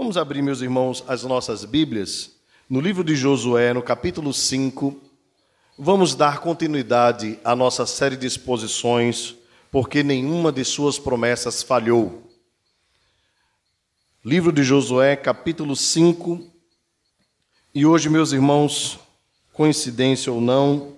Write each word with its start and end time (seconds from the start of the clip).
Vamos 0.00 0.16
abrir, 0.16 0.42
meus 0.42 0.60
irmãos, 0.60 1.02
as 1.08 1.24
nossas 1.24 1.64
Bíblias 1.64 2.30
no 2.70 2.80
livro 2.80 3.02
de 3.02 3.16
Josué, 3.16 3.74
no 3.74 3.82
capítulo 3.82 4.32
5. 4.32 4.96
Vamos 5.76 6.14
dar 6.14 6.38
continuidade 6.38 7.36
à 7.42 7.56
nossa 7.56 7.84
série 7.84 8.16
de 8.16 8.24
exposições, 8.24 9.34
porque 9.72 10.04
nenhuma 10.04 10.52
de 10.52 10.64
suas 10.64 11.00
promessas 11.00 11.64
falhou. 11.64 12.22
Livro 14.24 14.52
de 14.52 14.62
Josué, 14.62 15.16
capítulo 15.16 15.74
5. 15.74 16.48
E 17.74 17.84
hoje, 17.84 18.08
meus 18.08 18.30
irmãos, 18.30 19.00
coincidência 19.52 20.32
ou 20.32 20.40
não, 20.40 20.96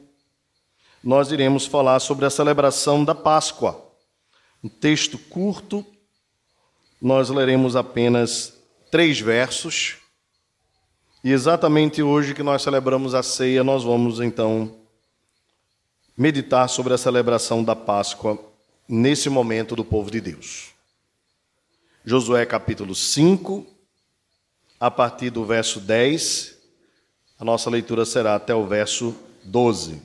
nós 1.02 1.32
iremos 1.32 1.64
falar 1.64 2.00
sobre 2.00 2.26
a 2.26 2.30
celebração 2.30 3.02
da 3.02 3.14
Páscoa. 3.14 3.82
Um 4.62 4.68
texto 4.68 5.16
curto, 5.16 5.86
nós 7.00 7.30
leremos 7.30 7.74
apenas 7.74 8.59
três 8.90 9.20
versos. 9.20 9.96
E 11.22 11.32
exatamente 11.32 12.02
hoje 12.02 12.34
que 12.34 12.42
nós 12.42 12.62
celebramos 12.62 13.14
a 13.14 13.22
ceia, 13.22 13.62
nós 13.62 13.84
vamos 13.84 14.20
então 14.20 14.76
meditar 16.16 16.68
sobre 16.68 16.92
a 16.92 16.98
celebração 16.98 17.62
da 17.62 17.76
Páscoa 17.76 18.38
nesse 18.88 19.30
momento 19.30 19.76
do 19.76 19.84
povo 19.84 20.10
de 20.10 20.20
Deus. 20.20 20.70
Josué 22.04 22.44
capítulo 22.44 22.94
5, 22.94 23.66
a 24.78 24.90
partir 24.90 25.30
do 25.30 25.44
verso 25.44 25.80
10, 25.80 26.56
a 27.38 27.44
nossa 27.44 27.70
leitura 27.70 28.04
será 28.04 28.34
até 28.34 28.54
o 28.54 28.66
verso 28.66 29.14
12. 29.44 30.02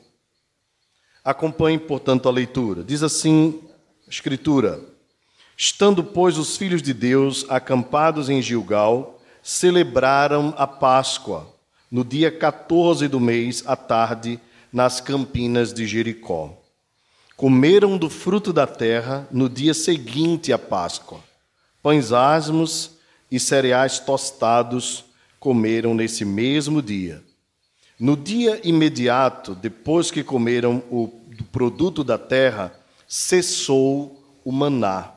Acompanhe, 1.23 1.79
portanto, 1.79 2.29
a 2.29 2.31
leitura. 2.31 2.83
Diz 2.83 3.01
assim 3.01 3.61
a 4.05 4.09
Escritura. 4.09 4.94
Estando, 5.57 6.03
pois, 6.03 6.37
os 6.37 6.57
filhos 6.57 6.81
de 6.81 6.93
Deus 6.93 7.45
acampados 7.49 8.29
em 8.29 8.41
Gilgal, 8.41 9.21
celebraram 9.41 10.53
a 10.57 10.67
Páscoa 10.67 11.47
no 11.89 12.03
dia 12.03 12.29
14 12.29 13.07
do 13.07 13.21
mês, 13.21 13.63
à 13.65 13.75
tarde, 13.75 14.37
nas 14.73 14.99
campinas 14.99 15.73
de 15.73 15.87
Jericó. 15.87 16.53
Comeram 17.37 17.97
do 17.97 18.09
fruto 18.09 18.51
da 18.51 18.67
terra 18.67 19.27
no 19.31 19.47
dia 19.47 19.73
seguinte 19.73 20.51
à 20.51 20.59
Páscoa. 20.59 21.21
Pães 21.81 22.11
asmos 22.11 22.91
e 23.31 23.39
cereais 23.39 23.99
tostados 23.99 25.05
comeram 25.39 25.93
nesse 25.93 26.25
mesmo 26.25 26.81
dia. 26.81 27.23
No 27.97 28.17
dia 28.17 28.59
imediato, 28.63 29.55
depois 29.55 30.11
que 30.11 30.23
comeram 30.23 30.83
o 30.91 31.07
produto 31.51 32.03
da 32.03 32.17
terra, 32.17 32.77
cessou 33.07 34.21
o 34.43 34.51
maná 34.51 35.14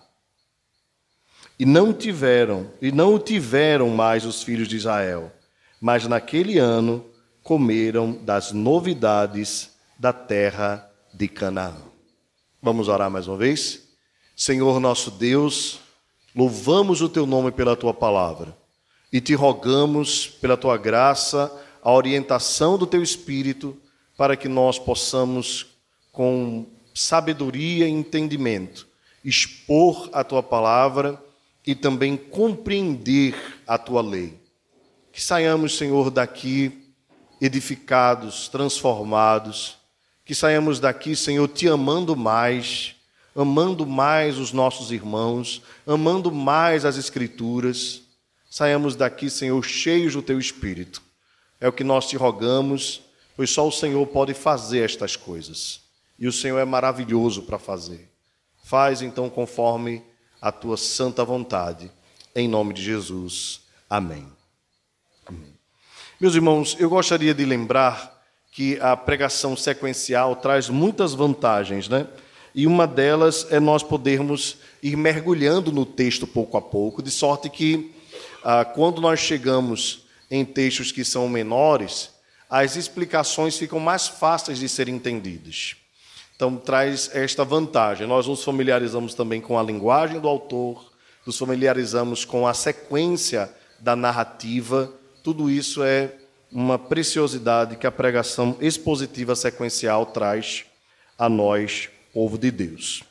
e 1.58 1.66
não 1.66 1.92
tiveram, 1.92 2.70
e 2.80 2.92
não 2.92 3.14
o 3.14 3.18
tiveram 3.18 3.88
mais 3.90 4.24
os 4.24 4.42
filhos 4.42 4.68
de 4.68 4.76
Israel, 4.76 5.32
mas 5.80 6.06
naquele 6.06 6.58
ano 6.58 7.04
comeram 7.42 8.12
das 8.12 8.52
novidades 8.52 9.70
da 9.98 10.12
terra 10.12 10.88
de 11.12 11.26
Canaã. 11.26 11.74
Vamos 12.62 12.86
orar 12.86 13.10
mais 13.10 13.26
uma 13.26 13.36
vez? 13.36 13.88
Senhor 14.36 14.78
nosso 14.78 15.10
Deus, 15.10 15.80
louvamos 16.34 17.02
o 17.02 17.08
teu 17.08 17.26
nome 17.26 17.50
pela 17.50 17.74
tua 17.74 17.92
palavra 17.92 18.56
e 19.12 19.20
te 19.20 19.34
rogamos 19.34 20.28
pela 20.28 20.56
tua 20.56 20.76
graça, 20.76 21.50
a 21.82 21.90
orientação 21.90 22.78
do 22.78 22.86
teu 22.86 23.02
espírito, 23.02 23.76
para 24.16 24.36
que 24.36 24.48
nós 24.48 24.78
possamos, 24.78 25.66
com 26.12 26.66
sabedoria 26.94 27.88
e 27.88 27.90
entendimento, 27.90 28.86
expor 29.24 30.10
a 30.12 30.22
tua 30.22 30.42
palavra 30.42 31.20
e 31.68 31.74
também 31.74 32.16
compreender 32.16 33.34
a 33.66 33.76
tua 33.76 34.00
lei. 34.00 34.40
Que 35.12 35.22
saiamos, 35.22 35.76
Senhor, 35.76 36.10
daqui 36.10 36.94
edificados, 37.42 38.48
transformados, 38.48 39.76
que 40.24 40.34
saiamos 40.34 40.80
daqui, 40.80 41.14
Senhor, 41.14 41.46
te 41.46 41.68
amando 41.68 42.16
mais, 42.16 42.96
amando 43.36 43.84
mais 43.84 44.38
os 44.38 44.50
nossos 44.50 44.90
irmãos, 44.90 45.60
amando 45.86 46.32
mais 46.32 46.86
as 46.86 46.96
Escrituras. 46.96 48.00
Saiamos 48.48 48.96
daqui, 48.96 49.28
Senhor, 49.28 49.62
cheios 49.62 50.14
do 50.14 50.22
teu 50.22 50.38
espírito. 50.38 51.02
É 51.60 51.68
o 51.68 51.72
que 51.72 51.84
nós 51.84 52.08
te 52.08 52.16
rogamos, 52.16 53.02
pois 53.36 53.50
só 53.50 53.68
o 53.68 53.70
Senhor 53.70 54.06
pode 54.06 54.32
fazer 54.32 54.86
estas 54.86 55.16
coisas. 55.16 55.82
E 56.18 56.26
o 56.26 56.32
Senhor 56.32 56.58
é 56.58 56.64
maravilhoso 56.64 57.42
para 57.42 57.58
fazer. 57.58 58.10
Faz 58.64 59.02
então 59.02 59.28
conforme 59.28 60.02
a 60.40 60.52
tua 60.52 60.76
santa 60.76 61.24
vontade. 61.24 61.90
Em 62.34 62.48
nome 62.48 62.72
de 62.74 62.82
Jesus. 62.82 63.60
Amém. 63.88 64.26
Amém. 65.26 65.54
Meus 66.20 66.34
irmãos, 66.34 66.76
eu 66.78 66.88
gostaria 66.88 67.34
de 67.34 67.44
lembrar 67.44 68.16
que 68.52 68.78
a 68.80 68.96
pregação 68.96 69.56
sequencial 69.56 70.36
traz 70.36 70.68
muitas 70.68 71.14
vantagens, 71.14 71.88
né? 71.88 72.06
E 72.54 72.66
uma 72.66 72.86
delas 72.86 73.46
é 73.50 73.60
nós 73.60 73.82
podermos 73.82 74.58
ir 74.82 74.96
mergulhando 74.96 75.70
no 75.70 75.86
texto 75.86 76.26
pouco 76.26 76.56
a 76.56 76.62
pouco, 76.62 77.02
de 77.02 77.10
sorte 77.10 77.48
que 77.48 77.94
ah, 78.42 78.64
quando 78.64 79.00
nós 79.00 79.20
chegamos 79.20 80.06
em 80.30 80.44
textos 80.44 80.90
que 80.90 81.04
são 81.04 81.28
menores, 81.28 82.10
as 82.48 82.76
explicações 82.76 83.56
ficam 83.56 83.78
mais 83.78 84.08
fáceis 84.08 84.58
de 84.58 84.68
serem 84.68 84.96
entendidas. 84.96 85.76
Então, 86.38 86.56
traz 86.56 87.10
esta 87.12 87.44
vantagem. 87.44 88.06
Nós 88.06 88.28
nos 88.28 88.44
familiarizamos 88.44 89.12
também 89.12 89.40
com 89.40 89.58
a 89.58 89.62
linguagem 89.62 90.20
do 90.20 90.28
autor, 90.28 90.92
nos 91.26 91.36
familiarizamos 91.36 92.24
com 92.24 92.46
a 92.46 92.54
sequência 92.54 93.52
da 93.80 93.96
narrativa. 93.96 94.88
Tudo 95.24 95.50
isso 95.50 95.82
é 95.82 96.14
uma 96.52 96.78
preciosidade 96.78 97.74
que 97.74 97.88
a 97.88 97.90
pregação 97.90 98.56
expositiva 98.60 99.34
sequencial 99.34 100.06
traz 100.06 100.64
a 101.18 101.28
nós, 101.28 101.88
povo 102.14 102.38
de 102.38 102.52
Deus. 102.52 103.02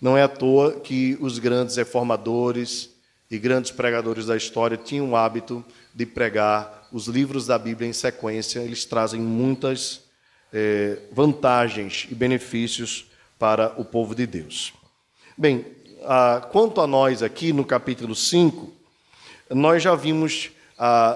Não 0.00 0.18
é 0.18 0.24
à 0.24 0.28
toa 0.28 0.72
que 0.72 1.16
os 1.20 1.38
grandes 1.38 1.76
reformadores 1.76 2.90
e 3.30 3.38
grandes 3.38 3.70
pregadores 3.70 4.26
da 4.26 4.36
história 4.36 4.76
tinham 4.76 5.10
o 5.10 5.16
hábito 5.16 5.64
de 5.94 6.04
pregar 6.04 6.88
os 6.90 7.06
livros 7.06 7.46
da 7.46 7.56
Bíblia 7.60 7.88
em 7.88 7.92
sequência. 7.92 8.58
Eles 8.58 8.84
trazem 8.84 9.20
muitas 9.20 10.01
é, 10.52 10.98
vantagens 11.10 12.06
e 12.10 12.14
benefícios 12.14 13.06
para 13.38 13.72
o 13.80 13.84
povo 13.84 14.14
de 14.14 14.26
Deus. 14.26 14.72
Bem, 15.36 15.64
quanto 16.50 16.80
a 16.80 16.86
nós 16.86 17.22
aqui 17.22 17.52
no 17.52 17.64
capítulo 17.64 18.14
5, 18.14 18.72
nós 19.50 19.82
já 19.82 19.94
vimos 19.94 20.50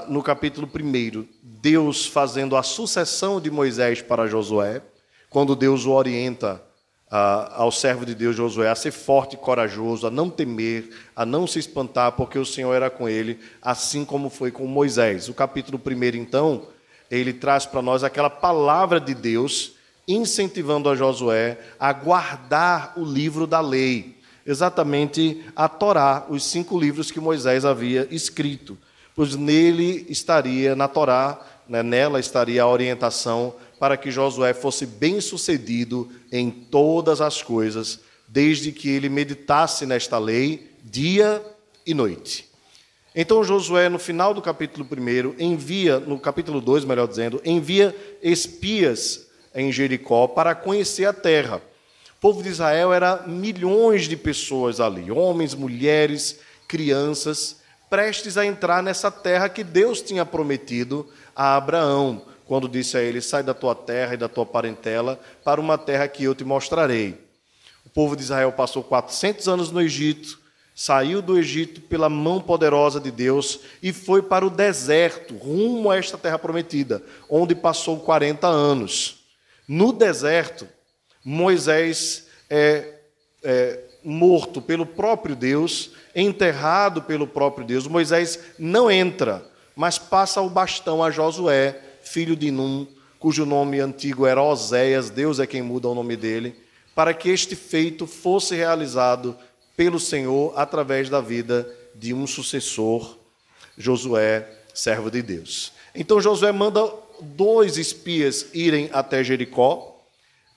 no 0.09 0.23
capítulo 0.23 0.69
1 0.69 1.27
Deus 1.43 2.07
fazendo 2.07 2.57
a 2.57 2.63
sucessão 2.63 3.41
de 3.41 3.51
Moisés 3.51 4.01
para 4.01 4.27
Josué, 4.27 4.83
quando 5.29 5.57
Deus 5.57 5.85
o 5.85 5.93
orienta 5.93 6.63
ao 7.09 7.71
servo 7.71 8.05
de 8.05 8.15
Deus 8.15 8.35
Josué 8.35 8.69
a 8.69 8.75
ser 8.75 8.91
forte 8.91 9.35
e 9.35 9.39
corajoso, 9.39 10.07
a 10.07 10.11
não 10.11 10.29
temer, 10.29 10.91
a 11.15 11.25
não 11.25 11.47
se 11.47 11.59
espantar, 11.59 12.13
porque 12.13 12.39
o 12.39 12.45
Senhor 12.47 12.73
era 12.75 12.91
com 12.91 13.09
ele, 13.09 13.39
assim 13.63 14.05
como 14.05 14.31
foi 14.31 14.51
com 14.51 14.67
Moisés. 14.67 15.29
O 15.29 15.35
capítulo 15.35 15.81
1, 15.85 16.17
então, 16.17 16.67
ele 17.11 17.33
traz 17.33 17.67
para 17.67 17.83
nós 17.83 18.03
aquela 18.03 18.31
palavra 18.31 19.01
de 19.01 19.15
Deus, 19.15 19.73
incentivando 20.07 20.89
a 20.89 20.95
Josué 20.95 21.59
a 21.79 21.93
guardar 21.93 22.95
o 22.97 23.05
livro 23.05 23.47
da 23.47 23.61
lei, 23.61 24.17
exatamente 24.47 25.45
a 25.55 25.69
Torá, 25.69 26.27
os 26.29 26.45
cinco 26.45 26.79
livros 26.79 27.11
que 27.11 27.21
Moisés 27.21 27.65
havia 27.65 28.07
escrito, 28.11 28.79
pois 29.15 29.35
nele 29.35 30.07
estaria, 30.09 30.77
na 30.77 30.87
Torá, 30.89 31.41
né, 31.69 31.83
nela 31.83 32.21
estaria 32.21 32.63
a 32.63 32.69
orientação 32.69 33.55
para 33.79 33.97
que 33.97 34.11
Josué 34.11 34.55
fosse 34.55 34.87
bem 34.87 35.21
sucedido 35.21 36.11
em 36.31 36.51
todas 36.51 37.21
as 37.21 37.43
coisas, 37.43 38.01
desde 38.29 38.73
que 38.73 38.89
ele 38.89 39.09
meditasse 39.09 39.85
nesta 39.85 40.19
lei 40.19 40.71
dia 40.83 41.45
e 41.87 41.93
noite. 41.93 42.49
Então 43.19 43.43
Josué, 43.43 43.89
no 43.89 43.99
final 43.99 44.35
do 44.35 44.43
capítulo 44.43 44.87
1, 44.87 45.43
envia, 45.43 45.99
no 45.99 46.21
capítulo 46.21 46.61
2, 46.61 46.85
melhor 46.85 47.09
dizendo, 47.09 47.41
envia 47.47 47.97
espias 48.23 49.29
em 49.55 49.73
Jericó 49.73 50.29
para 50.29 50.55
conhecer 50.55 51.07
a 51.07 51.15
terra. 51.15 51.63
O 52.19 52.21
povo 52.21 52.43
de 52.43 52.51
Israel 52.51 52.93
era 52.93 53.27
milhões 53.27 54.07
de 54.07 54.19
pessoas 54.19 54.81
ali, 54.81 55.11
homens, 55.11 55.55
mulheres, 55.55 56.41
crianças, 56.69 57.57
prestes 57.89 58.37
a 58.37 58.45
entrar 58.45 58.83
nessa 58.83 59.11
terra 59.11 59.49
que 59.49 59.65
Deus 59.65 60.03
tinha 60.03 60.27
prometido 60.27 61.09
a 61.35 61.57
Abraão, 61.57 62.21
quando 62.45 62.69
disse 62.69 62.99
a 62.99 63.01
ele: 63.01 63.23
Sai 63.23 63.43
da 63.43 63.55
tua 63.55 63.75
terra 63.75 64.13
e 64.13 64.19
da 64.19 64.29
tua 64.29 64.45
parentela 64.45 65.19
para 65.43 65.59
uma 65.59 65.79
terra 65.79 66.07
que 66.07 66.25
eu 66.25 66.35
te 66.35 66.45
mostrarei. 66.45 67.19
O 67.83 67.89
povo 67.89 68.15
de 68.15 68.25
Israel 68.25 68.53
passou 68.53 68.83
400 68.83 69.49
anos 69.49 69.71
no 69.71 69.81
Egito, 69.81 70.39
saiu 70.79 71.23
do 71.23 71.39
Egito 71.39 71.81
pela 71.81 72.11
mão 72.11 72.39
poderosa 72.39 73.01
de 73.01 73.11
Deus 73.11 73.61
e 73.83 73.95
foi 73.95 74.21
para 74.21 74.47
o 74.47 74.51
deserto, 74.51 75.35
rumo 75.35 75.91
a 75.91 75.97
esta 75.97 76.19
terra 76.19 76.39
prometida, 76.39 77.03
onde 77.31 77.55
passou 77.55 77.99
40 78.01 78.47
anos. 78.47 79.25
No 79.67 79.91
deserto, 79.91 80.69
Moisés 81.25 82.27
é, 82.51 82.93
é, 83.43 83.81
morto 84.05 84.61
pelo 84.61 84.85
próprio 84.85 85.35
Deus, 85.35 85.93
enterrado 86.15 87.01
pelo 87.01 87.27
próprio 87.27 87.67
Deus. 87.67 87.89
Moisés 87.89 88.39
não 88.59 88.91
entra, 88.91 89.51
mas 89.75 89.99
passa 89.99 90.43
o 90.43 90.51
bastão 90.51 91.03
a 91.03 91.11
Josué, 91.11 91.81
filho 92.03 92.37
de 92.37 92.51
Num, 92.51 92.87
cujo 93.19 93.47
nome 93.47 93.81
antigo 93.81 94.27
era 94.27 94.43
Oséias, 94.43 95.09
Deus 95.09 95.41
é 95.41 95.47
quem 95.47 95.63
muda 95.63 95.89
o 95.89 95.95
nome 95.95 96.17
dele, 96.17 96.55
para 96.95 97.15
que 97.15 97.31
este 97.31 97.57
feito 97.57 98.07
fosse 98.07 98.55
realizado 98.55 99.35
pelo 99.77 100.01
Senhor 100.01 100.53
através 100.57 101.09
da 101.11 101.21
vida 101.21 101.69
de 101.95 102.15
um 102.15 102.27
sucessor, 102.27 103.17
Josué, 103.77 104.49
servo 104.75 105.11
de 105.11 105.23
Deus. 105.23 105.73
Então 105.95 106.21
Josué 106.21 106.53
manda 106.53 106.91
dois 107.21 107.77
espias 107.77 108.47
irem 108.53 108.91
até 108.93 109.23
Jericó 109.23 109.97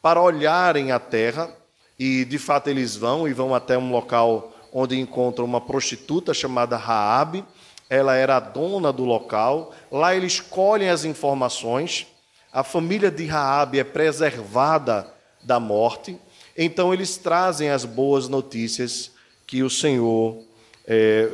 para 0.01 0.21
olharem 0.21 0.91
a 0.91 0.99
terra 0.99 1.53
e 1.97 2.23
de 2.25 2.37
fato 2.37 2.69
eles 2.69 2.95
vão 2.95 3.27
e 3.27 3.33
vão 3.33 3.53
até 3.53 3.77
um 3.77 3.91
local 3.91 4.53
onde 4.71 4.97
encontram 4.97 5.45
uma 5.45 5.59
prostituta 5.59 6.33
chamada 6.33 6.77
Raabe. 6.77 7.43
Ela 7.89 8.15
era 8.15 8.37
a 8.37 8.39
dona 8.39 8.93
do 8.93 9.03
local. 9.03 9.73
Lá 9.91 10.15
eles 10.15 10.39
colhem 10.39 10.89
as 10.89 11.03
informações. 11.03 12.07
A 12.53 12.63
família 12.63 13.11
de 13.11 13.25
Raabe 13.25 13.79
é 13.79 13.83
preservada 13.83 15.11
da 15.41 15.59
morte. 15.59 16.19
Então 16.61 16.93
eles 16.93 17.15
trazem 17.15 17.69
as 17.69 17.85
boas 17.85 18.27
notícias 18.27 19.11
que 19.47 19.63
o 19.63 19.69
Senhor 19.69 20.43
é, 20.85 21.31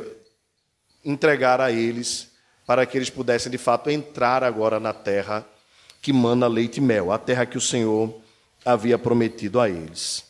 entregar 1.04 1.60
a 1.60 1.72
eles 1.72 2.30
para 2.64 2.86
que 2.86 2.96
eles 2.96 3.10
pudessem 3.10 3.50
de 3.50 3.58
fato 3.58 3.90
entrar 3.90 4.44
agora 4.44 4.78
na 4.78 4.92
terra 4.92 5.44
que 6.00 6.12
mana 6.12 6.46
leite 6.46 6.76
e 6.76 6.80
mel, 6.80 7.10
a 7.10 7.18
terra 7.18 7.44
que 7.44 7.58
o 7.58 7.60
Senhor 7.60 8.14
havia 8.64 8.96
prometido 8.96 9.58
a 9.58 9.68
eles. 9.68 10.26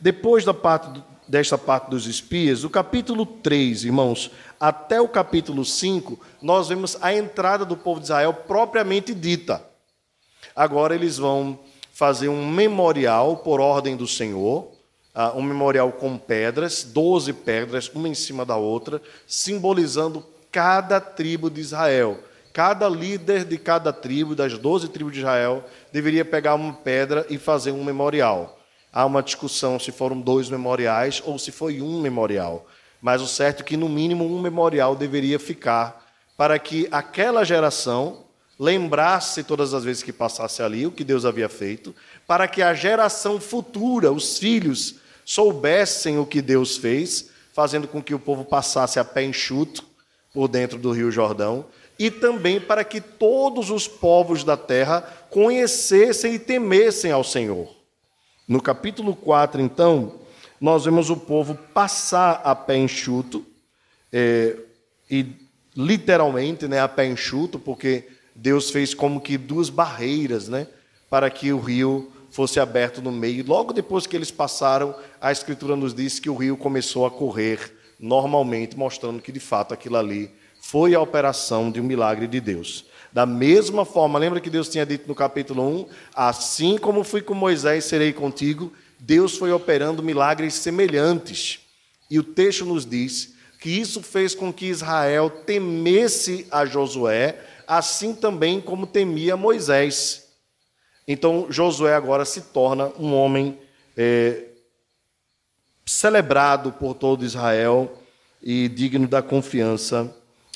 Depois 0.00 0.46
da 0.46 0.54
parte, 0.54 0.98
desta 1.28 1.58
parte 1.58 1.90
dos 1.90 2.06
espias, 2.06 2.62
do 2.62 2.70
capítulo 2.70 3.26
3, 3.26 3.84
irmãos, 3.84 4.30
até 4.58 4.98
o 4.98 5.08
capítulo 5.08 5.62
5, 5.62 6.18
nós 6.40 6.68
vemos 6.70 6.96
a 7.02 7.12
entrada 7.12 7.66
do 7.66 7.76
povo 7.76 8.00
de 8.00 8.06
Israel 8.06 8.32
propriamente 8.32 9.12
dita. 9.12 9.62
Agora 10.56 10.94
eles 10.94 11.18
vão 11.18 11.60
fazer 11.98 12.28
um 12.28 12.48
memorial 12.48 13.38
por 13.38 13.60
ordem 13.60 13.96
do 13.96 14.06
Senhor, 14.06 14.68
ah, 15.12 15.32
um 15.34 15.42
memorial 15.42 15.90
com 15.90 16.16
pedras, 16.16 16.84
12 16.84 17.32
pedras, 17.32 17.90
uma 17.92 18.08
em 18.08 18.14
cima 18.14 18.44
da 18.44 18.54
outra, 18.54 19.02
simbolizando 19.26 20.24
cada 20.52 21.00
tribo 21.00 21.50
de 21.50 21.60
Israel. 21.60 22.20
Cada 22.52 22.88
líder 22.88 23.44
de 23.44 23.58
cada 23.58 23.92
tribo, 23.92 24.36
das 24.36 24.56
12 24.56 24.90
tribos 24.90 25.12
de 25.12 25.18
Israel, 25.18 25.64
deveria 25.92 26.24
pegar 26.24 26.54
uma 26.54 26.72
pedra 26.72 27.26
e 27.28 27.36
fazer 27.36 27.72
um 27.72 27.82
memorial. 27.82 28.60
Há 28.92 29.04
uma 29.04 29.20
discussão 29.20 29.76
se 29.76 29.90
foram 29.90 30.20
dois 30.20 30.48
memoriais 30.48 31.20
ou 31.26 31.36
se 31.36 31.50
foi 31.50 31.82
um 31.82 32.00
memorial. 32.00 32.64
Mas 33.02 33.20
o 33.20 33.26
certo 33.26 33.64
é 33.64 33.66
que, 33.66 33.76
no 33.76 33.88
mínimo, 33.88 34.24
um 34.24 34.40
memorial 34.40 34.94
deveria 34.94 35.40
ficar 35.40 36.00
para 36.36 36.60
que 36.60 36.86
aquela 36.92 37.42
geração 37.42 38.27
lembrasse 38.58 39.44
todas 39.44 39.72
as 39.72 39.84
vezes 39.84 40.02
que 40.02 40.12
passasse 40.12 40.62
ali 40.62 40.86
o 40.86 40.90
que 40.90 41.04
Deus 41.04 41.24
havia 41.24 41.48
feito, 41.48 41.94
para 42.26 42.48
que 42.48 42.60
a 42.60 42.74
geração 42.74 43.40
futura, 43.40 44.10
os 44.10 44.38
filhos, 44.38 44.96
soubessem 45.24 46.18
o 46.18 46.26
que 46.26 46.42
Deus 46.42 46.76
fez, 46.76 47.30
fazendo 47.52 47.86
com 47.86 48.02
que 48.02 48.14
o 48.14 48.18
povo 48.18 48.44
passasse 48.44 48.98
a 48.98 49.04
pé 49.04 49.24
enxuto 49.24 49.84
por 50.32 50.48
dentro 50.48 50.78
do 50.78 50.90
Rio 50.90 51.10
Jordão, 51.10 51.66
e 51.98 52.10
também 52.10 52.60
para 52.60 52.84
que 52.84 53.00
todos 53.00 53.70
os 53.70 53.86
povos 53.86 54.44
da 54.44 54.56
terra 54.56 55.02
conhecessem 55.30 56.34
e 56.34 56.38
temessem 56.38 57.10
ao 57.10 57.24
Senhor. 57.24 57.68
No 58.46 58.62
capítulo 58.62 59.14
4, 59.14 59.60
então, 59.60 60.20
nós 60.60 60.84
vemos 60.84 61.10
o 61.10 61.16
povo 61.16 61.54
passar 61.54 62.40
a 62.44 62.54
pé 62.54 62.76
enxuto, 62.76 63.44
é, 64.12 64.56
e 65.10 65.26
literalmente 65.76 66.66
né, 66.66 66.80
a 66.80 66.88
pé 66.88 67.06
enxuto, 67.06 67.58
porque 67.58 68.08
Deus 68.40 68.70
fez 68.70 68.94
como 68.94 69.20
que 69.20 69.36
duas 69.36 69.68
barreiras 69.68 70.48
né, 70.48 70.68
para 71.10 71.28
que 71.28 71.52
o 71.52 71.58
rio 71.58 72.12
fosse 72.30 72.60
aberto 72.60 73.02
no 73.02 73.10
meio. 73.10 73.44
Logo 73.44 73.72
depois 73.72 74.06
que 74.06 74.14
eles 74.14 74.30
passaram, 74.30 74.94
a 75.20 75.32
Escritura 75.32 75.74
nos 75.74 75.92
diz 75.92 76.20
que 76.20 76.30
o 76.30 76.36
rio 76.36 76.56
começou 76.56 77.04
a 77.04 77.10
correr 77.10 77.58
normalmente, 77.98 78.78
mostrando 78.78 79.20
que 79.20 79.32
de 79.32 79.40
fato 79.40 79.74
aquilo 79.74 79.96
ali 79.96 80.30
foi 80.60 80.94
a 80.94 81.00
operação 81.00 81.68
de 81.68 81.80
um 81.80 81.84
milagre 81.84 82.28
de 82.28 82.40
Deus. 82.40 82.84
Da 83.12 83.26
mesma 83.26 83.84
forma, 83.84 84.20
lembra 84.20 84.40
que 84.40 84.50
Deus 84.50 84.68
tinha 84.68 84.86
dito 84.86 85.08
no 85.08 85.16
capítulo 85.16 85.66
1: 85.66 85.86
Assim 86.14 86.78
como 86.78 87.02
fui 87.02 87.20
com 87.20 87.34
Moisés, 87.34 87.86
serei 87.86 88.12
contigo. 88.12 88.72
Deus 89.00 89.36
foi 89.36 89.50
operando 89.50 90.00
milagres 90.00 90.54
semelhantes. 90.54 91.58
E 92.08 92.20
o 92.20 92.22
texto 92.22 92.64
nos 92.64 92.86
diz 92.86 93.34
que 93.60 93.70
isso 93.70 94.00
fez 94.00 94.32
com 94.34 94.52
que 94.52 94.66
Israel 94.66 95.28
temesse 95.28 96.46
a 96.50 96.64
Josué, 96.64 97.36
assim 97.68 98.14
também 98.14 98.60
como 98.60 98.86
temia 98.86 99.36
Moisés. 99.36 100.28
Então, 101.06 101.46
Josué 101.50 101.94
agora 101.94 102.24
se 102.24 102.40
torna 102.40 102.90
um 102.98 103.14
homem 103.14 103.58
é, 103.96 104.44
celebrado 105.84 106.72
por 106.72 106.94
todo 106.94 107.24
Israel 107.24 107.92
e 108.42 108.68
digno 108.68 109.06
da 109.06 109.22
confiança 109.22 110.14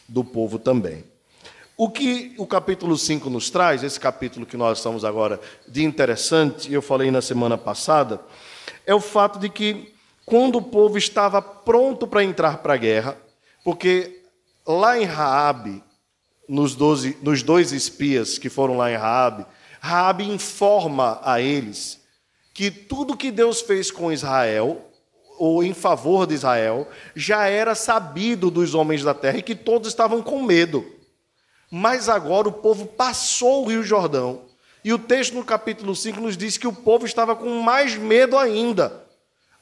do 0.09 0.25
povo 0.25 0.59
também. 0.59 1.05
O 1.77 1.91
que 1.91 2.35
o 2.39 2.47
capítulo 2.47 2.97
5 2.97 3.29
nos 3.29 3.51
traz, 3.51 3.83
esse 3.83 3.99
capítulo 3.99 4.47
que 4.47 4.57
nós 4.57 4.79
estamos 4.79 5.05
agora 5.05 5.41
de 5.67 5.83
interessante, 5.85 6.73
eu 6.73 6.81
falei 6.81 7.11
na 7.11 7.21
semana 7.21 7.59
passada, 7.59 8.21
é 8.87 8.95
o 8.95 9.01
fato 9.01 9.39
de 9.39 9.49
que 9.49 9.93
quando 10.25 10.57
o 10.57 10.63
povo 10.63 10.97
estava 10.97 11.43
pronto 11.43 12.07
para 12.07 12.23
entrar 12.23 12.59
para 12.59 12.75
a 12.75 12.77
guerra, 12.77 13.17
porque 13.65 14.23
lá 14.67 14.99
em 14.99 15.05
Raabe, 15.05 15.83
nos, 16.49 16.75
12, 16.75 17.19
nos 17.23 17.43
dois 17.43 17.73
espias 17.73 18.39
que 18.39 18.49
foram 18.49 18.77
lá 18.77 18.91
em 18.91 18.97
Raabe, 18.97 19.47
Raabe 19.81 20.31
informa 20.31 21.21
a 21.23 21.41
eles 21.41 22.01
que 22.55 22.71
tudo 22.71 23.17
que 23.17 23.31
Deus 23.31 23.61
fez 23.61 23.91
com 23.91 24.13
Israel, 24.13 24.89
ou 25.39 25.65
em 25.65 25.75
favor 25.75 26.27
de 26.27 26.35
Israel, 26.35 26.87
já 27.17 27.47
era 27.47 27.75
sabido 27.75 28.51
dos 28.51 28.75
homens 28.75 29.03
da 29.03 29.15
terra 29.15 29.39
e 29.39 29.43
que 29.43 29.55
todos 29.55 29.89
estavam 29.89 30.23
com 30.23 30.43
medo. 30.43 30.85
Mas 31.71 32.09
agora 32.09 32.49
o 32.49 32.53
povo 32.53 32.87
passou 32.87 33.65
o 33.65 33.69
Rio 33.69 33.83
Jordão. 33.83 34.43
E 34.85 34.93
o 34.93 34.99
texto 34.99 35.35
no 35.35 35.45
capítulo 35.45 35.97
5 35.97 36.21
nos 36.21 36.37
diz 36.37 36.59
que 36.59 36.67
o 36.67 36.73
povo 36.73 37.07
estava 37.07 37.35
com 37.35 37.61
mais 37.63 37.97
medo 37.97 38.37
ainda, 38.37 39.02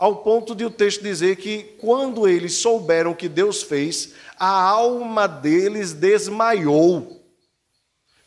ao 0.00 0.16
ponto 0.16 0.54
de 0.54 0.64
o 0.64 0.70
texto 0.70 1.02
dizer 1.02 1.36
que 1.36 1.74
quando 1.78 2.26
eles 2.26 2.54
souberam 2.54 3.10
o 3.10 3.14
que 3.14 3.28
Deus 3.28 3.62
fez, 3.62 4.14
a 4.38 4.48
alma 4.48 5.26
deles 5.26 5.92
desmaiou. 5.92 7.20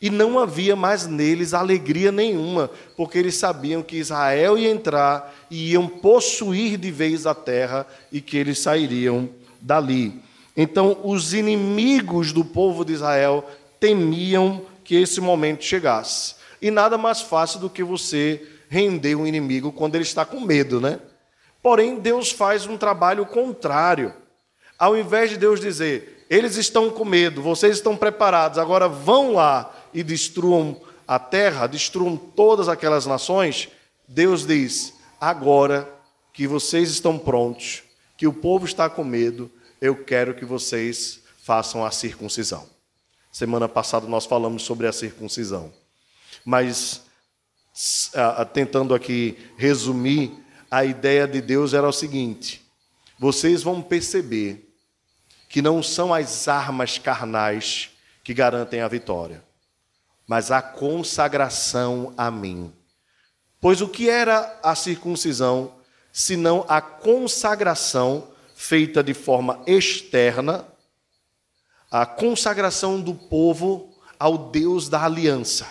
E 0.00 0.08
não 0.08 0.38
havia 0.38 0.76
mais 0.76 1.08
neles 1.08 1.52
alegria 1.52 2.12
nenhuma, 2.12 2.70
porque 2.96 3.18
eles 3.18 3.34
sabiam 3.34 3.82
que 3.82 3.96
Israel 3.96 4.56
ia 4.56 4.70
entrar 4.70 5.34
e 5.50 5.72
iam 5.72 5.88
possuir 5.88 6.78
de 6.78 6.92
vez 6.92 7.26
a 7.26 7.34
terra 7.34 7.84
e 8.12 8.20
que 8.20 8.36
eles 8.36 8.60
sairiam 8.60 9.28
dali. 9.60 10.22
Então, 10.56 11.00
os 11.02 11.34
inimigos 11.34 12.32
do 12.32 12.44
povo 12.44 12.84
de 12.84 12.92
Israel 12.92 13.50
temiam 13.80 14.62
que 14.84 14.94
esse 14.94 15.20
momento 15.20 15.64
chegasse. 15.64 16.36
E 16.62 16.70
nada 16.70 16.96
mais 16.96 17.20
fácil 17.20 17.58
do 17.58 17.68
que 17.68 17.82
você 17.82 18.46
render 18.68 19.16
um 19.16 19.26
inimigo 19.26 19.72
quando 19.72 19.96
ele 19.96 20.04
está 20.04 20.24
com 20.24 20.38
medo, 20.38 20.80
né? 20.80 21.00
Porém, 21.64 21.98
Deus 21.98 22.30
faz 22.30 22.66
um 22.66 22.76
trabalho 22.76 23.24
contrário. 23.24 24.12
Ao 24.78 24.94
invés 24.94 25.30
de 25.30 25.38
Deus 25.38 25.58
dizer, 25.58 26.26
eles 26.28 26.56
estão 26.56 26.90
com 26.90 27.06
medo, 27.06 27.40
vocês 27.40 27.76
estão 27.76 27.96
preparados, 27.96 28.58
agora 28.58 28.86
vão 28.86 29.32
lá 29.32 29.74
e 29.94 30.02
destruam 30.02 30.78
a 31.08 31.18
terra, 31.18 31.66
destruam 31.66 32.18
todas 32.18 32.68
aquelas 32.68 33.06
nações, 33.06 33.70
Deus 34.06 34.46
diz: 34.46 34.92
agora 35.18 35.90
que 36.34 36.46
vocês 36.46 36.90
estão 36.90 37.18
prontos, 37.18 37.82
que 38.18 38.26
o 38.26 38.32
povo 38.32 38.66
está 38.66 38.90
com 38.90 39.02
medo, 39.02 39.50
eu 39.80 39.96
quero 40.04 40.34
que 40.34 40.44
vocês 40.44 41.22
façam 41.42 41.82
a 41.82 41.90
circuncisão. 41.90 42.68
Semana 43.32 43.70
passada 43.70 44.06
nós 44.06 44.26
falamos 44.26 44.64
sobre 44.64 44.86
a 44.86 44.92
circuncisão. 44.92 45.72
Mas, 46.44 47.04
tentando 48.52 48.94
aqui 48.94 49.38
resumir, 49.56 50.43
a 50.74 50.84
ideia 50.84 51.28
de 51.28 51.40
Deus 51.40 51.72
era 51.72 51.88
o 51.88 51.92
seguinte: 51.92 52.60
vocês 53.16 53.62
vão 53.62 53.80
perceber 53.80 54.74
que 55.48 55.62
não 55.62 55.80
são 55.82 56.12
as 56.12 56.48
armas 56.48 56.98
carnais 56.98 57.90
que 58.24 58.34
garantem 58.34 58.80
a 58.80 58.88
vitória, 58.88 59.44
mas 60.26 60.50
a 60.50 60.60
consagração 60.60 62.12
a 62.16 62.28
mim. 62.28 62.72
Pois 63.60 63.80
o 63.80 63.88
que 63.88 64.10
era 64.10 64.58
a 64.64 64.74
circuncisão, 64.74 65.76
senão 66.12 66.64
a 66.68 66.80
consagração 66.80 68.28
feita 68.56 69.02
de 69.02 69.14
forma 69.14 69.62
externa 69.66 70.66
a 71.88 72.04
consagração 72.04 73.00
do 73.00 73.14
povo 73.14 73.94
ao 74.18 74.50
Deus 74.50 74.88
da 74.88 75.04
aliança. 75.04 75.68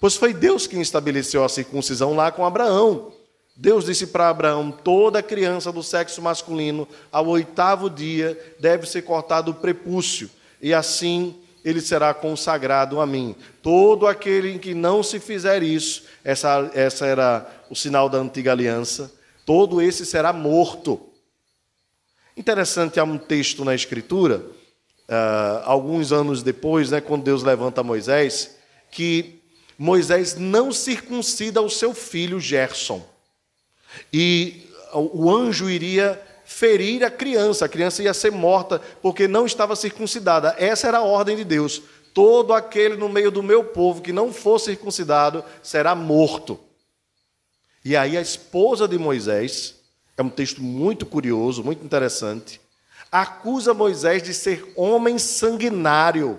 Pois 0.00 0.16
foi 0.16 0.32
Deus 0.32 0.66
quem 0.66 0.80
estabeleceu 0.80 1.44
a 1.44 1.48
circuncisão 1.50 2.14
lá 2.14 2.32
com 2.32 2.46
Abraão, 2.46 3.12
Deus 3.56 3.84
disse 3.84 4.08
para 4.08 4.28
Abraão: 4.28 4.70
toda 4.70 5.22
criança 5.22 5.70
do 5.70 5.82
sexo 5.82 6.20
masculino, 6.20 6.88
ao 7.12 7.26
oitavo 7.28 7.88
dia, 7.88 8.38
deve 8.58 8.86
ser 8.86 9.02
cortado 9.02 9.52
o 9.52 9.54
prepúcio, 9.54 10.28
e 10.60 10.74
assim 10.74 11.36
ele 11.64 11.80
será 11.80 12.12
consagrado 12.12 13.00
a 13.00 13.06
mim. 13.06 13.34
Todo 13.62 14.06
aquele 14.06 14.58
que 14.58 14.74
não 14.74 15.02
se 15.02 15.18
fizer 15.18 15.62
isso, 15.62 16.04
essa, 16.22 16.70
essa 16.74 17.06
era 17.06 17.64
o 17.70 17.74
sinal 17.74 18.08
da 18.08 18.18
antiga 18.18 18.52
aliança, 18.52 19.10
todo 19.46 19.80
esse 19.80 20.04
será 20.04 20.32
morto. 20.32 21.08
Interessante, 22.36 23.00
há 23.00 23.04
um 23.04 23.16
texto 23.16 23.64
na 23.64 23.74
Escritura, 23.74 24.38
uh, 25.08 25.62
alguns 25.64 26.12
anos 26.12 26.42
depois, 26.42 26.90
né, 26.90 27.00
quando 27.00 27.22
Deus 27.22 27.42
levanta 27.42 27.82
Moisés, 27.82 28.56
que 28.90 29.40
Moisés 29.78 30.36
não 30.36 30.70
circuncida 30.70 31.62
o 31.62 31.70
seu 31.70 31.94
filho 31.94 32.38
Gerson. 32.38 33.13
E 34.12 34.68
o 34.92 35.30
anjo 35.30 35.68
iria 35.68 36.20
ferir 36.44 37.02
a 37.02 37.10
criança, 37.10 37.64
a 37.64 37.68
criança 37.68 38.02
ia 38.02 38.14
ser 38.14 38.30
morta 38.30 38.80
porque 39.02 39.26
não 39.26 39.46
estava 39.46 39.74
circuncidada. 39.74 40.54
Essa 40.58 40.88
era 40.88 40.98
a 40.98 41.02
ordem 41.02 41.36
de 41.36 41.44
Deus. 41.44 41.82
Todo 42.12 42.52
aquele 42.52 42.96
no 42.96 43.08
meio 43.08 43.30
do 43.30 43.42
meu 43.42 43.64
povo 43.64 44.00
que 44.00 44.12
não 44.12 44.32
for 44.32 44.58
circuncidado 44.60 45.44
será 45.62 45.94
morto. 45.94 46.60
E 47.84 47.96
aí 47.96 48.16
a 48.16 48.20
esposa 48.20 48.86
de 48.86 48.96
Moisés, 48.98 49.74
é 50.16 50.22
um 50.22 50.30
texto 50.30 50.62
muito 50.62 51.04
curioso, 51.04 51.64
muito 51.64 51.84
interessante, 51.84 52.60
acusa 53.10 53.74
Moisés 53.74 54.22
de 54.22 54.32
ser 54.32 54.72
homem 54.76 55.18
sanguinário 55.18 56.38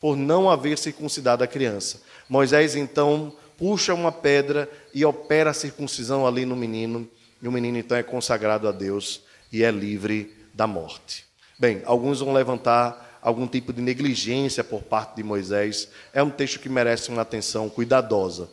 por 0.00 0.16
não 0.16 0.50
haver 0.50 0.78
circuncidado 0.78 1.44
a 1.44 1.46
criança. 1.46 2.00
Moisés 2.28 2.74
então 2.74 3.32
puxa 3.60 3.92
uma 3.92 4.10
pedra 4.10 4.70
e 4.94 5.04
opera 5.04 5.50
a 5.50 5.54
circuncisão 5.54 6.26
ali 6.26 6.46
no 6.46 6.56
menino, 6.56 7.06
e 7.42 7.46
o 7.46 7.52
menino 7.52 7.76
então 7.76 7.94
é 7.94 8.02
consagrado 8.02 8.66
a 8.66 8.72
Deus 8.72 9.22
e 9.52 9.62
é 9.62 9.70
livre 9.70 10.34
da 10.54 10.66
morte. 10.66 11.26
Bem, 11.58 11.82
alguns 11.84 12.20
vão 12.20 12.32
levantar 12.32 13.18
algum 13.20 13.46
tipo 13.46 13.70
de 13.70 13.82
negligência 13.82 14.64
por 14.64 14.82
parte 14.82 15.16
de 15.16 15.22
Moisés. 15.22 15.88
É 16.14 16.22
um 16.22 16.30
texto 16.30 16.58
que 16.58 16.70
merece 16.70 17.10
uma 17.10 17.20
atenção 17.20 17.68
cuidadosa. 17.68 18.48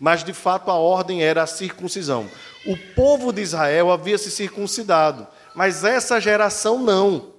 Mas 0.00 0.24
de 0.24 0.32
fato 0.32 0.68
a 0.68 0.74
ordem 0.74 1.22
era 1.22 1.44
a 1.44 1.46
circuncisão. 1.46 2.28
O 2.66 2.76
povo 2.96 3.32
de 3.32 3.42
Israel 3.42 3.92
havia 3.92 4.18
se 4.18 4.32
circuncidado, 4.32 5.28
mas 5.54 5.84
essa 5.84 6.20
geração 6.20 6.82
não. 6.82 7.34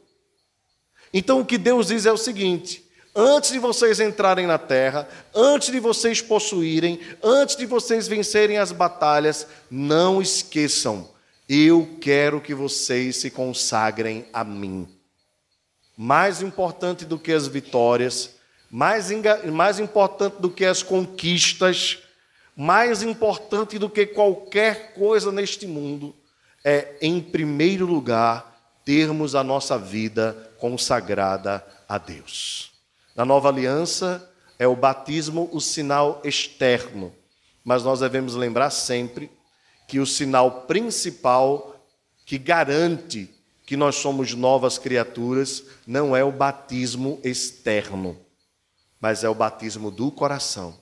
Então 1.14 1.42
o 1.42 1.46
que 1.46 1.58
Deus 1.58 1.88
diz 1.88 2.06
é 2.06 2.12
o 2.12 2.18
seguinte: 2.18 2.90
Antes 3.14 3.52
de 3.52 3.60
vocês 3.60 4.00
entrarem 4.00 4.48
na 4.48 4.58
terra, 4.58 5.08
antes 5.36 5.70
de 5.70 5.80
vocês 5.82 6.22
possuírem, 6.22 7.00
antes 7.22 7.58
de 7.58 7.66
vocês 7.66 8.08
vencerem 8.08 8.58
as 8.58 8.72
batalhas, 8.72 9.46
não 9.70 10.22
esqueçam, 10.22 11.10
eu 11.48 11.98
quero 12.00 12.40
que 12.40 12.56
vocês 12.56 13.18
se 13.18 13.30
consagrem 13.30 14.26
a 14.32 14.46
mim. 14.46 14.88
Mais 15.98 16.42
importante 16.42 17.04
do 17.04 17.20
que 17.20 17.34
as 17.34 17.48
vitórias, 17.48 18.36
mais, 18.70 19.10
mais 19.52 19.78
importante 19.78 20.38
do 20.40 20.50
que 20.50 20.64
as 20.64 20.82
conquistas, 20.82 22.00
mais 22.56 23.04
importante 23.04 23.78
do 23.78 23.90
que 23.90 24.06
qualquer 24.06 24.94
coisa 24.94 25.34
neste 25.34 25.68
mundo, 25.68 26.16
é, 26.64 26.96
em 27.02 27.20
primeiro 27.20 27.86
lugar, 27.86 28.58
termos 28.86 29.36
a 29.36 29.44
nossa 29.44 29.78
vida 29.78 30.54
consagrada 30.58 31.66
a 31.90 31.98
Deus. 31.98 32.71
Na 33.16 33.26
nova 33.26 33.50
aliança, 33.50 34.32
é 34.58 34.68
o 34.68 34.76
batismo 34.76 35.50
o 35.52 35.60
sinal 35.60 36.22
externo, 36.24 37.12
mas 37.64 37.84
nós 37.84 38.00
devemos 38.00 38.36
lembrar 38.36 38.70
sempre 38.70 39.32
que 39.88 40.00
o 40.00 40.06
sinal 40.06 40.62
principal 40.68 41.76
que 42.26 42.38
garante 42.38 43.28
que 43.66 43.76
nós 43.76 43.96
somos 43.96 44.34
novas 44.34 44.78
criaturas 44.78 45.64
não 45.88 46.16
é 46.16 46.24
o 46.24 46.32
batismo 46.32 47.20
externo, 47.24 48.18
mas 49.00 49.24
é 49.24 49.30
o 49.30 49.36
batismo 49.36 49.90
do 49.90 50.12
coração. 50.12 50.80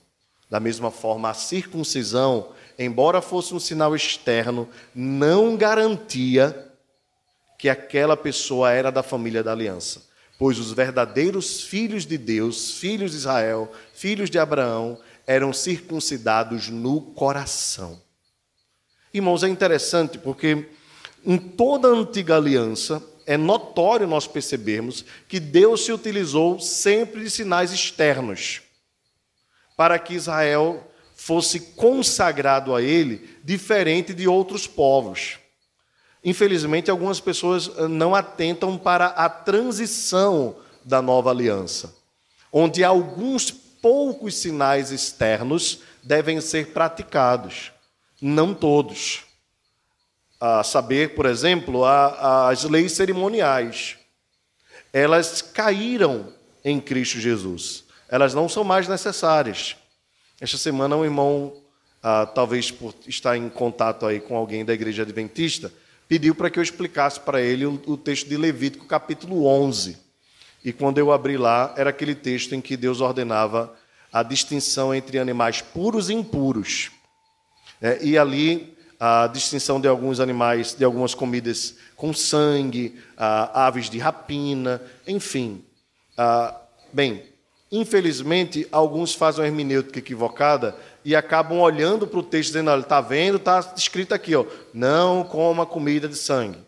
Da 0.49 0.59
mesma 0.59 0.91
forma, 0.91 1.29
a 1.29 1.33
circuncisão, 1.33 2.49
embora 2.77 3.21
fosse 3.21 3.53
um 3.53 3.59
sinal 3.59 3.95
externo, 3.95 4.67
não 4.93 5.55
garantia 5.55 6.69
que 7.57 7.69
aquela 7.69 8.17
pessoa 8.17 8.71
era 8.71 8.91
da 8.91 9.03
família 9.03 9.43
da 9.43 9.51
aliança 9.51 10.08
pois 10.39 10.57
os 10.57 10.71
verdadeiros 10.71 11.63
filhos 11.63 12.05
de 12.05 12.17
Deus, 12.17 12.71
filhos 12.71 13.11
de 13.11 13.17
Israel, 13.17 13.69
filhos 13.93 14.29
de 14.29 14.39
Abraão, 14.39 14.97
eram 15.27 15.51
circuncidados 15.51 16.69
no 16.69 17.01
coração. 17.01 18.01
Irmãos, 19.13 19.43
é 19.43 19.49
interessante 19.49 20.17
porque 20.17 20.69
em 21.25 21.37
toda 21.37 21.89
a 21.89 21.91
antiga 21.91 22.37
aliança 22.37 23.03
é 23.25 23.35
notório 23.35 24.07
nós 24.07 24.27
percebermos 24.27 25.03
que 25.27 25.41
Deus 25.41 25.83
se 25.83 25.91
utilizou 25.91 26.57
sempre 26.57 27.21
de 27.21 27.29
sinais 27.29 27.73
externos 27.73 28.61
para 29.75 29.99
que 29.99 30.13
Israel 30.13 30.89
fosse 31.15 31.59
consagrado 31.59 32.73
a 32.73 32.81
ele, 32.81 33.29
diferente 33.43 34.13
de 34.13 34.25
outros 34.25 34.65
povos. 34.65 35.37
Infelizmente, 36.23 36.91
algumas 36.91 37.19
pessoas 37.19 37.71
eh, 37.77 37.87
não 37.87 38.13
atentam 38.13 38.77
para 38.77 39.07
a 39.07 39.29
transição 39.29 40.55
da 40.83 41.01
nova 41.01 41.29
aliança, 41.29 41.95
onde 42.51 42.83
alguns 42.83 43.51
poucos 43.51 44.35
sinais 44.35 44.91
externos 44.91 45.79
devem 46.03 46.41
ser 46.41 46.67
praticados, 46.67 47.71
não 48.21 48.53
todos. 48.53 49.23
A 50.41 50.63
saber, 50.63 51.15
por 51.15 51.25
exemplo, 51.25 51.83
as 51.85 52.63
leis 52.63 52.93
cerimoniais. 52.93 53.97
Elas 54.93 55.41
caíram 55.41 56.33
em 56.63 56.79
Cristo 56.79 57.19
Jesus. 57.19 57.83
Elas 58.07 58.33
não 58.33 58.47
são 58.47 58.63
mais 58.63 58.87
necessárias. 58.87 59.75
Esta 60.39 60.57
semana, 60.57 60.95
um 60.95 61.03
irmão, 61.03 61.53
ah, 62.01 62.25
talvez 62.25 62.71
por 62.71 62.95
estar 63.05 63.35
em 63.35 63.49
contato 63.49 64.05
aí 64.05 64.21
com 64.21 64.35
alguém 64.35 64.63
da 64.63 64.73
igreja 64.73 65.03
adventista, 65.03 65.71
pediu 66.09 66.33
para 66.33 66.49
que 66.49 66.57
eu 66.57 66.63
explicasse 66.63 67.19
para 67.19 67.39
ele 67.39 67.67
o, 67.67 67.79
o 67.85 67.95
texto 67.95 68.27
de 68.27 68.35
Levítico, 68.35 68.87
capítulo 68.87 69.45
11. 69.45 69.95
E 70.65 70.73
quando 70.73 70.97
eu 70.97 71.11
abri 71.11 71.37
lá, 71.37 71.71
era 71.77 71.91
aquele 71.91 72.15
texto 72.15 72.53
em 72.55 72.59
que 72.59 72.75
Deus 72.75 72.99
ordenava 72.99 73.73
a 74.11 74.23
distinção 74.23 74.93
entre 74.93 75.19
animais 75.19 75.61
puros 75.61 76.09
e 76.09 76.13
impuros. 76.15 76.89
É, 77.79 78.03
e 78.03 78.17
ali 78.17 78.75
a 78.99 79.27
distinção 79.27 79.79
de 79.79 79.87
alguns 79.87 80.19
animais, 80.19 80.73
de 80.73 80.83
algumas 80.83 81.13
comidas 81.13 81.77
com 81.95 82.11
sangue, 82.11 82.99
aves 83.15 83.89
de 83.89 83.97
rapina, 83.97 84.81
enfim. 85.07 85.63
bem, 86.91 87.23
infelizmente, 87.71 88.67
alguns 88.71 89.13
fazem 89.13 89.41
uma 89.41 89.47
hermenêutica 89.47 89.99
equivocada 89.99 90.75
e 91.03 91.15
acabam 91.15 91.59
olhando 91.59 92.07
para 92.07 92.19
o 92.19 92.23
texto 92.23 92.49
dizendo: 92.49 92.71
olha, 92.71 92.81
está 92.81 93.01
vendo, 93.01 93.37
está 93.37 93.73
escrito 93.75 94.13
aqui, 94.13 94.35
ó, 94.35 94.45
não 94.73 95.23
coma 95.23 95.65
comida 95.65 96.07
de 96.07 96.15
sangue. 96.15 96.59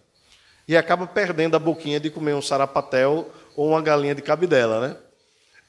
E 0.67 0.77
acaba 0.77 1.05
perdendo 1.05 1.55
a 1.55 1.59
boquinha 1.59 1.99
de 1.99 2.09
comer 2.09 2.33
um 2.33 2.41
sarapatel 2.41 3.29
ou 3.55 3.69
uma 3.69 3.81
galinha 3.81 4.15
de 4.15 4.21
cabidela, 4.21 4.87
né? 4.87 4.95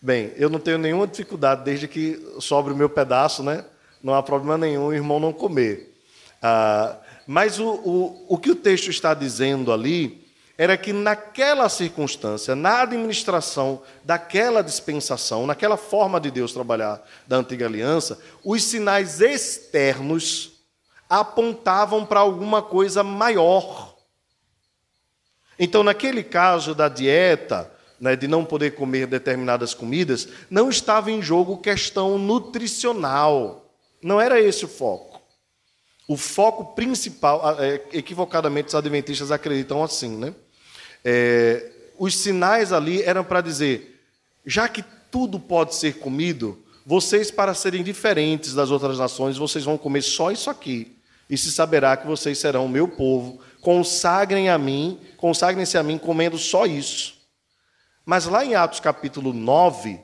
Bem, 0.01 0.33
eu 0.37 0.49
não 0.49 0.59
tenho 0.59 0.79
nenhuma 0.79 1.07
dificuldade 1.07 1.65
desde 1.65 1.87
que 1.87 2.21
sobre 2.41 2.73
o 2.73 2.77
meu 2.77 2.89
pedaço, 2.89 3.43
né? 3.43 3.65
Não 4.03 4.15
há 4.15 4.23
problema 4.23 4.59
nenhum 4.59 4.87
o 4.87 4.95
irmão 4.95 5.21
não 5.21 5.33
comer. 5.33 5.95
Ah, 6.43 6.97
mas 7.27 7.61
o, 7.61 7.69
o, 7.69 8.27
o 8.31 8.39
que 8.39 8.51
o 8.51 8.57
texto 8.57 8.91
está 8.91 9.15
dizendo 9.15 9.73
ali 9.73 10.22
era 10.57 10.77
que 10.77 10.93
naquela 10.93 11.69
circunstância, 11.69 12.55
na 12.55 12.83
administração 12.83 13.83
daquela 14.05 14.63
dispensação, 14.63 15.47
naquela 15.47 15.77
forma 15.77 16.21
de 16.21 16.31
Deus 16.31 16.53
trabalhar 16.53 17.03
da 17.27 17.37
antiga 17.37 17.67
aliança, 17.67 18.19
os 18.45 18.63
sinais 18.63 19.21
externos 19.21 20.53
apontavam 21.09 22.05
para 22.05 22.21
alguma 22.21 22.63
coisa 22.63 23.03
maior. 23.03 23.95
Então, 25.59 25.83
naquele 25.83 26.23
caso 26.23 26.75
da 26.75 26.89
dieta, 26.89 27.71
né, 28.01 28.17
de 28.17 28.27
não 28.27 28.45
poder 28.45 28.75
comer 28.75 29.07
determinadas 29.07 29.75
comidas, 29.75 30.29
não 30.51 30.69
estava 30.69 31.11
em 31.11 31.23
jogo 31.23 31.59
questão 31.59 32.19
nutricional. 32.19 33.73
Não 34.03 34.21
era 34.21 34.41
esse 34.41 34.65
o 34.65 34.69
foco. 34.69 35.12
O 36.09 36.17
foco 36.17 36.75
principal, 36.75 37.57
é, 37.61 37.81
equivocadamente 37.93 38.69
os 38.69 38.75
adventistas 38.75 39.31
acreditam 39.31 39.83
assim, 39.83 40.17
né? 40.17 40.35
É, 41.05 41.71
os 41.99 42.17
sinais 42.17 42.73
ali 42.73 43.03
eram 43.03 43.25
para 43.25 43.41
dizer: 43.41 44.01
já 44.45 44.69
que 44.69 44.85
tudo 45.11 45.39
pode 45.39 45.75
ser 45.75 45.99
comido, 45.99 46.59
vocês, 46.85 47.31
para 47.31 47.55
serem 47.55 47.83
diferentes 47.83 48.55
das 48.55 48.71
outras 48.71 48.99
nações, 48.99 49.37
vocês 49.37 49.65
vão 49.65 49.79
comer 49.79 50.03
só 50.03 50.31
isso 50.31 50.51
aqui. 50.51 50.97
E 51.31 51.39
se 51.39 51.53
saberá 51.53 51.97
que 51.97 52.07
vocês 52.07 52.39
serão 52.39 52.67
o 52.67 52.69
meu 52.69 52.89
povo. 52.89 53.41
Consagrem 53.61 54.51
a 54.51 54.59
mim, 54.59 54.99
consagrem-se 55.17 55.79
a 55.79 55.83
mim 55.83 55.97
comendo 55.97 56.37
só 56.37 56.67
isso. 56.67 57.15
Mas 58.05 58.27
lá 58.27 58.45
em 58.45 58.55
Atos 58.57 58.81
capítulo 58.81 59.33
9, 59.33 60.01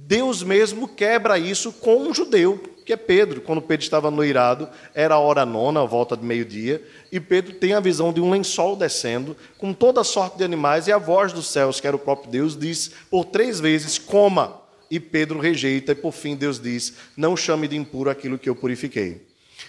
Deus 0.00 0.44
mesmo 0.44 0.86
quebra 0.86 1.36
isso 1.40 1.72
com 1.72 1.96
um 1.96 2.14
judeu, 2.14 2.56
que 2.86 2.92
é 2.92 2.96
Pedro. 2.96 3.40
Quando 3.40 3.60
Pedro 3.60 3.82
estava 3.82 4.12
noirado, 4.12 4.68
era 4.94 5.16
a 5.16 5.18
hora 5.18 5.44
nona, 5.44 5.82
a 5.82 5.84
volta 5.84 6.16
de 6.16 6.24
meio-dia, 6.24 6.80
e 7.10 7.18
Pedro 7.18 7.54
tem 7.54 7.74
a 7.74 7.80
visão 7.80 8.12
de 8.12 8.20
um 8.20 8.30
lençol 8.30 8.76
descendo, 8.76 9.36
com 9.58 9.74
toda 9.74 10.04
sorte 10.04 10.38
de 10.38 10.44
animais, 10.44 10.86
e 10.86 10.92
a 10.92 10.98
voz 10.98 11.32
dos 11.32 11.48
céus, 11.48 11.80
que 11.80 11.86
era 11.86 11.96
o 11.96 11.98
próprio 11.98 12.30
Deus, 12.30 12.56
diz 12.56 12.92
por 13.10 13.24
três 13.24 13.58
vezes: 13.58 13.98
coma. 13.98 14.62
E 14.88 15.00
Pedro 15.00 15.40
rejeita, 15.40 15.92
e 15.92 15.96
por 15.96 16.12
fim 16.12 16.36
Deus 16.36 16.60
diz: 16.60 16.94
não 17.16 17.36
chame 17.36 17.66
de 17.66 17.76
impuro 17.76 18.08
aquilo 18.08 18.38
que 18.38 18.48
eu 18.48 18.54
purifiquei. 18.54 19.26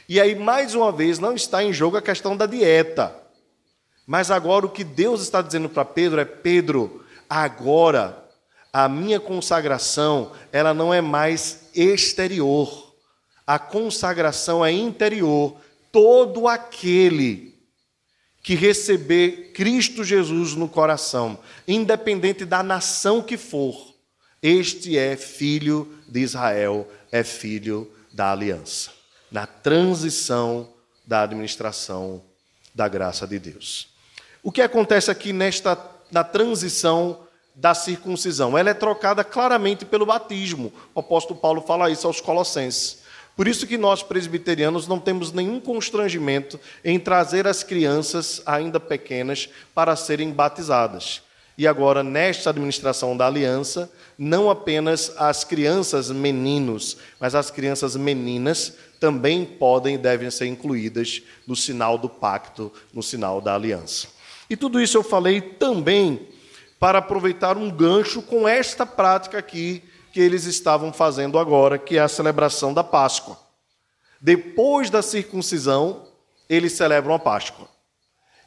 E 0.07 0.21
aí, 0.21 0.36
mais 0.36 0.75
uma 0.75 0.91
vez, 0.91 1.17
não 1.17 1.33
está 1.33 1.63
em 1.63 1.74
jogo 1.74 1.98
a 1.98 2.01
questão 2.03 2.38
da 2.38 2.45
dieta. 2.45 3.15
Mas 4.05 4.29
agora 4.29 4.67
o 4.67 4.69
que 4.69 4.83
Deus 4.83 5.21
está 5.21 5.41
dizendo 5.41 5.67
para 5.67 5.83
Pedro 5.83 6.21
é: 6.21 6.25
Pedro, 6.25 7.03
agora 7.27 8.18
a 8.71 8.88
minha 8.88 9.19
consagração, 9.19 10.31
ela 10.51 10.73
não 10.73 10.93
é 10.93 11.01
mais 11.01 11.69
exterior. 11.73 12.93
A 13.45 13.57
consagração 13.57 14.63
é 14.63 14.71
interior. 14.71 15.59
Todo 15.91 16.47
aquele 16.47 17.55
que 18.43 18.55
receber 18.55 19.51
Cristo 19.53 20.03
Jesus 20.03 20.53
no 20.53 20.69
coração, 20.69 21.39
independente 21.67 22.45
da 22.45 22.61
nação 22.61 23.21
que 23.21 23.38
for, 23.38 23.95
este 24.41 24.97
é 24.97 25.17
filho 25.17 25.99
de 26.07 26.21
Israel, 26.21 26.88
é 27.11 27.23
filho 27.23 27.91
da 28.13 28.31
aliança. 28.31 28.91
Na 29.31 29.45
transição 29.45 30.71
da 31.05 31.23
administração 31.23 32.23
da 32.73 32.88
graça 32.88 33.27
de 33.27 33.39
Deus. 33.39 33.89
O 34.43 34.51
que 34.51 34.61
acontece 34.61 35.11
aqui 35.11 35.33
nesta 35.33 35.77
na 36.11 36.23
transição 36.23 37.19
da 37.60 37.74
circuncisão. 37.74 38.58
Ela 38.58 38.70
é 38.70 38.74
trocada 38.74 39.24
claramente 39.24 39.86
pelo 39.86 40.06
batismo. 40.06 40.72
O 40.96 41.01
apóstolo 41.01 41.39
Paulo 41.39 41.62
fala 41.62 41.89
isso 41.89 42.08
aos 42.08 42.22
Colossenses. 42.22 43.00
Por 43.36 43.48
isso 43.48 43.68
que 43.68 43.78
nós 43.78 44.01
presbiterianos 44.01 44.88
não 44.88 45.00
temos 45.00 45.32
nenhum 45.32 45.60
constrangimento 45.60 46.60
em 46.84 47.00
trazer 47.00 47.48
as 47.48 47.63
crianças 47.63 48.42
ainda 48.46 48.80
pequenas 48.80 49.50
para 49.74 49.96
serem 49.96 50.32
batizadas. 50.32 51.22
E 51.58 51.68
agora, 51.68 52.01
nesta 52.01 52.50
administração 52.50 53.16
da 53.16 53.28
aliança, 53.28 53.92
não 54.18 54.50
apenas 54.50 55.13
as 55.18 55.44
crianças 55.44 56.10
meninos, 56.10 56.98
mas 57.20 57.36
as 57.36 57.51
crianças 57.51 57.98
meninas 57.98 58.74
também 59.00 59.44
podem 59.44 59.96
e 59.96 59.98
devem 59.98 60.32
ser 60.32 60.46
incluídas 60.46 61.22
no 61.46 61.56
sinal 61.58 61.98
do 61.98 62.08
pacto, 62.08 62.72
no 62.94 63.04
sinal 63.04 63.42
da 63.42 63.56
aliança. 63.56 64.08
E 64.50 64.56
tudo 64.56 64.82
isso 64.82 64.98
eu 64.98 65.04
falei 65.04 65.42
também 65.42 66.28
para 66.79 67.00
aproveitar 67.00 67.57
um 67.57 67.69
gancho 67.69 68.21
com 68.21 68.48
esta 68.48 68.86
prática 68.86 69.38
aqui 69.38 69.83
que 70.13 70.19
eles 70.19 70.45
estavam 70.45 70.91
fazendo 70.93 71.38
agora, 71.38 71.77
que 71.77 71.98
é 71.98 72.01
a 72.01 72.07
celebração 72.07 72.74
da 72.74 72.83
Páscoa. 72.83 73.38
Depois 74.19 74.89
da 74.89 75.01
circuncisão, 75.01 76.07
eles 76.50 76.74
celebram 76.74 77.13
a 77.13 77.19
Páscoa. 77.19 77.67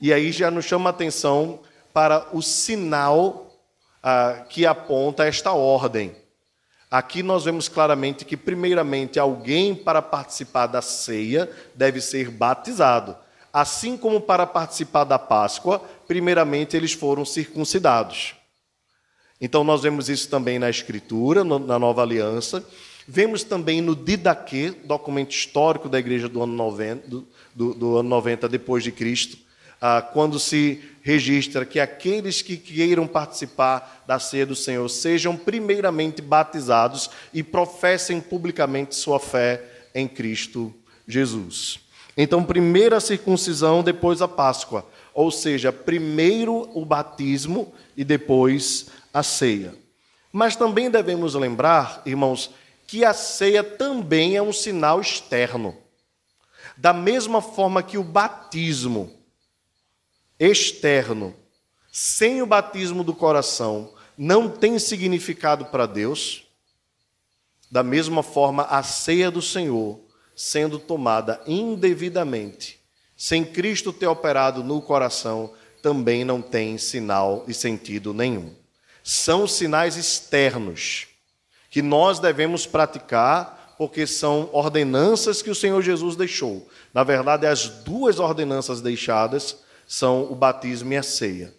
E 0.00 0.12
aí 0.12 0.32
já 0.32 0.50
nos 0.50 0.64
chama 0.64 0.90
a 0.90 0.92
atenção 0.92 1.60
para 1.92 2.26
o 2.32 2.42
sinal 2.42 3.52
ah, 4.02 4.44
que 4.48 4.66
aponta 4.66 5.24
esta 5.24 5.52
ordem. 5.52 6.16
Aqui 6.90 7.22
nós 7.22 7.44
vemos 7.44 7.68
claramente 7.68 8.24
que, 8.24 8.36
primeiramente, 8.36 9.18
alguém 9.18 9.74
para 9.74 10.02
participar 10.02 10.66
da 10.66 10.82
ceia 10.82 11.50
deve 11.74 12.00
ser 12.00 12.30
batizado. 12.30 13.16
Assim 13.52 13.96
como 13.96 14.20
para 14.20 14.46
participar 14.46 15.04
da 15.04 15.18
Páscoa, 15.18 15.82
primeiramente 16.12 16.76
eles 16.76 16.92
foram 16.92 17.24
circuncidados. 17.24 18.34
Então 19.40 19.64
nós 19.64 19.80
vemos 19.80 20.10
isso 20.10 20.28
também 20.28 20.58
na 20.58 20.68
Escritura, 20.68 21.42
na 21.42 21.78
Nova 21.78 22.02
Aliança. 22.02 22.62
Vemos 23.08 23.42
também 23.42 23.80
no 23.80 23.96
Didaquê, 23.96 24.74
documento 24.84 25.30
histórico 25.30 25.88
da 25.88 25.98
igreja 25.98 26.28
do 26.28 26.42
ano 26.42 26.52
90, 26.52 27.08
do, 27.08 27.26
do, 27.54 27.72
do 27.72 27.96
ano 27.96 28.10
90 28.10 28.46
depois 28.46 28.84
de 28.84 28.92
Cristo, 28.92 29.38
ah, 29.80 30.02
quando 30.02 30.38
se 30.38 30.82
registra 31.00 31.64
que 31.64 31.80
aqueles 31.80 32.42
que 32.42 32.58
queiram 32.58 33.06
participar 33.06 34.04
da 34.06 34.18
ceia 34.18 34.44
do 34.44 34.54
Senhor 34.54 34.86
sejam 34.90 35.34
primeiramente 35.34 36.20
batizados 36.20 37.08
e 37.32 37.42
professem 37.42 38.20
publicamente 38.20 38.94
sua 38.94 39.18
fé 39.18 39.64
em 39.94 40.06
Cristo 40.06 40.74
Jesus. 41.08 41.80
Então, 42.14 42.44
primeiro 42.44 42.94
a 42.94 43.00
circuncisão, 43.00 43.82
depois 43.82 44.20
a 44.20 44.28
Páscoa. 44.28 44.86
Ou 45.14 45.30
seja, 45.30 45.72
primeiro 45.72 46.70
o 46.78 46.84
batismo 46.84 47.72
e 47.96 48.04
depois 48.04 48.86
a 49.12 49.22
ceia. 49.22 49.74
Mas 50.32 50.56
também 50.56 50.90
devemos 50.90 51.34
lembrar, 51.34 52.02
irmãos, 52.06 52.50
que 52.86 53.04
a 53.04 53.12
ceia 53.12 53.62
também 53.62 54.36
é 54.36 54.42
um 54.42 54.52
sinal 54.52 55.00
externo. 55.00 55.76
Da 56.76 56.92
mesma 56.92 57.42
forma 57.42 57.82
que 57.82 57.98
o 57.98 58.04
batismo 58.04 59.12
externo, 60.38 61.34
sem 61.90 62.42
o 62.42 62.46
batismo 62.46 63.04
do 63.04 63.14
coração, 63.14 63.92
não 64.16 64.48
tem 64.48 64.78
significado 64.78 65.66
para 65.66 65.86
Deus, 65.86 66.46
da 67.70 67.82
mesma 67.82 68.22
forma 68.22 68.64
a 68.64 68.82
ceia 68.82 69.30
do 69.30 69.40
Senhor 69.40 70.00
sendo 70.34 70.78
tomada 70.78 71.40
indevidamente, 71.46 72.80
sem 73.22 73.44
Cristo 73.44 73.92
ter 73.92 74.08
operado 74.08 74.64
no 74.64 74.82
coração, 74.82 75.52
também 75.80 76.24
não 76.24 76.42
tem 76.42 76.76
sinal 76.76 77.44
e 77.46 77.54
sentido 77.54 78.12
nenhum. 78.12 78.52
São 79.04 79.46
sinais 79.46 79.96
externos 79.96 81.06
que 81.70 81.80
nós 81.80 82.18
devemos 82.18 82.66
praticar, 82.66 83.76
porque 83.78 84.08
são 84.08 84.50
ordenanças 84.52 85.40
que 85.40 85.50
o 85.50 85.54
Senhor 85.54 85.80
Jesus 85.82 86.16
deixou. 86.16 86.68
Na 86.92 87.04
verdade, 87.04 87.46
as 87.46 87.68
duas 87.68 88.18
ordenanças 88.18 88.80
deixadas 88.80 89.58
são 89.86 90.24
o 90.24 90.34
batismo 90.34 90.92
e 90.92 90.96
a 90.96 91.02
ceia. 91.04 91.54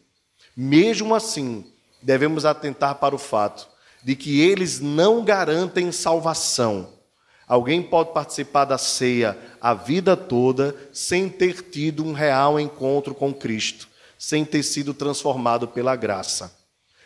Mesmo 0.58 1.16
assim, 1.16 1.72
devemos 2.02 2.44
atentar 2.44 2.96
para 2.96 3.16
o 3.16 3.18
fato 3.18 3.70
de 4.04 4.18
que 4.18 4.42
eles 4.42 4.82
não 4.82 5.24
garantem 5.24 5.94
salvação 5.94 6.93
Alguém 7.54 7.84
pode 7.84 8.14
participar 8.14 8.66
da 8.66 8.80
ceia 8.80 9.38
a 9.62 9.76
vida 9.76 10.18
toda 10.18 10.76
sem 10.92 11.30
ter 11.30 11.62
tido 11.62 12.04
um 12.04 12.12
real 12.12 12.60
encontro 12.60 13.14
com 13.14 13.32
Cristo, 13.32 13.88
sem 14.18 14.44
ter 14.44 14.64
sido 14.64 14.92
transformado 14.92 15.68
pela 15.68 15.96
graça. 15.96 16.52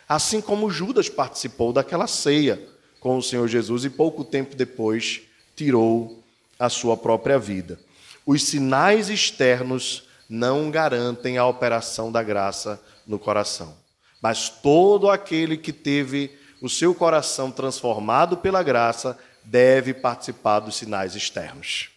Assim 0.08 0.40
como 0.40 0.72
Judas 0.72 1.10
participou 1.10 1.74
daquela 1.74 2.08
ceia 2.08 2.66
com 3.02 3.18
o 3.18 3.22
Senhor 3.22 3.46
Jesus 3.50 3.84
e 3.84 3.90
pouco 3.90 4.24
tempo 4.24 4.56
depois 4.56 5.20
tirou 5.54 6.24
a 6.58 6.70
sua 6.70 6.96
própria 6.96 7.38
vida. 7.38 7.78
Os 8.26 8.42
sinais 8.44 9.10
externos 9.10 10.08
não 10.30 10.72
garantem 10.72 11.38
a 11.38 11.46
operação 11.46 12.10
da 12.10 12.24
graça 12.24 12.82
no 13.06 13.20
coração. 13.20 13.76
Mas 14.22 14.48
todo 14.48 15.10
aquele 15.10 15.58
que 15.58 15.74
teve 15.74 16.32
o 16.62 16.70
seu 16.70 16.96
coração 16.96 17.52
transformado 17.52 18.38
pela 18.38 18.64
graça 18.64 19.20
deve 19.48 19.94
participar 19.94 20.60
dos 20.60 20.76
sinais 20.76 21.16
externos. 21.16 21.90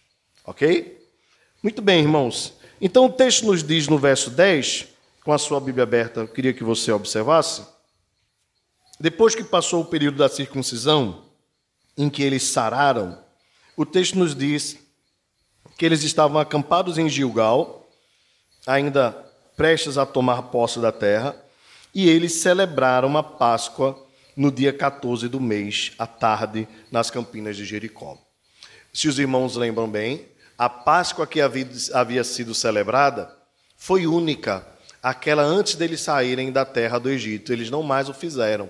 Ok? 0.45 1.05
Muito 1.61 1.81
bem, 1.81 2.01
irmãos. 2.01 2.53
Então 2.79 3.05
o 3.05 3.11
texto 3.11 3.45
nos 3.45 3.61
diz 3.61 3.87
no 3.87 3.97
verso 3.97 4.29
10, 4.29 4.87
com 5.23 5.33
a 5.33 5.37
sua 5.37 5.59
Bíblia 5.59 5.83
aberta, 5.83 6.21
eu 6.21 6.27
queria 6.27 6.53
que 6.53 6.63
você 6.63 6.91
observasse. 6.91 7.63
Depois 8.99 9.35
que 9.35 9.43
passou 9.43 9.81
o 9.81 9.85
período 9.85 10.17
da 10.17 10.29
circuncisão, 10.29 11.25
em 11.97 12.09
que 12.09 12.23
eles 12.23 12.43
sararam, 12.43 13.21
o 13.75 13.85
texto 13.85 14.17
nos 14.17 14.33
diz 14.33 14.77
que 15.77 15.85
eles 15.85 16.03
estavam 16.03 16.39
acampados 16.39 16.97
em 16.97 17.09
Gilgal, 17.09 17.87
ainda 18.65 19.11
prestes 19.57 19.97
a 19.97 20.05
tomar 20.05 20.43
posse 20.43 20.79
da 20.79 20.91
terra, 20.91 21.35
e 21.93 22.09
eles 22.09 22.35
celebraram 22.35 23.17
a 23.17 23.23
Páscoa 23.23 24.01
no 24.35 24.51
dia 24.51 24.71
14 24.71 25.27
do 25.27 25.39
mês, 25.39 25.91
à 25.97 26.07
tarde, 26.07 26.67
nas 26.91 27.09
campinas 27.09 27.55
de 27.55 27.65
Jericó. 27.65 28.17
Se 28.93 29.07
os 29.07 29.19
irmãos 29.19 29.55
lembram 29.55 29.89
bem, 29.89 30.25
a 30.57 30.69
Páscoa 30.69 31.25
que 31.25 31.39
havia 31.41 32.23
sido 32.23 32.53
celebrada 32.53 33.35
foi 33.77 34.05
única, 34.05 34.67
aquela 35.01 35.41
antes 35.41 35.75
deles 35.75 36.01
saírem 36.01 36.51
da 36.51 36.65
terra 36.65 36.99
do 36.99 37.09
Egito. 37.09 37.51
Eles 37.51 37.69
não 37.69 37.81
mais 37.81 38.09
o 38.09 38.13
fizeram. 38.13 38.69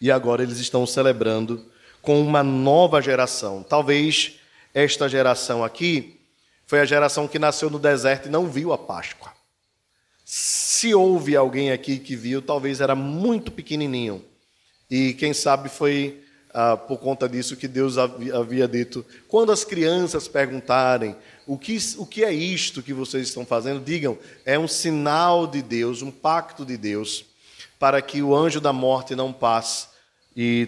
E 0.00 0.10
agora 0.10 0.42
eles 0.42 0.58
estão 0.58 0.86
celebrando 0.86 1.66
com 2.00 2.20
uma 2.20 2.42
nova 2.42 3.00
geração. 3.00 3.62
Talvez 3.62 4.38
esta 4.72 5.08
geração 5.08 5.64
aqui 5.64 6.20
foi 6.66 6.80
a 6.80 6.84
geração 6.84 7.26
que 7.26 7.38
nasceu 7.38 7.68
no 7.68 7.78
deserto 7.78 8.26
e 8.26 8.30
não 8.30 8.46
viu 8.46 8.72
a 8.72 8.78
Páscoa. 8.78 9.32
Se 10.80 10.94
houve 10.94 11.36
alguém 11.36 11.70
aqui 11.70 11.98
que 11.98 12.16
viu, 12.16 12.40
talvez 12.40 12.80
era 12.80 12.94
muito 12.94 13.52
pequenininho. 13.52 14.24
E 14.90 15.12
quem 15.12 15.34
sabe 15.34 15.68
foi 15.68 16.24
ah, 16.54 16.74
por 16.74 16.96
conta 16.96 17.28
disso 17.28 17.54
que 17.54 17.68
Deus 17.68 17.98
havia 17.98 18.66
dito: 18.66 19.04
quando 19.28 19.52
as 19.52 19.62
crianças 19.62 20.26
perguntarem 20.26 21.14
o 21.46 21.58
que, 21.58 21.76
o 21.98 22.06
que 22.06 22.24
é 22.24 22.32
isto 22.32 22.82
que 22.82 22.94
vocês 22.94 23.28
estão 23.28 23.44
fazendo, 23.44 23.84
digam, 23.84 24.16
é 24.42 24.58
um 24.58 24.66
sinal 24.66 25.46
de 25.46 25.60
Deus, 25.60 26.00
um 26.00 26.10
pacto 26.10 26.64
de 26.64 26.78
Deus, 26.78 27.26
para 27.78 28.00
que 28.00 28.22
o 28.22 28.34
anjo 28.34 28.58
da 28.58 28.72
morte 28.72 29.14
não 29.14 29.34
passe 29.34 29.86
e 30.34 30.66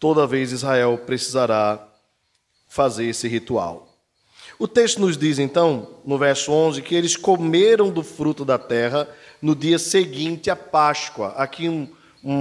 toda 0.00 0.26
vez 0.26 0.50
Israel 0.50 0.98
precisará 1.06 1.86
fazer 2.66 3.04
esse 3.04 3.28
ritual. 3.28 3.96
O 4.58 4.66
texto 4.66 5.00
nos 5.00 5.16
diz 5.18 5.38
então, 5.38 6.00
no 6.04 6.16
verso 6.16 6.50
11, 6.50 6.80
que 6.80 6.94
eles 6.94 7.16
comeram 7.16 7.90
do 7.90 8.02
fruto 8.02 8.44
da 8.44 8.58
terra 8.58 9.06
no 9.46 9.54
dia 9.54 9.78
seguinte 9.78 10.50
à 10.50 10.56
Páscoa. 10.56 11.28
Aqui 11.36 11.68
um, 11.68 11.88
um, 12.24 12.34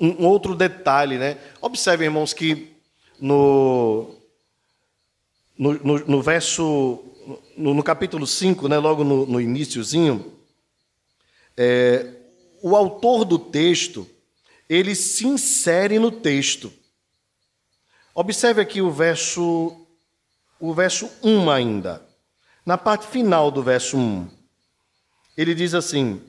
um, 0.00 0.16
um 0.18 0.26
outro 0.26 0.56
detalhe, 0.56 1.16
né? 1.16 1.38
Observem, 1.60 2.06
irmãos, 2.06 2.34
que 2.34 2.72
no, 3.20 4.12
no, 5.56 5.74
no, 5.74 5.98
no 6.00 6.20
verso, 6.20 7.04
no, 7.56 7.72
no, 7.72 7.84
capítulo 7.84 8.26
5, 8.26 8.66
né, 8.66 8.78
logo 8.78 9.04
no, 9.04 9.26
no 9.26 9.40
iníciozinho, 9.40 10.32
é, 11.56 12.16
o 12.60 12.74
autor 12.74 13.24
do 13.24 13.38
texto, 13.38 14.04
ele 14.68 14.96
se 14.96 15.24
insere 15.24 16.00
no 16.00 16.10
texto. 16.10 16.72
Observe 18.12 18.60
aqui 18.60 18.82
o 18.82 18.90
verso 18.90 19.86
o 20.58 20.74
verso 20.74 21.08
1 21.22 21.48
ainda. 21.48 22.04
Na 22.66 22.76
parte 22.76 23.06
final 23.06 23.52
do 23.52 23.62
verso 23.62 23.96
1, 23.96 24.41
ele 25.36 25.54
diz 25.54 25.74
assim: 25.74 26.20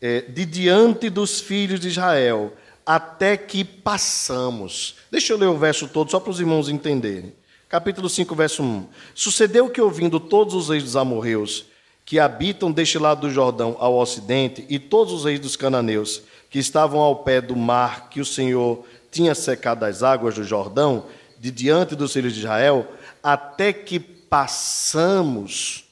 é, 0.00 0.22
De 0.22 0.44
diante 0.44 1.08
dos 1.10 1.40
filhos 1.40 1.80
de 1.80 1.88
Israel, 1.88 2.52
até 2.84 3.36
que 3.36 3.64
passamos. 3.64 4.96
Deixa 5.10 5.32
eu 5.32 5.38
ler 5.38 5.46
o 5.46 5.58
verso 5.58 5.88
todo, 5.88 6.10
só 6.10 6.20
para 6.20 6.30
os 6.30 6.40
irmãos 6.40 6.68
entenderem. 6.68 7.32
Capítulo 7.68 8.08
5, 8.08 8.34
verso 8.34 8.62
1. 8.62 8.86
Sucedeu 9.14 9.68
que, 9.68 9.80
ouvindo 9.80 10.20
todos 10.20 10.54
os 10.54 10.68
reis 10.68 10.82
dos 10.82 10.96
amorreus, 10.96 11.66
que 12.04 12.20
habitam 12.20 12.70
deste 12.70 12.98
lado 12.98 13.22
do 13.22 13.30
Jordão 13.30 13.76
ao 13.78 13.96
ocidente, 13.96 14.64
e 14.68 14.78
todos 14.78 15.12
os 15.12 15.24
reis 15.24 15.40
dos 15.40 15.56
cananeus, 15.56 16.22
que 16.50 16.58
estavam 16.58 17.00
ao 17.00 17.16
pé 17.16 17.40
do 17.40 17.56
mar 17.56 18.10
que 18.10 18.20
o 18.20 18.24
Senhor 18.24 18.84
tinha 19.10 19.34
secado 19.34 19.84
as 19.84 20.02
águas 20.02 20.34
do 20.34 20.44
Jordão, 20.44 21.06
de 21.38 21.50
diante 21.50 21.96
dos 21.96 22.12
filhos 22.12 22.34
de 22.34 22.40
Israel, 22.40 22.86
até 23.22 23.72
que 23.72 23.98
passamos, 23.98 25.83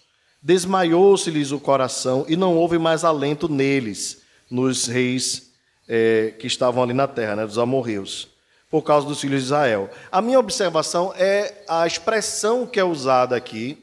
desmaiou-se-lhes 0.42 1.52
o 1.52 1.60
coração 1.60 2.24
e 2.28 2.36
não 2.36 2.56
houve 2.56 2.78
mais 2.78 3.04
alento 3.04 3.48
neles, 3.48 4.22
nos 4.50 4.86
reis 4.86 5.52
é, 5.88 6.34
que 6.38 6.46
estavam 6.46 6.82
ali 6.82 6.92
na 6.92 7.06
terra, 7.06 7.36
né, 7.36 7.46
dos 7.46 7.58
amorreus, 7.58 8.28
por 8.70 8.82
causa 8.82 9.06
dos 9.06 9.20
filhos 9.20 9.40
de 9.40 9.46
Israel. 9.46 9.88
A 10.10 10.20
minha 10.20 10.38
observação 10.38 11.12
é 11.16 11.64
a 11.68 11.86
expressão 11.86 12.66
que 12.66 12.80
é 12.80 12.84
usada 12.84 13.36
aqui 13.36 13.78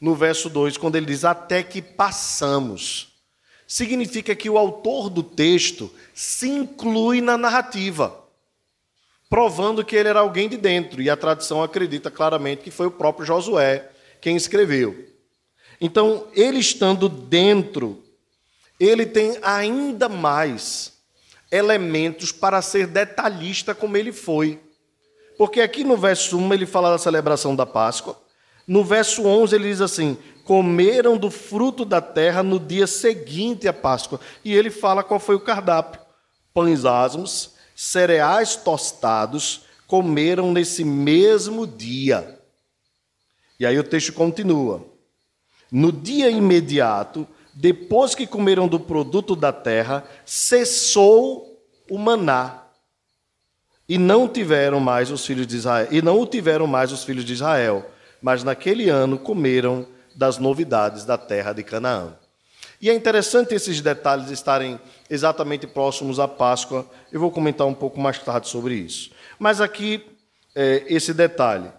no 0.00 0.14
verso 0.14 0.48
2, 0.48 0.76
quando 0.76 0.96
ele 0.96 1.06
diz 1.06 1.24
até 1.24 1.62
que 1.62 1.82
passamos. 1.82 3.12
Significa 3.66 4.34
que 4.34 4.50
o 4.50 4.58
autor 4.58 5.08
do 5.08 5.22
texto 5.22 5.92
se 6.14 6.48
inclui 6.48 7.20
na 7.20 7.36
narrativa 7.38 8.22
provando 9.32 9.82
que 9.82 9.96
ele 9.96 10.10
era 10.10 10.20
alguém 10.20 10.46
de 10.46 10.58
dentro, 10.58 11.00
e 11.00 11.08
a 11.08 11.16
tradição 11.16 11.62
acredita 11.62 12.10
claramente 12.10 12.62
que 12.62 12.70
foi 12.70 12.88
o 12.88 12.90
próprio 12.90 13.24
Josué 13.24 13.90
quem 14.20 14.36
escreveu. 14.36 15.08
Então, 15.84 16.28
ele 16.32 16.60
estando 16.60 17.08
dentro, 17.08 18.04
ele 18.78 19.04
tem 19.04 19.36
ainda 19.42 20.08
mais 20.08 20.92
elementos 21.50 22.30
para 22.30 22.62
ser 22.62 22.86
detalhista 22.86 23.74
como 23.74 23.96
ele 23.96 24.12
foi. 24.12 24.60
Porque 25.36 25.60
aqui 25.60 25.82
no 25.82 25.96
verso 25.96 26.38
1 26.38 26.54
ele 26.54 26.66
fala 26.66 26.92
da 26.92 26.98
celebração 26.98 27.56
da 27.56 27.66
Páscoa, 27.66 28.16
no 28.64 28.84
verso 28.84 29.26
11 29.26 29.56
ele 29.56 29.70
diz 29.70 29.80
assim: 29.80 30.16
comeram 30.44 31.18
do 31.18 31.32
fruto 31.32 31.84
da 31.84 32.00
terra 32.00 32.44
no 32.44 32.60
dia 32.60 32.86
seguinte 32.86 33.66
à 33.66 33.72
Páscoa. 33.72 34.20
E 34.44 34.54
ele 34.54 34.70
fala 34.70 35.02
qual 35.02 35.18
foi 35.18 35.34
o 35.34 35.40
cardápio: 35.40 36.00
pães 36.54 36.84
asmos, 36.84 37.54
cereais 37.74 38.54
tostados 38.54 39.62
comeram 39.88 40.52
nesse 40.52 40.84
mesmo 40.84 41.66
dia. 41.66 42.38
E 43.58 43.66
aí 43.66 43.76
o 43.76 43.84
texto 43.84 44.12
continua. 44.12 44.91
No 45.72 45.90
dia 45.90 46.30
imediato, 46.30 47.26
depois 47.54 48.14
que 48.14 48.26
comeram 48.26 48.68
do 48.68 48.78
produto 48.78 49.34
da 49.34 49.50
terra, 49.50 50.04
cessou 50.26 51.58
o 51.90 51.96
maná. 51.96 52.64
E 53.88 53.96
não 53.96 54.28
tiveram 54.28 54.78
mais 54.80 55.10
os 55.10 55.24
filhos 55.24 55.46
de 55.46 55.56
Israel, 55.56 55.88
e 55.90 56.02
não 56.02 56.20
o 56.20 56.26
tiveram 56.26 56.66
mais 56.66 56.92
os 56.92 57.04
filhos 57.04 57.24
de 57.24 57.32
Israel, 57.32 57.90
mas 58.20 58.44
naquele 58.44 58.90
ano 58.90 59.18
comeram 59.18 59.86
das 60.14 60.36
novidades 60.36 61.06
da 61.06 61.16
terra 61.16 61.54
de 61.54 61.62
Canaã. 61.62 62.14
E 62.80 62.90
é 62.90 62.94
interessante 62.94 63.54
esses 63.54 63.80
detalhes 63.80 64.30
estarem 64.30 64.78
exatamente 65.08 65.66
próximos 65.66 66.20
à 66.20 66.28
Páscoa. 66.28 66.84
Eu 67.10 67.20
vou 67.20 67.30
comentar 67.30 67.66
um 67.66 67.74
pouco 67.74 67.98
mais 67.98 68.18
tarde 68.18 68.48
sobre 68.48 68.74
isso. 68.74 69.10
Mas 69.38 69.60
aqui, 69.60 70.04
é, 70.54 70.84
esse 70.86 71.14
detalhe. 71.14 71.70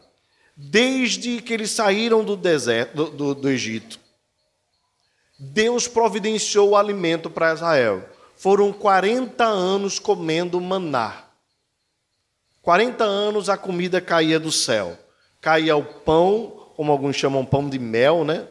Desde 0.56 1.42
que 1.42 1.54
eles 1.54 1.72
saíram 1.72 2.24
do 2.24 2.36
deserto, 2.36 2.96
do, 2.96 3.10
do, 3.10 3.36
do 3.36 3.50
Egito, 3.50 4.00
Deus 5.40 5.88
providenciou 5.88 6.70
o 6.70 6.78
alimento 6.78 7.30
para 7.30 7.54
Israel. 7.54 8.08
Foram 8.36 8.72
40 8.72 9.44
anos 9.44 10.00
comendo 10.00 10.62
maná. 10.62 11.24
40 12.62 13.04
anos 13.04 13.50
a 13.50 13.58
comida 13.58 14.00
caía 14.00 14.40
do 14.40 14.52
céu. 14.52 14.98
Caía 15.42 15.76
o 15.76 15.84
pão, 15.84 16.70
como 16.76 16.92
alguns 16.92 17.16
chamam 17.16 17.46
pão 17.46 17.68
de 17.68 17.80
mel, 17.80 18.24
né? 18.24 18.48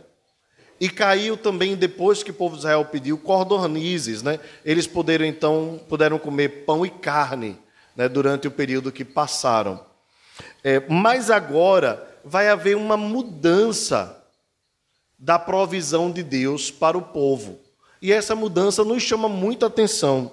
E 0.81 0.91
caiu 0.91 1.37
também 1.37 1.77
depois 1.77 2.23
que 2.23 2.33
o 2.33 2.35
povo 2.35 2.57
de 2.57 2.61
Israel 2.61 2.85
pediu 2.85 3.17
cordonizes, 3.17 4.23
né? 4.23 4.41
Eles 4.65 4.87
puderam 4.87 5.25
então 5.25 5.81
puderam 5.89 6.19
comer 6.19 6.65
pão 6.67 6.85
e 6.85 6.91
carne, 6.91 7.57
né? 7.97 8.09
Durante 8.09 8.49
o 8.49 8.51
período 8.51 8.91
que 8.91 9.05
passaram. 9.05 9.92
É, 10.65 10.81
mas 10.89 11.31
agora 11.31 12.09
vai 12.25 12.49
haver 12.49 12.77
uma 12.77 12.97
mudança 12.97 14.23
da 15.19 15.39
provisão 15.39 16.11
de 16.11 16.23
Deus 16.23 16.71
para 16.71 16.99
o 16.99 17.03
povo. 17.03 17.59
E 18.01 18.13
essa 18.13 18.35
mudança 18.35 18.85
nos 18.85 19.03
chama 19.03 19.29
muita 19.29 19.67
atenção, 19.67 20.33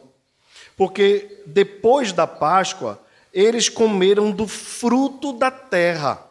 porque 0.76 1.44
depois 1.46 2.12
da 2.12 2.26
Páscoa 2.26 3.00
eles 3.32 3.70
comeram 3.70 4.32
do 4.32 4.48
fruto 4.48 5.34
da 5.34 5.52
terra 5.52 6.26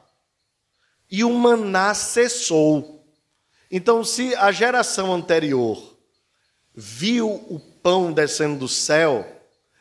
e 1.11 1.23
o 1.23 1.33
maná 1.33 1.95
cessou. 1.95 3.05
Então, 3.71 4.03
se 4.03 4.35
a 4.35 4.51
geração 4.51 5.14
anterior 5.14 5.97
viu 6.75 7.31
o 7.49 7.61
pão 7.61 8.12
descendo 8.12 8.59
do 8.59 8.69
céu, 8.69 9.27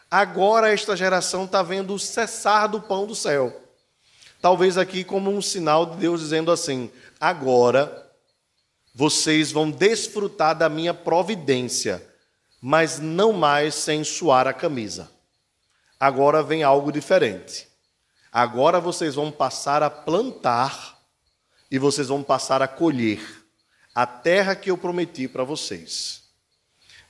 agora 0.09 0.71
esta 0.71 0.95
geração 0.95 1.45
está 1.45 1.63
vendo 1.63 1.93
o 1.93 1.99
cessar 1.99 2.67
do 2.67 2.81
pão 2.81 3.07
do 3.07 3.15
céu. 3.15 3.66
Talvez 4.47 4.77
aqui 4.77 5.03
como 5.03 5.29
um 5.29 5.41
sinal 5.41 5.85
de 5.85 5.97
Deus 5.97 6.21
dizendo 6.21 6.53
assim: 6.53 6.89
agora 7.19 8.09
vocês 8.95 9.51
vão 9.51 9.69
desfrutar 9.69 10.57
da 10.57 10.69
minha 10.69 10.93
providência, 10.93 12.01
mas 12.61 12.97
não 12.97 13.33
mais 13.33 13.75
sem 13.75 14.05
suar 14.05 14.47
a 14.47 14.53
camisa. 14.53 15.11
Agora 15.99 16.41
vem 16.41 16.63
algo 16.63 16.93
diferente. 16.93 17.67
Agora 18.31 18.79
vocês 18.79 19.15
vão 19.15 19.33
passar 19.33 19.83
a 19.83 19.89
plantar 19.89 20.97
e 21.69 21.77
vocês 21.77 22.07
vão 22.07 22.23
passar 22.23 22.61
a 22.61 22.69
colher 22.69 23.19
a 23.93 24.05
terra 24.05 24.55
que 24.55 24.71
eu 24.71 24.77
prometi 24.77 25.27
para 25.27 25.43
vocês. 25.43 26.23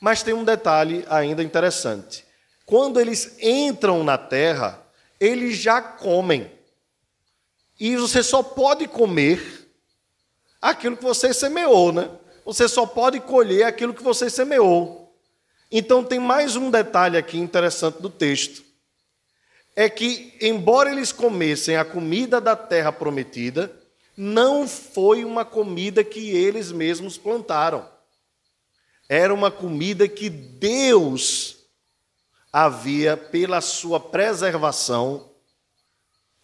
Mas 0.01 0.23
tem 0.23 0.33
um 0.33 0.43
detalhe 0.43 1.05
ainda 1.07 1.43
interessante. 1.43 2.25
Quando 2.65 2.99
eles 2.99 3.37
entram 3.39 4.03
na 4.03 4.17
terra, 4.17 4.81
eles 5.19 5.55
já 5.55 5.79
comem. 5.79 6.56
E 7.79 7.95
você 7.95 8.23
só 8.23 8.41
pode 8.41 8.87
comer 8.87 9.69
aquilo 10.61 10.97
que 10.97 11.03
você 11.03 11.33
semeou, 11.33 11.91
né? 11.91 12.09
Você 12.43 12.67
só 12.67 12.85
pode 12.85 13.19
colher 13.19 13.65
aquilo 13.65 13.93
que 13.93 14.03
você 14.03 14.29
semeou. 14.29 15.15
Então 15.71 16.03
tem 16.03 16.17
mais 16.17 16.55
um 16.55 16.71
detalhe 16.71 17.17
aqui 17.17 17.37
interessante 17.37 18.01
do 18.01 18.09
texto. 18.09 18.63
É 19.75 19.87
que, 19.89 20.35
embora 20.41 20.91
eles 20.91 21.11
comessem 21.11 21.75
a 21.75 21.85
comida 21.85 22.41
da 22.41 22.55
terra 22.55 22.91
prometida, 22.91 23.71
não 24.15 24.67
foi 24.67 25.23
uma 25.23 25.45
comida 25.45 26.03
que 26.03 26.31
eles 26.31 26.71
mesmos 26.71 27.17
plantaram. 27.17 27.87
Era 29.07 29.31
uma 29.33 29.51
comida 29.51 30.07
que 30.07 30.29
Deus 30.29 31.57
havia, 32.51 33.15
pela 33.15 33.61
sua 33.61 33.99
preservação, 33.99 35.29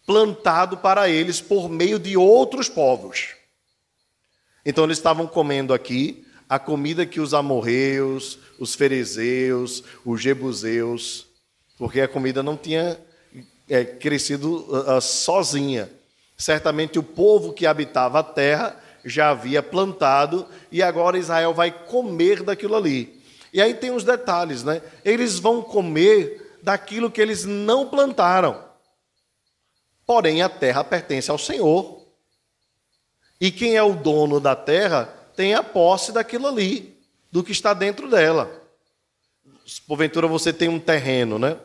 plantado 0.06 0.76
para 0.76 1.08
eles 1.08 1.40
por 1.40 1.68
meio 1.68 1.98
de 1.98 2.16
outros 2.16 2.68
povos. 2.68 3.34
Então 4.64 4.84
eles 4.84 4.98
estavam 4.98 5.26
comendo 5.26 5.74
aqui 5.74 6.26
a 6.48 6.58
comida 6.58 7.06
que 7.06 7.20
os 7.20 7.34
amorreus, 7.34 8.38
os 8.58 8.74
ferezeus, 8.74 9.82
os 10.04 10.20
jebuseus, 10.20 11.26
porque 11.78 12.00
a 12.00 12.08
comida 12.08 12.42
não 12.42 12.56
tinha 12.56 12.98
é, 13.68 13.84
crescido 13.84 14.66
uh, 14.70 15.00
sozinha. 15.00 15.90
Certamente 16.36 16.98
o 16.98 17.02
povo 17.02 17.52
que 17.52 17.66
habitava 17.66 18.18
a 18.18 18.22
terra 18.22 18.80
já 19.04 19.30
havia 19.30 19.62
plantado 19.62 20.46
e 20.70 20.82
agora 20.82 21.18
Israel 21.18 21.52
vai 21.52 21.70
comer 21.70 22.42
daquilo 22.42 22.74
ali. 22.74 23.22
E 23.52 23.60
aí 23.60 23.74
tem 23.74 23.90
os 23.90 24.04
detalhes, 24.04 24.64
né? 24.64 24.82
Eles 25.04 25.38
vão 25.38 25.62
comer 25.62 26.58
daquilo 26.62 27.10
que 27.10 27.20
eles 27.20 27.44
não 27.44 27.86
plantaram. 27.88 28.64
Porém, 30.06 30.42
a 30.42 30.48
terra 30.48 30.84
pertence 30.84 31.30
ao 31.30 31.38
Senhor. 31.38 32.04
E 33.40 33.50
quem 33.50 33.76
é 33.76 33.82
o 33.82 33.94
dono 33.94 34.38
da 34.38 34.54
terra 34.54 35.06
tem 35.36 35.54
a 35.54 35.62
posse 35.62 36.12
daquilo 36.12 36.46
ali, 36.46 36.96
do 37.30 37.42
que 37.42 37.52
está 37.52 37.74
dentro 37.74 38.08
dela. 38.08 38.62
Porventura 39.86 40.26
você 40.26 40.52
tem 40.52 40.68
um 40.68 40.78
terreno, 40.78 41.38
né? 41.38 41.58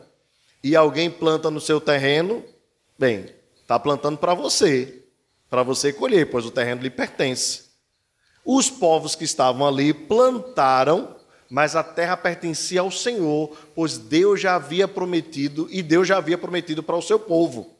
E 0.62 0.74
alguém 0.74 1.10
planta 1.10 1.50
no 1.50 1.60
seu 1.60 1.80
terreno, 1.80 2.44
bem, 2.98 3.32
está 3.60 3.78
plantando 3.78 4.18
para 4.18 4.34
você, 4.34 5.04
para 5.48 5.62
você 5.62 5.92
colher, 5.92 6.30
pois 6.30 6.44
o 6.44 6.50
terreno 6.50 6.82
lhe 6.82 6.90
pertence. 6.90 7.70
Os 8.44 8.70
povos 8.70 9.14
que 9.14 9.24
estavam 9.24 9.66
ali 9.66 9.92
plantaram, 9.92 11.16
mas 11.48 11.76
a 11.76 11.82
terra 11.82 12.16
pertencia 12.16 12.80
ao 12.80 12.90
Senhor, 12.90 13.56
pois 13.74 13.98
Deus 13.98 14.40
já 14.40 14.56
havia 14.56 14.86
prometido 14.86 15.68
e 15.70 15.82
Deus 15.82 16.08
já 16.08 16.16
havia 16.16 16.38
prometido 16.38 16.82
para 16.82 16.96
o 16.96 17.02
seu 17.02 17.18
povo. 17.18 17.79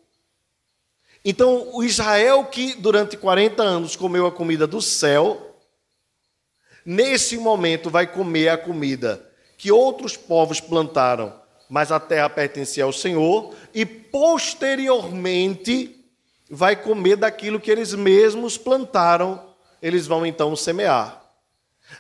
Então, 1.25 1.75
o 1.75 1.83
Israel 1.83 2.45
que 2.45 2.75
durante 2.75 3.17
40 3.17 3.63
anos 3.63 3.97
comeu 3.97 4.27
a 4.27 4.33
comida 4.33 4.67
do 4.67 4.81
céu, 4.81 5.57
nesse 6.85 7.37
momento 7.37 7.91
vai 7.91 8.07
comer 8.07 8.49
a 8.49 8.59
comida 8.59 9.27
que 9.59 9.71
outros 9.71 10.17
povos 10.17 10.61
plantaram, 10.61 11.39
mas 11.69 11.93
a 11.93 12.01
terra 12.01 12.31
pertencia 12.31 12.85
ao 12.85 12.93
Senhor, 12.93 13.55
e 13.75 13.85
posteriormente 13.85 16.03
vai 16.51 16.75
comer 16.75 17.17
daquilo 17.17 17.61
que 17.61 17.71
eles 17.71 17.93
mesmos 17.93 18.57
plantaram, 18.57 19.55
eles 19.83 20.07
vão 20.07 20.25
então 20.25 20.57
semear. 20.57 21.23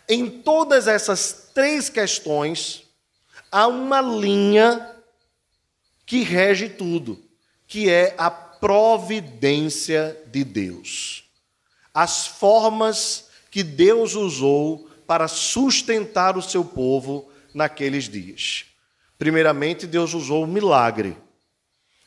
Em 0.09 0.29
todas 0.29 0.89
essas 0.89 1.51
três 1.55 1.91
questões, 1.91 2.85
há 3.53 3.67
uma 3.67 4.01
linha 4.01 4.97
que 6.07 6.23
rege 6.23 6.69
tudo, 6.69 7.23
que 7.67 7.91
é 7.91 8.15
a 8.19 8.50
providência 8.61 10.17
de 10.27 10.45
Deus. 10.45 11.25
As 11.93 12.27
formas 12.27 13.29
que 13.51 13.63
Deus 13.63 14.15
usou 14.15 14.89
para 15.07 15.27
sustentar 15.27 16.37
o 16.37 16.43
seu 16.43 16.65
povo 16.65 17.29
naqueles 17.53 18.09
dias. 18.09 18.67
Primeiramente, 19.19 19.87
Deus 19.87 20.15
usou 20.15 20.45
o 20.45 20.47
milagre. 20.47 21.17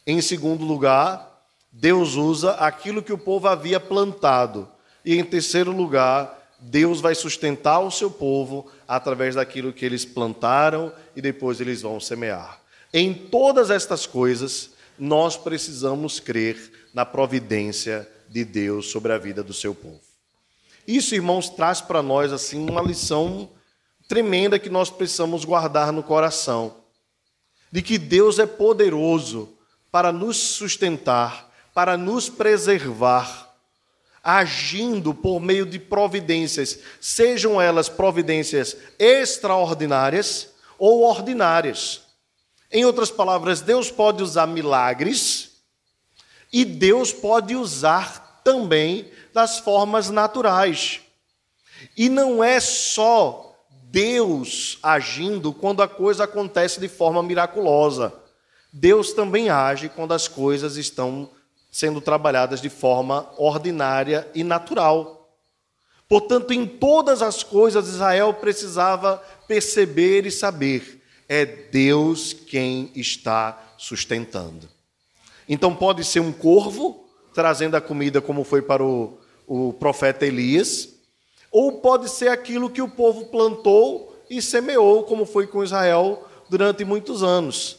Em 0.07 0.21
segundo 0.21 0.63
lugar, 0.63 1.43
Deus 1.71 2.15
usa 2.15 2.51
aquilo 2.51 3.03
que 3.03 3.11
o 3.11 3.17
povo 3.17 3.47
havia 3.47 3.79
plantado. 3.79 4.69
E 5.03 5.17
em 5.17 5.23
terceiro 5.23 5.71
lugar, 5.71 6.39
Deus 6.59 7.01
vai 7.01 7.13
sustentar 7.13 7.79
o 7.79 7.91
seu 7.91 8.09
povo 8.09 8.71
através 8.87 9.35
daquilo 9.35 9.73
que 9.73 9.85
eles 9.85 10.05
plantaram 10.05 10.93
e 11.15 11.21
depois 11.21 11.59
eles 11.59 11.81
vão 11.81 11.99
semear. 11.99 12.61
Em 12.93 13.13
todas 13.13 13.69
estas 13.69 14.05
coisas, 14.05 14.69
nós 14.97 15.35
precisamos 15.35 16.19
crer 16.19 16.89
na 16.93 17.05
providência 17.05 18.09
de 18.29 18.45
Deus 18.45 18.91
sobre 18.91 19.11
a 19.11 19.17
vida 19.17 19.43
do 19.43 19.53
seu 19.53 19.73
povo. 19.73 19.99
Isso, 20.87 21.15
irmãos, 21.15 21.49
traz 21.49 21.81
para 21.81 22.01
nós 22.01 22.31
assim 22.31 22.69
uma 22.69 22.81
lição 22.81 23.49
tremenda 24.07 24.59
que 24.59 24.69
nós 24.69 24.89
precisamos 24.89 25.45
guardar 25.45 25.91
no 25.91 26.03
coração, 26.03 26.75
de 27.71 27.81
que 27.81 27.97
Deus 27.97 28.37
é 28.37 28.45
poderoso 28.45 29.49
para 29.91 30.11
nos 30.11 30.37
sustentar, 30.37 31.51
para 31.73 31.97
nos 31.97 32.29
preservar, 32.29 33.55
agindo 34.23 35.13
por 35.13 35.39
meio 35.39 35.65
de 35.65 35.79
providências, 35.79 36.79
sejam 37.01 37.61
elas 37.61 37.89
providências 37.89 38.77
extraordinárias 38.99 40.49
ou 40.77 41.01
ordinárias. 41.01 42.02
Em 42.73 42.85
outras 42.85 43.11
palavras, 43.11 43.61
Deus 43.61 43.91
pode 43.91 44.23
usar 44.23 44.47
milagres 44.47 45.51
e 46.51 46.65
Deus 46.65 47.13
pode 47.13 47.55
usar 47.55 48.41
também 48.43 49.11
das 49.31 49.59
formas 49.59 50.09
naturais. 50.09 50.99
E 51.95 52.09
não 52.09 52.43
é 52.43 52.59
só 52.59 53.55
Deus 53.83 54.79
agindo 54.81 55.53
quando 55.53 55.83
a 55.83 55.87
coisa 55.87 56.23
acontece 56.23 56.79
de 56.79 56.87
forma 56.87 57.21
miraculosa. 57.21 58.11
Deus 58.71 59.13
também 59.13 59.51
age 59.51 59.87
quando 59.87 60.15
as 60.15 60.27
coisas 60.27 60.75
estão 60.75 61.29
sendo 61.71 62.01
trabalhadas 62.01 62.59
de 62.59 62.69
forma 62.69 63.31
ordinária 63.37 64.27
e 64.33 64.43
natural. 64.43 65.31
Portanto, 66.09 66.51
em 66.51 66.65
todas 66.65 67.21
as 67.21 67.43
coisas, 67.43 67.87
Israel 67.87 68.33
precisava 68.33 69.17
perceber 69.47 70.25
e 70.25 70.31
saber 70.31 71.02
é 71.27 71.45
Deus 71.45 72.33
quem 72.33 72.91
está 72.95 73.75
sustentando. 73.77 74.69
Então 75.47 75.75
pode 75.75 76.03
ser 76.03 76.19
um 76.19 76.31
corvo 76.31 77.05
trazendo 77.33 77.75
a 77.75 77.81
comida, 77.81 78.21
como 78.21 78.43
foi 78.43 78.61
para 78.61 78.83
o, 78.83 79.17
o 79.47 79.73
profeta 79.73 80.25
Elias, 80.25 80.89
ou 81.51 81.79
pode 81.79 82.09
ser 82.09 82.29
aquilo 82.29 82.69
que 82.69 82.81
o 82.81 82.89
povo 82.89 83.25
plantou 83.25 84.23
e 84.29 84.41
semeou, 84.41 85.03
como 85.03 85.25
foi 85.25 85.47
com 85.47 85.63
Israel 85.63 86.27
durante 86.49 86.85
muitos 86.85 87.23
anos. 87.23 87.77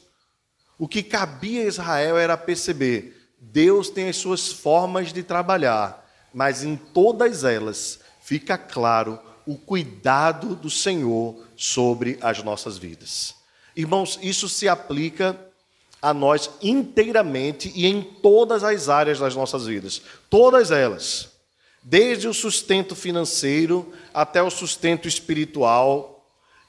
O 0.79 0.89
que 0.89 1.03
cabia 1.03 1.63
a 1.63 1.67
Israel 1.67 2.19
era 2.19 2.37
perceber: 2.37 3.17
Deus 3.41 3.89
tem 3.91 4.09
as 4.09 4.17
suas 4.17 4.53
formas 4.53 5.13
de 5.13 5.23
trabalhar, 5.23 6.09
mas 6.33 6.65
em 6.65 6.77
todas 6.77 7.45
elas 7.45 8.01
fica 8.21 8.59
claro 8.59 9.19
o 9.47 9.57
cuidado 9.57 10.55
do 10.57 10.71
Senhor 10.71 11.44
sobre 11.57 12.19
as 12.21 12.43
nossas 12.43 12.79
vidas. 12.79 13.35
Irmãos, 13.77 14.19
isso 14.23 14.49
se 14.49 14.69
aplica 14.69 15.39
a 16.01 16.13
nós 16.13 16.51
inteiramente 16.63 17.73
e 17.75 17.87
em 17.87 18.03
todas 18.03 18.63
as 18.63 18.89
áreas 18.89 19.19
das 19.19 19.35
nossas 19.35 19.67
vidas, 19.67 20.03
todas 20.29 20.71
elas, 20.71 21.31
desde 21.83 22.29
o 22.29 22.35
sustento 22.35 22.95
financeiro 22.95 23.93
até 24.13 24.43
o 24.43 24.51
sustento 24.51 25.09
espiritual, 25.09 26.15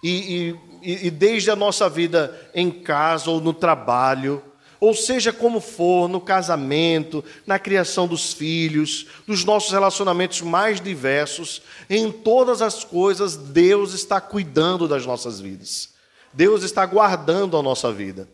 e, 0.01 0.55
e, 0.83 1.07
e 1.07 1.11
desde 1.11 1.49
a 1.49 1.55
nossa 1.55 1.89
vida 1.89 2.49
em 2.53 2.69
casa 2.69 3.29
ou 3.31 3.41
no 3.41 3.53
trabalho, 3.53 4.41
ou 4.79 4.93
seja 4.93 5.31
como 5.31 5.59
for, 5.59 6.07
no 6.07 6.19
casamento, 6.19 7.23
na 7.45 7.57
criação 7.57 8.07
dos 8.07 8.33
filhos, 8.33 9.07
nos 9.25 9.43
nossos 9.43 9.71
relacionamentos 9.71 10.41
mais 10.41 10.81
diversos, 10.81 11.61
em 11.89 12.11
todas 12.11 12.61
as 12.61 12.83
coisas, 12.83 13.35
Deus 13.35 13.93
está 13.93 14.19
cuidando 14.19 14.87
das 14.87 15.05
nossas 15.05 15.39
vidas. 15.39 15.89
Deus 16.33 16.63
está 16.63 16.85
guardando 16.85 17.57
a 17.57 17.63
nossa 17.63 17.91
vida. 17.91 18.27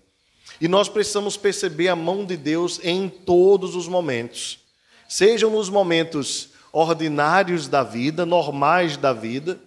E 0.60 0.67
nós 0.67 0.89
precisamos 0.89 1.38
perceber 1.38 1.88
a 1.88 1.95
mão 1.95 2.25
de 2.25 2.38
Deus 2.38 2.80
em 2.84 3.08
todos 3.10 3.75
os 3.75 3.88
momentos. 3.88 4.60
Sejam 5.08 5.49
nos 5.49 5.69
momentos 5.69 6.49
ordinários 6.71 7.67
da 7.67 7.84
vida, 7.84 8.25
normais 8.25 8.95
da 8.95 9.13
vida, 9.13 9.60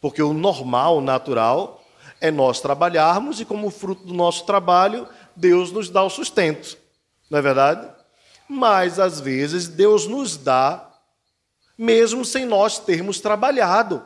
porque 0.00 0.22
o 0.22 0.32
normal, 0.32 0.98
o 0.98 1.00
natural, 1.00 1.82
é 2.20 2.30
nós 2.30 2.60
trabalharmos 2.60 3.40
e, 3.40 3.44
como 3.44 3.70
fruto 3.70 4.04
do 4.06 4.14
nosso 4.14 4.44
trabalho, 4.44 5.06
Deus 5.36 5.70
nos 5.70 5.90
dá 5.90 6.02
o 6.02 6.10
sustento. 6.10 6.78
Não 7.30 7.38
é 7.38 7.42
verdade? 7.42 7.88
Mas, 8.48 8.98
às 8.98 9.20
vezes, 9.20 9.68
Deus 9.68 10.06
nos 10.06 10.36
dá, 10.36 10.88
mesmo 11.76 12.24
sem 12.24 12.46
nós 12.46 12.78
termos 12.78 13.20
trabalhado. 13.20 14.02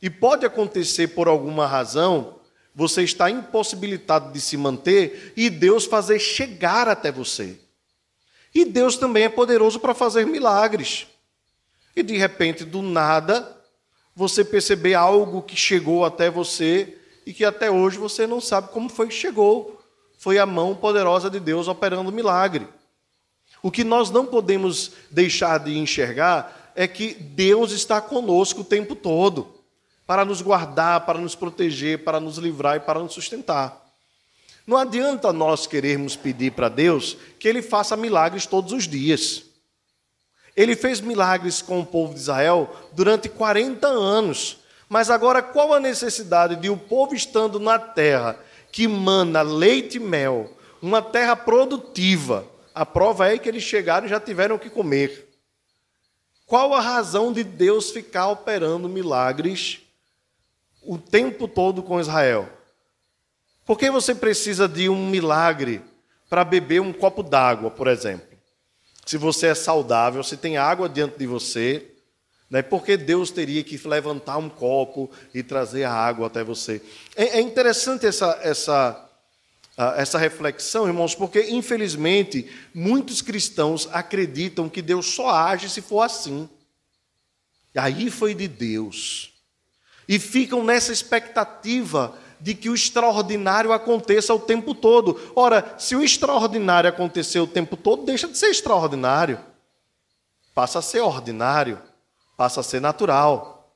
E 0.00 0.08
pode 0.08 0.46
acontecer 0.46 1.08
por 1.08 1.28
alguma 1.28 1.66
razão 1.66 2.34
você 2.74 3.02
está 3.02 3.30
impossibilitado 3.30 4.32
de 4.32 4.40
se 4.40 4.56
manter 4.56 5.32
e 5.36 5.48
Deus 5.48 5.84
fazer 5.84 6.18
chegar 6.18 6.88
até 6.88 7.12
você. 7.12 7.58
E 8.52 8.64
Deus 8.64 8.96
também 8.96 9.24
é 9.24 9.28
poderoso 9.28 9.78
para 9.78 9.94
fazer 9.94 10.26
milagres. 10.26 11.06
E 11.94 12.02
de 12.02 12.16
repente, 12.16 12.64
do 12.64 12.82
nada, 12.82 13.56
você 14.14 14.44
perceber 14.44 14.94
algo 14.94 15.42
que 15.42 15.56
chegou 15.56 16.04
até 16.04 16.28
você 16.28 16.98
e 17.24 17.32
que 17.32 17.44
até 17.44 17.70
hoje 17.70 17.96
você 17.96 18.26
não 18.26 18.40
sabe 18.40 18.68
como 18.68 18.88
foi 18.88 19.08
que 19.08 19.14
chegou. 19.14 19.73
Foi 20.24 20.38
a 20.38 20.46
mão 20.46 20.74
poderosa 20.74 21.28
de 21.28 21.38
Deus 21.38 21.68
operando 21.68 22.08
o 22.08 22.12
milagre. 22.12 22.66
O 23.62 23.70
que 23.70 23.84
nós 23.84 24.08
não 24.08 24.24
podemos 24.24 24.92
deixar 25.10 25.58
de 25.58 25.76
enxergar 25.76 26.72
é 26.74 26.88
que 26.88 27.12
Deus 27.12 27.72
está 27.72 28.00
conosco 28.00 28.62
o 28.62 28.64
tempo 28.64 28.96
todo 28.96 29.54
para 30.06 30.24
nos 30.24 30.40
guardar, 30.40 31.04
para 31.04 31.18
nos 31.18 31.34
proteger, 31.34 32.04
para 32.04 32.18
nos 32.20 32.38
livrar 32.38 32.76
e 32.76 32.80
para 32.80 33.00
nos 33.00 33.12
sustentar. 33.12 33.78
Não 34.66 34.78
adianta 34.78 35.30
nós 35.30 35.66
querermos 35.66 36.16
pedir 36.16 36.52
para 36.52 36.70
Deus 36.70 37.18
que 37.38 37.46
Ele 37.46 37.60
faça 37.60 37.94
milagres 37.94 38.46
todos 38.46 38.72
os 38.72 38.88
dias. 38.88 39.42
Ele 40.56 40.74
fez 40.74 41.02
milagres 41.02 41.60
com 41.60 41.80
o 41.80 41.86
povo 41.86 42.14
de 42.14 42.20
Israel 42.20 42.74
durante 42.94 43.28
40 43.28 43.86
anos. 43.86 44.56
Mas 44.88 45.10
agora, 45.10 45.42
qual 45.42 45.74
a 45.74 45.80
necessidade 45.80 46.56
de 46.56 46.70
o 46.70 46.78
povo 46.78 47.14
estando 47.14 47.60
na 47.60 47.78
terra 47.78 48.38
que 48.74 48.88
mana 48.88 49.40
leite 49.40 49.98
e 49.98 50.00
mel, 50.00 50.52
uma 50.82 51.00
terra 51.00 51.36
produtiva? 51.36 52.44
A 52.74 52.84
prova 52.84 53.32
é 53.32 53.38
que 53.38 53.48
eles 53.48 53.62
chegaram 53.62 54.04
e 54.04 54.10
já 54.10 54.18
tiveram 54.18 54.56
o 54.56 54.58
que 54.58 54.68
comer. 54.68 55.28
Qual 56.44 56.74
a 56.74 56.80
razão 56.80 57.32
de 57.32 57.44
Deus 57.44 57.92
ficar 57.92 58.26
operando 58.30 58.88
milagres 58.88 59.80
o 60.82 60.98
tempo 60.98 61.46
todo 61.46 61.84
com 61.84 62.00
Israel. 62.00 62.48
Por 63.64 63.78
que 63.78 63.88
você 63.92 64.12
precisa 64.12 64.66
de 64.66 64.88
um 64.88 65.08
milagre 65.08 65.80
para 66.28 66.42
beber 66.42 66.80
um 66.80 66.92
copo 66.92 67.22
d'água, 67.22 67.70
por 67.70 67.86
exemplo? 67.86 68.26
Se 69.06 69.16
você 69.16 69.46
é 69.46 69.54
saudável, 69.54 70.24
se 70.24 70.36
tem 70.36 70.56
água 70.56 70.88
diante 70.88 71.16
de 71.16 71.28
você, 71.28 71.93
né, 72.50 72.62
por 72.62 72.84
que 72.84 72.96
Deus 72.96 73.30
teria 73.30 73.64
que 73.64 73.76
levantar 73.86 74.36
um 74.36 74.48
copo 74.48 75.10
e 75.32 75.42
trazer 75.42 75.84
a 75.84 75.92
água 75.92 76.26
até 76.26 76.44
você? 76.44 76.80
É, 77.16 77.38
é 77.38 77.40
interessante 77.40 78.06
essa, 78.06 78.38
essa, 78.42 79.10
essa 79.96 80.18
reflexão, 80.18 80.86
irmãos, 80.86 81.14
porque, 81.14 81.50
infelizmente, 81.50 82.48
muitos 82.72 83.22
cristãos 83.22 83.88
acreditam 83.92 84.68
que 84.68 84.82
Deus 84.82 85.06
só 85.06 85.30
age 85.30 85.68
se 85.68 85.80
for 85.80 86.02
assim. 86.02 86.48
E 87.74 87.78
aí 87.78 88.10
foi 88.10 88.34
de 88.34 88.46
Deus. 88.46 89.32
E 90.06 90.18
ficam 90.18 90.62
nessa 90.62 90.92
expectativa 90.92 92.16
de 92.40 92.54
que 92.54 92.68
o 92.68 92.74
extraordinário 92.74 93.72
aconteça 93.72 94.34
o 94.34 94.38
tempo 94.38 94.74
todo. 94.74 95.18
Ora, 95.34 95.74
se 95.78 95.96
o 95.96 96.02
extraordinário 96.02 96.90
acontecer 96.90 97.40
o 97.40 97.46
tempo 97.46 97.76
todo, 97.76 98.04
deixa 98.04 98.28
de 98.28 98.36
ser 98.36 98.50
extraordinário. 98.50 99.40
Passa 100.54 100.78
a 100.78 100.82
ser 100.82 101.00
ordinário, 101.00 101.80
passa 102.36 102.60
a 102.60 102.62
ser 102.62 102.80
natural. 102.80 103.74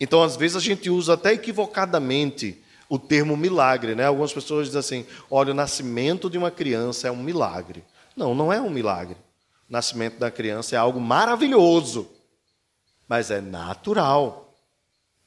Então, 0.00 0.22
às 0.22 0.36
vezes, 0.36 0.56
a 0.56 0.60
gente 0.60 0.90
usa 0.90 1.14
até 1.14 1.32
equivocadamente 1.32 2.62
o 2.88 2.98
termo 2.98 3.36
milagre, 3.36 3.94
né? 3.94 4.06
Algumas 4.06 4.32
pessoas 4.32 4.66
dizem 4.66 4.80
assim: 4.80 5.06
olha, 5.30 5.52
o 5.52 5.54
nascimento 5.54 6.28
de 6.28 6.38
uma 6.38 6.50
criança 6.50 7.08
é 7.08 7.10
um 7.10 7.22
milagre. 7.22 7.84
Não, 8.16 8.34
não 8.34 8.52
é 8.52 8.60
um 8.60 8.70
milagre. 8.70 9.16
O 9.68 9.72
nascimento 9.72 10.18
da 10.18 10.30
criança 10.30 10.76
é 10.76 10.78
algo 10.78 11.00
maravilhoso, 11.00 12.10
mas 13.08 13.30
é 13.30 13.40
natural. 13.40 14.54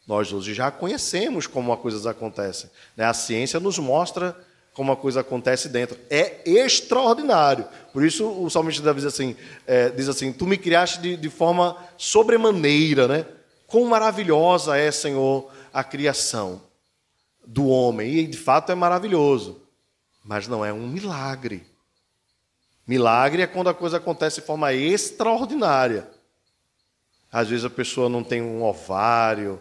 Nós 0.06 0.32
hoje 0.32 0.54
já 0.54 0.72
conhecemos 0.72 1.48
como 1.48 1.74
as 1.74 1.80
coisas 1.80 2.06
acontecem. 2.06 2.70
Né? 2.96 3.04
A 3.06 3.14
ciência 3.14 3.60
nos 3.60 3.78
mostra 3.78 4.38
como 4.78 4.92
a 4.92 4.96
coisa 4.96 5.22
acontece 5.22 5.68
dentro. 5.70 5.98
É 6.08 6.48
extraordinário. 6.48 7.66
Por 7.92 8.06
isso 8.06 8.30
o 8.30 8.48
salmista 8.48 8.84
Davi 8.84 9.02
diz 9.02 9.08
assim, 9.08 9.36
é, 9.66 9.90
diz 9.90 10.08
assim 10.08 10.32
Tu 10.32 10.46
me 10.46 10.56
criaste 10.56 11.02
de, 11.02 11.18
de 11.18 11.30
forma 11.32 11.76
sobremaneira. 11.98 13.08
Né? 13.08 13.26
Quão 13.66 13.86
maravilhosa 13.86 14.78
é, 14.78 14.92
Senhor, 14.92 15.52
a 15.74 15.84
criação 15.84 16.62
do 17.44 17.66
homem. 17.66 18.20
E 18.20 18.28
de 18.28 18.38
fato 18.38 18.72
é 18.72 18.76
maravilhoso. 18.76 19.60
Mas 20.24 20.48
não 20.48 20.64
é 20.64 20.72
um 20.72 20.88
milagre. 20.88 21.66
Milagre 22.86 23.42
é 23.42 23.48
quando 23.48 23.70
a 23.70 23.74
coisa 23.74 23.98
acontece 23.98 24.42
de 24.42 24.46
forma 24.46 24.72
extraordinária. 24.74 26.08
Às 27.32 27.50
vezes 27.50 27.66
a 27.66 27.70
pessoa 27.70 28.08
não 28.10 28.24
tem 28.24 28.44
um 28.44 28.64
ovário, 28.64 29.60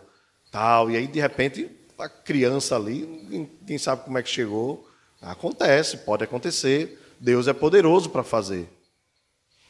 tal, 0.53 0.91
e 0.91 0.97
aí 0.97 1.07
de 1.07 1.19
repente 1.19 1.71
a 1.99 2.07
criança 2.07 2.77
ali, 2.77 3.51
quem 3.67 3.79
sabe 3.79 4.05
como 4.05 4.19
é 4.19 4.23
que 4.23 4.29
chegou, 4.29 4.87
acontece, 5.21 5.99
pode 5.99 6.25
acontecer. 6.25 6.99
Deus 7.19 7.49
é 7.49 7.53
poderoso 7.53 8.11
para 8.11 8.23
fazer. 8.23 8.69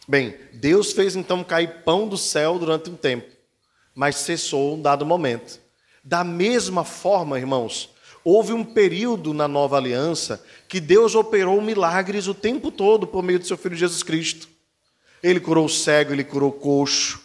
Bem, 0.08 0.36
Deus 0.52 0.92
fez 0.92 1.16
então 1.16 1.42
cair 1.42 1.82
pão 1.84 2.08
do 2.08 2.16
céu 2.16 2.58
durante 2.58 2.88
um 2.90 2.96
tempo, 2.96 3.26
mas 3.94 4.16
cessou 4.16 4.74
um 4.74 4.82
dado 4.82 5.04
momento. 5.04 5.60
Da 6.04 6.22
mesma 6.22 6.84
forma, 6.84 7.38
irmãos, 7.38 7.90
houve 8.22 8.52
um 8.52 8.64
período 8.64 9.34
na 9.34 9.48
nova 9.48 9.76
aliança 9.76 10.44
que 10.68 10.80
Deus 10.80 11.14
operou 11.14 11.60
milagres 11.60 12.28
o 12.28 12.34
tempo 12.34 12.70
todo 12.70 13.06
por 13.06 13.22
meio 13.22 13.40
do 13.40 13.46
seu 13.46 13.56
filho 13.56 13.74
Jesus 13.74 14.02
Cristo. 14.02 14.48
Ele 15.22 15.40
curou 15.40 15.66
o 15.66 15.68
cego, 15.68 16.12
ele 16.12 16.22
curou 16.22 16.50
o 16.50 16.52
coxo, 16.52 17.20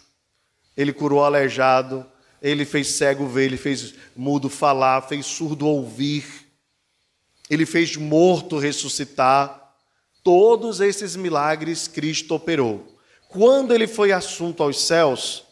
ele 0.75 0.91
curou 0.91 1.19
o 1.19 1.23
aleijado, 1.23 2.05
ele 2.41 2.65
fez 2.65 2.87
cego 2.87 3.27
ver, 3.27 3.45
ele 3.45 3.57
fez 3.57 3.93
mudo 4.15 4.49
falar, 4.49 5.01
fez 5.03 5.25
surdo 5.25 5.67
ouvir, 5.67 6.40
ele 7.51 7.65
fez 7.65 7.97
morto 7.97 8.57
ressuscitar. 8.57 9.73
Todos 10.23 10.79
esses 10.79 11.17
milagres 11.17 11.85
Cristo 11.85 12.33
operou. 12.33 12.97
Quando 13.27 13.73
ele 13.73 13.87
foi 13.87 14.13
assunto 14.13 14.63
aos 14.63 14.79
céus, 14.87 15.43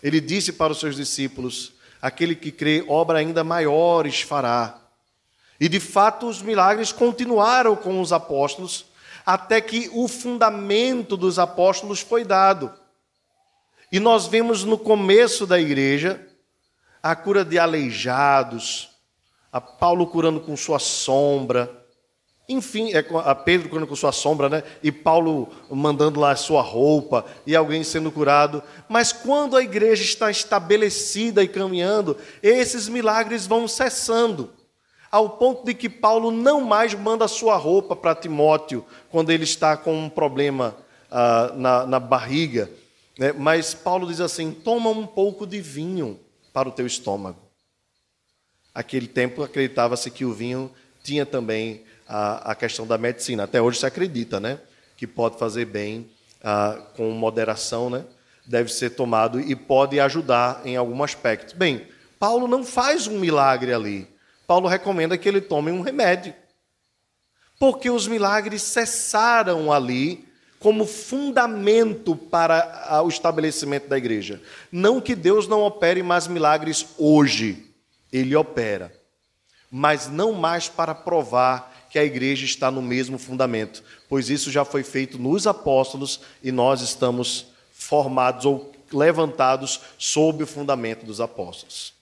ele 0.00 0.20
disse 0.20 0.52
para 0.52 0.72
os 0.72 0.78
seus 0.78 0.94
discípulos: 0.94 1.72
Aquele 2.00 2.36
que 2.36 2.52
crê, 2.52 2.84
obra 2.86 3.18
ainda 3.18 3.42
maiores 3.42 4.20
fará. 4.20 4.80
E 5.58 5.68
de 5.68 5.80
fato, 5.80 6.28
os 6.28 6.40
milagres 6.40 6.92
continuaram 6.92 7.74
com 7.74 8.00
os 8.00 8.12
apóstolos, 8.12 8.86
até 9.26 9.60
que 9.60 9.90
o 9.92 10.06
fundamento 10.06 11.16
dos 11.16 11.36
apóstolos 11.36 11.98
foi 11.98 12.22
dado. 12.22 12.72
E 13.90 13.98
nós 13.98 14.28
vemos 14.28 14.62
no 14.62 14.78
começo 14.78 15.48
da 15.48 15.58
igreja 15.58 16.24
a 17.02 17.16
cura 17.16 17.44
de 17.44 17.58
aleijados, 17.58 18.89
a 19.52 19.60
Paulo 19.60 20.06
curando 20.06 20.40
com 20.40 20.56
sua 20.56 20.78
sombra, 20.78 21.80
enfim, 22.50 22.92
é 22.92 23.04
a 23.24 23.34
Pedro 23.34 23.68
curando 23.68 23.86
com 23.86 23.94
sua 23.94 24.10
sombra, 24.10 24.48
né? 24.48 24.64
E 24.82 24.90
Paulo 24.90 25.48
mandando 25.70 26.18
lá 26.18 26.32
a 26.32 26.36
sua 26.36 26.60
roupa 26.60 27.24
e 27.46 27.54
alguém 27.54 27.84
sendo 27.84 28.10
curado. 28.10 28.60
Mas 28.88 29.12
quando 29.12 29.56
a 29.56 29.62
igreja 29.62 30.02
está 30.02 30.32
estabelecida 30.32 31.44
e 31.44 31.48
caminhando, 31.48 32.16
esses 32.42 32.88
milagres 32.88 33.46
vão 33.46 33.68
cessando. 33.68 34.50
Ao 35.12 35.30
ponto 35.30 35.64
de 35.64 35.74
que 35.74 35.88
Paulo 35.88 36.32
não 36.32 36.60
mais 36.60 36.92
manda 36.92 37.28
sua 37.28 37.56
roupa 37.56 37.94
para 37.94 38.16
Timóteo 38.16 38.84
quando 39.10 39.30
ele 39.30 39.44
está 39.44 39.76
com 39.76 39.94
um 39.94 40.08
problema 40.08 40.76
ah, 41.08 41.52
na, 41.54 41.86
na 41.86 42.00
barriga. 42.00 42.68
Né? 43.16 43.32
Mas 43.32 43.74
Paulo 43.74 44.08
diz 44.08 44.20
assim: 44.20 44.50
toma 44.50 44.90
um 44.90 45.06
pouco 45.06 45.46
de 45.46 45.60
vinho 45.60 46.18
para 46.52 46.68
o 46.68 46.72
teu 46.72 46.86
estômago. 46.86 47.49
Aquele 48.74 49.06
tempo 49.06 49.42
acreditava-se 49.42 50.10
que 50.10 50.24
o 50.24 50.32
vinho 50.32 50.70
tinha 51.02 51.26
também 51.26 51.82
a, 52.08 52.52
a, 52.52 52.54
questão 52.54 52.86
da 52.86 52.98
medicina. 52.98 53.44
Até 53.44 53.60
hoje 53.60 53.78
se 53.78 53.86
acredita, 53.86 54.38
né? 54.38 54.58
Que 54.96 55.06
pode 55.06 55.38
fazer 55.38 55.64
bem 55.64 56.08
ah, 56.42 56.80
com 56.96 57.10
moderação, 57.10 57.90
né? 57.90 58.04
Deve 58.46 58.72
ser 58.72 58.90
tomado 58.90 59.40
e 59.40 59.54
pode 59.54 59.98
ajudar 60.00 60.62
em 60.64 60.76
algum 60.76 61.02
aspecto. 61.02 61.56
Bem, 61.56 61.86
Paulo 62.18 62.46
não 62.48 62.64
faz 62.64 63.06
um 63.06 63.18
milagre 63.18 63.72
ali. 63.72 64.08
Paulo 64.46 64.68
recomenda 64.68 65.16
que 65.16 65.28
ele 65.28 65.40
tome 65.40 65.70
um 65.70 65.80
remédio. 65.80 66.34
Porque 67.58 67.90
os 67.90 68.08
milagres 68.08 68.62
cessaram 68.62 69.72
ali 69.72 70.26
como 70.58 70.86
fundamento 70.86 72.14
para 72.14 73.00
o 73.02 73.08
estabelecimento 73.08 73.88
da 73.88 73.96
igreja. 73.96 74.40
Não 74.70 75.00
que 75.00 75.14
Deus 75.14 75.48
não 75.48 75.62
opere 75.62 76.02
mais 76.02 76.26
milagres 76.26 76.86
hoje, 76.98 77.69
ele 78.12 78.34
opera, 78.36 78.92
mas 79.70 80.08
não 80.08 80.32
mais 80.32 80.68
para 80.68 80.94
provar 80.94 81.88
que 81.90 81.98
a 81.98 82.04
igreja 82.04 82.44
está 82.44 82.70
no 82.70 82.82
mesmo 82.82 83.18
fundamento, 83.18 83.82
pois 84.08 84.30
isso 84.30 84.50
já 84.50 84.64
foi 84.64 84.82
feito 84.82 85.18
nos 85.18 85.46
apóstolos 85.46 86.20
e 86.42 86.52
nós 86.52 86.80
estamos 86.80 87.46
formados 87.72 88.44
ou 88.44 88.72
levantados 88.92 89.80
sob 89.98 90.42
o 90.44 90.46
fundamento 90.46 91.04
dos 91.04 91.20
apóstolos. 91.20 91.92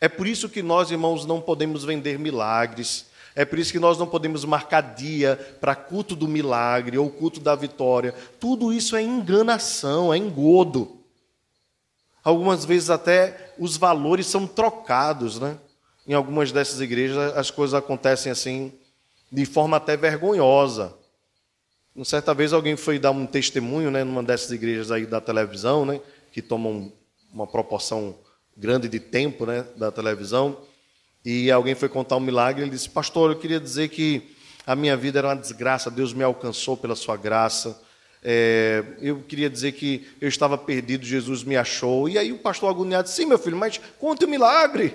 É 0.00 0.08
por 0.08 0.26
isso 0.26 0.48
que 0.48 0.62
nós, 0.62 0.90
irmãos, 0.90 1.26
não 1.26 1.40
podemos 1.40 1.84
vender 1.84 2.18
milagres 2.18 3.10
é 3.34 3.44
por 3.44 3.58
isso 3.58 3.72
que 3.72 3.78
nós 3.78 3.96
não 3.96 4.06
podemos 4.06 4.44
marcar 4.44 4.80
dia 4.94 5.36
para 5.60 5.74
culto 5.74 6.16
do 6.16 6.26
milagre 6.26 6.98
ou 6.98 7.08
culto 7.08 7.40
da 7.40 7.54
vitória. 7.54 8.14
Tudo 8.40 8.72
isso 8.72 8.96
é 8.96 9.02
enganação, 9.02 10.12
é 10.12 10.18
engodo. 10.18 10.99
Algumas 12.22 12.64
vezes 12.64 12.90
até 12.90 13.54
os 13.58 13.76
valores 13.76 14.26
são 14.26 14.46
trocados, 14.46 15.38
né? 15.38 15.56
Em 16.06 16.12
algumas 16.12 16.52
dessas 16.52 16.80
igrejas 16.80 17.36
as 17.36 17.50
coisas 17.50 17.74
acontecem 17.74 18.30
assim 18.30 18.72
de 19.30 19.44
forma 19.46 19.76
até 19.76 19.96
vergonhosa. 19.96 20.94
Uma 21.94 22.04
certa 22.04 22.32
vez 22.34 22.52
alguém 22.52 22.76
foi 22.76 22.98
dar 22.98 23.10
um 23.10 23.26
testemunho, 23.26 23.90
né, 23.90 24.04
numa 24.04 24.22
dessas 24.22 24.50
igrejas 24.50 24.90
aí 24.90 25.06
da 25.06 25.20
televisão, 25.20 25.84
né, 25.84 26.00
que 26.32 26.40
tomam 26.40 26.92
uma 27.32 27.46
proporção 27.46 28.14
grande 28.56 28.88
de 28.88 29.00
tempo, 29.00 29.44
né, 29.44 29.66
da 29.76 29.90
televisão. 29.90 30.56
E 31.24 31.50
alguém 31.50 31.74
foi 31.74 31.88
contar 31.88 32.16
um 32.16 32.20
milagre, 32.20 32.62
ele 32.62 32.70
disse: 32.70 32.88
Pastor, 32.88 33.30
eu 33.30 33.38
queria 33.38 33.60
dizer 33.60 33.88
que 33.88 34.34
a 34.66 34.74
minha 34.74 34.96
vida 34.96 35.18
era 35.18 35.28
uma 35.28 35.36
desgraça, 35.36 35.90
Deus 35.90 36.12
me 36.12 36.22
alcançou 36.22 36.76
pela 36.76 36.96
sua 36.96 37.16
graça. 37.16 37.80
É, 38.22 38.84
eu 39.00 39.22
queria 39.22 39.48
dizer 39.48 39.72
que 39.72 40.06
eu 40.20 40.28
estava 40.28 40.58
perdido, 40.58 41.04
Jesus 41.04 41.42
me 41.42 41.56
achou. 41.56 42.08
E 42.08 42.18
aí 42.18 42.32
o 42.32 42.38
pastor 42.38 42.68
agoniado 42.68 43.04
disse: 43.04 43.16
Sim, 43.16 43.26
meu 43.26 43.38
filho, 43.38 43.56
mas 43.56 43.80
conte 43.98 44.24
o 44.24 44.28
milagre. 44.28 44.94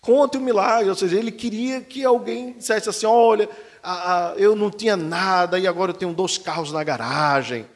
Conte 0.00 0.36
o 0.36 0.40
milagre. 0.40 0.88
Ou 0.88 0.96
seja, 0.96 1.16
ele 1.16 1.30
queria 1.30 1.80
que 1.80 2.04
alguém 2.04 2.52
dissesse 2.54 2.88
assim: 2.88 3.06
Olha, 3.06 3.48
a, 3.82 4.32
a, 4.32 4.34
eu 4.36 4.56
não 4.56 4.70
tinha 4.70 4.96
nada 4.96 5.58
e 5.58 5.66
agora 5.66 5.92
eu 5.92 5.96
tenho 5.96 6.12
dois 6.12 6.36
carros 6.36 6.72
na 6.72 6.82
garagem. 6.82 7.66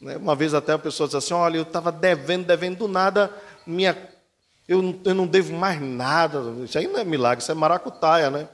Né? 0.00 0.16
Uma 0.16 0.36
vez 0.36 0.54
até 0.54 0.72
a 0.72 0.78
pessoa 0.78 1.08
disse 1.08 1.16
assim: 1.16 1.34
Olha, 1.34 1.56
eu 1.56 1.62
estava 1.62 1.90
devendo, 1.90 2.46
devendo 2.46 2.78
do 2.78 2.88
nada, 2.88 3.34
minha 3.66 3.96
eu, 4.68 5.00
eu 5.04 5.14
não 5.14 5.26
devo 5.26 5.52
mais 5.54 5.80
nada. 5.80 6.40
Isso 6.64 6.78
aí 6.78 6.86
não 6.86 6.98
é 6.98 7.04
milagre, 7.04 7.42
isso 7.42 7.52
é 7.52 7.54
maracutaia, 7.54 8.30
né? 8.30 8.48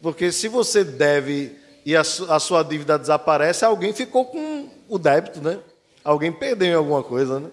Porque 0.00 0.32
se 0.32 0.48
você 0.48 0.82
deve 0.82 1.59
e 1.84 1.96
a, 1.96 2.00
a 2.00 2.38
sua 2.38 2.62
dívida 2.62 2.98
desaparece, 2.98 3.64
alguém 3.64 3.92
ficou 3.92 4.26
com 4.26 4.68
o 4.88 4.98
débito, 4.98 5.40
né? 5.40 5.58
Alguém 6.04 6.32
perdeu 6.32 6.68
em 6.68 6.74
alguma 6.74 7.02
coisa, 7.02 7.40
né? 7.40 7.50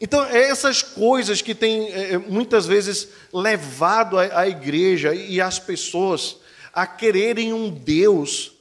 Então, 0.00 0.24
é 0.24 0.48
essas 0.48 0.82
coisas 0.82 1.40
que 1.40 1.54
têm 1.54 1.92
é, 1.92 2.18
muitas 2.18 2.66
vezes 2.66 3.08
levado 3.32 4.18
a, 4.18 4.40
a 4.40 4.48
igreja 4.48 5.14
e 5.14 5.40
as 5.40 5.60
pessoas 5.60 6.38
a 6.72 6.86
quererem 6.86 7.52
um 7.52 7.70
Deus 7.70 8.52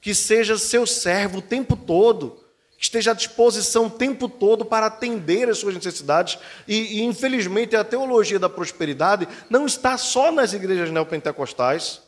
que 0.00 0.14
seja 0.14 0.56
seu 0.56 0.86
servo 0.86 1.38
o 1.38 1.42
tempo 1.42 1.76
todo, 1.76 2.38
que 2.76 2.84
esteja 2.84 3.10
à 3.10 3.14
disposição 3.14 3.86
o 3.86 3.90
tempo 3.90 4.28
todo 4.28 4.64
para 4.64 4.86
atender 4.86 5.48
as 5.48 5.58
suas 5.58 5.74
necessidades. 5.74 6.38
E, 6.68 6.98
e 6.98 7.02
infelizmente, 7.02 7.74
a 7.74 7.82
teologia 7.82 8.38
da 8.38 8.48
prosperidade 8.48 9.26
não 9.50 9.66
está 9.66 9.98
só 9.98 10.30
nas 10.30 10.52
igrejas 10.52 10.92
neopentecostais, 10.92 12.00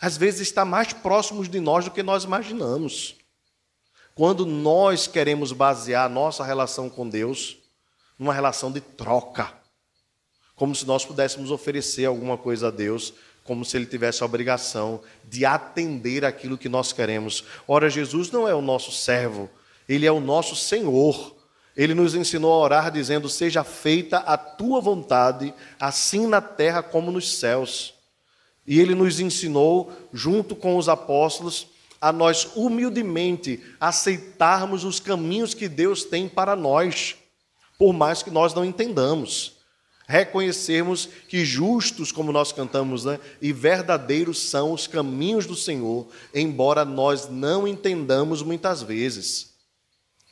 às 0.00 0.16
vezes 0.16 0.40
está 0.40 0.64
mais 0.64 0.92
próximos 0.92 1.48
de 1.48 1.60
nós 1.60 1.84
do 1.84 1.90
que 1.90 2.02
nós 2.02 2.24
imaginamos. 2.24 3.16
Quando 4.14 4.44
nós 4.44 5.06
queremos 5.06 5.52
basear 5.52 6.08
nossa 6.08 6.44
relação 6.44 6.88
com 6.88 7.08
Deus 7.08 7.56
numa 8.18 8.34
relação 8.34 8.72
de 8.72 8.80
troca, 8.80 9.52
como 10.56 10.74
se 10.74 10.84
nós 10.84 11.04
pudéssemos 11.04 11.50
oferecer 11.50 12.04
alguma 12.04 12.36
coisa 12.36 12.68
a 12.68 12.70
Deus, 12.70 13.14
como 13.44 13.64
se 13.64 13.76
Ele 13.76 13.86
tivesse 13.86 14.22
a 14.22 14.26
obrigação 14.26 15.00
de 15.24 15.44
atender 15.46 16.24
aquilo 16.24 16.58
que 16.58 16.68
nós 16.68 16.92
queremos. 16.92 17.44
Ora, 17.66 17.88
Jesus 17.88 18.30
não 18.30 18.46
é 18.46 18.54
o 18.54 18.60
nosso 18.60 18.92
servo, 18.92 19.48
Ele 19.88 20.04
é 20.04 20.12
o 20.12 20.20
nosso 20.20 20.54
Senhor. 20.54 21.36
Ele 21.76 21.94
nos 21.94 22.14
ensinou 22.16 22.52
a 22.52 22.58
orar 22.58 22.90
dizendo: 22.90 23.28
Seja 23.28 23.62
feita 23.62 24.18
a 24.18 24.36
tua 24.36 24.80
vontade, 24.80 25.54
assim 25.78 26.26
na 26.26 26.40
terra 26.40 26.82
como 26.82 27.12
nos 27.12 27.38
céus. 27.38 27.94
E 28.68 28.78
ele 28.78 28.94
nos 28.94 29.18
ensinou, 29.18 29.90
junto 30.12 30.54
com 30.54 30.76
os 30.76 30.90
apóstolos, 30.90 31.68
a 31.98 32.12
nós 32.12 32.50
humildemente 32.54 33.60
aceitarmos 33.80 34.84
os 34.84 35.00
caminhos 35.00 35.54
que 35.54 35.68
Deus 35.68 36.04
tem 36.04 36.28
para 36.28 36.54
nós 36.54 37.16
por 37.78 37.94
mais 37.94 38.22
que 38.22 38.30
nós 38.30 38.52
não 38.52 38.66
entendamos. 38.66 39.56
Reconhecermos 40.06 41.08
que 41.28 41.46
justos, 41.46 42.12
como 42.12 42.30
nós 42.30 42.52
cantamos, 42.52 43.06
né, 43.06 43.18
e 43.40 43.54
verdadeiros 43.54 44.38
são 44.38 44.72
os 44.72 44.86
caminhos 44.86 45.46
do 45.46 45.56
Senhor, 45.56 46.06
embora 46.34 46.84
nós 46.84 47.26
não 47.26 47.66
entendamos 47.66 48.42
muitas 48.42 48.82
vezes. 48.82 49.54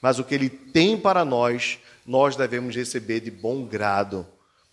Mas 0.02 0.18
o 0.18 0.24
que 0.24 0.34
Ele 0.34 0.50
tem 0.50 0.98
para 0.98 1.24
nós, 1.24 1.78
nós 2.06 2.36
devemos 2.36 2.76
receber 2.76 3.20
de 3.20 3.30
bom 3.30 3.64
grado, 3.64 4.26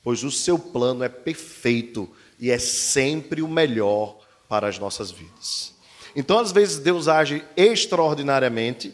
pois 0.03 0.21
o 0.21 0.31
seu 0.31 0.59
plano 0.59 1.03
é 1.03 1.09
perfeito 1.09 2.09
e 2.43 2.51
é 2.51 2.59
sempre 2.59 3.41
o 3.41 3.47
melhor 3.47 4.19
para 4.49 4.67
as 4.67 4.77
nossas 4.77 5.09
vidas. 5.09 5.73
Então, 6.13 6.37
às 6.39 6.51
vezes, 6.51 6.77
Deus 6.77 7.07
age 7.07 7.41
extraordinariamente 7.55 8.93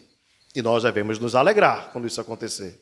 e 0.54 0.62
nós 0.62 0.84
devemos 0.84 1.18
nos 1.18 1.34
alegrar 1.34 1.90
quando 1.92 2.06
isso 2.06 2.22
acontecer. 2.22 2.80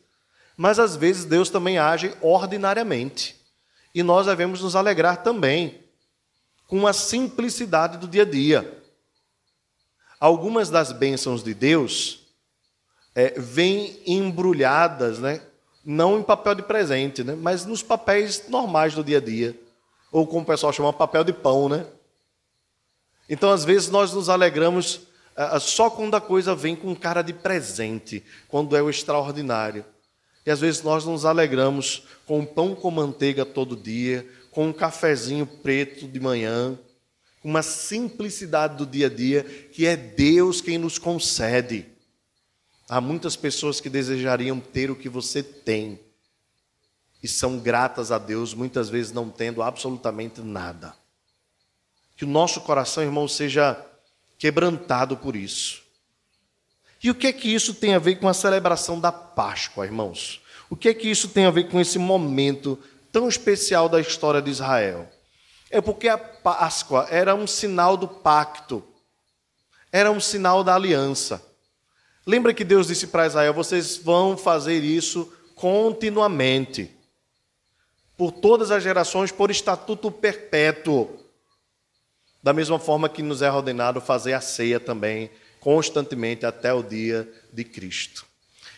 Mas 0.57 0.77
às 0.77 0.97
vezes 0.97 1.23
Deus 1.23 1.49
também 1.49 1.77
age 1.77 2.13
ordinariamente. 2.19 3.39
E 3.95 4.03
nós 4.03 4.25
devemos 4.25 4.61
nos 4.61 4.75
alegrar 4.75 5.23
também 5.23 5.85
com 6.67 6.85
a 6.85 6.91
simplicidade 6.91 7.97
do 7.97 8.05
dia 8.05 8.23
a 8.23 8.29
dia. 8.29 8.83
Algumas 10.19 10.69
das 10.69 10.91
bênçãos 10.91 11.45
de 11.45 11.53
Deus 11.53 12.27
é, 13.15 13.39
vêm 13.39 14.01
embrulhadas, 14.05 15.19
né? 15.19 15.41
não 15.85 16.19
em 16.19 16.23
papel 16.23 16.55
de 16.55 16.63
presente, 16.63 17.23
né? 17.23 17.37
mas 17.39 17.65
nos 17.65 17.81
papéis 17.81 18.49
normais 18.49 18.93
do 18.93 19.01
dia 19.01 19.19
a 19.19 19.21
dia. 19.21 19.57
Ou 20.11 20.25
como 20.25 20.41
o 20.41 20.45
pessoal 20.45 20.73
chama, 20.73 20.93
papel 20.93 21.23
de 21.23 21.33
pão. 21.33 21.67
Né? 21.69 21.85
Então, 23.29 23.51
às 23.51 23.65
vezes, 23.65 23.89
nós 23.89 24.13
nos 24.13 24.29
alegramos 24.29 25.07
ah, 25.39 25.59
só 25.59 25.87
quando 25.87 26.15
a 26.15 26.21
coisa 26.21 26.55
vem 26.55 26.75
com 26.75 26.95
cara 26.95 27.21
de 27.21 27.31
presente, 27.31 28.23
quando 28.47 28.75
é 28.75 28.81
o 28.81 28.89
extraordinário. 28.89 29.85
E 30.43 30.49
às 30.49 30.61
vezes 30.61 30.81
nós 30.81 31.05
nos 31.05 31.25
alegramos 31.25 32.07
com 32.25 32.43
pão 32.43 32.73
com 32.73 32.89
manteiga 32.89 33.45
todo 33.45 33.75
dia, 33.75 34.27
com 34.49 34.69
um 34.69 34.73
cafezinho 34.73 35.45
preto 35.45 36.07
de 36.07 36.19
manhã, 36.19 36.79
com 37.39 37.49
uma 37.49 37.61
simplicidade 37.61 38.77
do 38.77 38.85
dia 38.85 39.05
a 39.05 39.09
dia 39.09 39.43
que 39.43 39.85
é 39.85 39.95
Deus 39.95 40.59
quem 40.59 40.79
nos 40.79 40.97
concede. 40.97 41.85
Há 42.89 42.99
muitas 42.99 43.35
pessoas 43.35 43.79
que 43.79 43.89
desejariam 43.89 44.59
ter 44.59 44.89
o 44.89 44.95
que 44.95 45.09
você 45.09 45.43
tem 45.43 45.99
e 47.21 47.27
são 47.27 47.59
gratas 47.59 48.11
a 48.11 48.17
Deus, 48.17 48.53
muitas 48.53 48.89
vezes 48.89 49.11
não 49.11 49.29
tendo 49.29 49.61
absolutamente 49.61 50.41
nada. 50.41 50.93
Que 52.15 52.25
o 52.25 52.27
nosso 52.27 52.61
coração, 52.61 53.03
irmão, 53.03 53.27
seja 53.27 53.79
quebrantado 54.37 55.17
por 55.17 55.35
isso. 55.35 55.83
E 57.03 57.09
o 57.09 57.15
que 57.15 57.27
é 57.27 57.33
que 57.33 57.53
isso 57.53 57.73
tem 57.73 57.93
a 57.93 57.99
ver 57.99 58.15
com 58.15 58.27
a 58.27 58.33
celebração 58.33 58.99
da 58.99 59.11
Páscoa, 59.11 59.85
irmãos? 59.85 60.41
O 60.69 60.75
que 60.75 60.89
é 60.89 60.93
que 60.93 61.09
isso 61.09 61.29
tem 61.29 61.45
a 61.45 61.51
ver 61.51 61.69
com 61.69 61.79
esse 61.79 61.97
momento 61.97 62.77
tão 63.11 63.27
especial 63.27 63.87
da 63.87 63.99
história 63.99 64.41
de 64.41 64.49
Israel? 64.49 65.09
É 65.69 65.79
porque 65.81 66.07
a 66.07 66.17
Páscoa 66.17 67.07
era 67.09 67.35
um 67.35 67.45
sinal 67.45 67.97
do 67.97 68.07
pacto, 68.07 68.83
era 69.91 70.11
um 70.11 70.19
sinal 70.19 70.63
da 70.63 70.75
aliança. 70.75 71.43
Lembra 72.25 72.53
que 72.53 72.63
Deus 72.63 72.87
disse 72.87 73.07
para 73.07 73.27
Israel: 73.27 73.53
vocês 73.53 73.97
vão 73.97 74.37
fazer 74.37 74.83
isso 74.83 75.31
continuamente, 75.55 76.96
por 78.17 78.31
todas 78.31 78.71
as 78.71 78.81
gerações, 78.81 79.31
por 79.31 79.51
estatuto 79.51 80.11
perpétuo. 80.11 81.07
Da 82.41 82.51
mesma 82.51 82.79
forma 82.79 83.07
que 83.07 83.21
nos 83.21 83.41
é 83.41 83.51
ordenado 83.51 84.01
fazer 84.01 84.33
a 84.33 84.41
ceia 84.41 84.79
também 84.79 85.29
constantemente 85.59 86.45
até 86.45 86.73
o 86.73 86.81
dia 86.81 87.31
de 87.53 87.63
Cristo. 87.63 88.25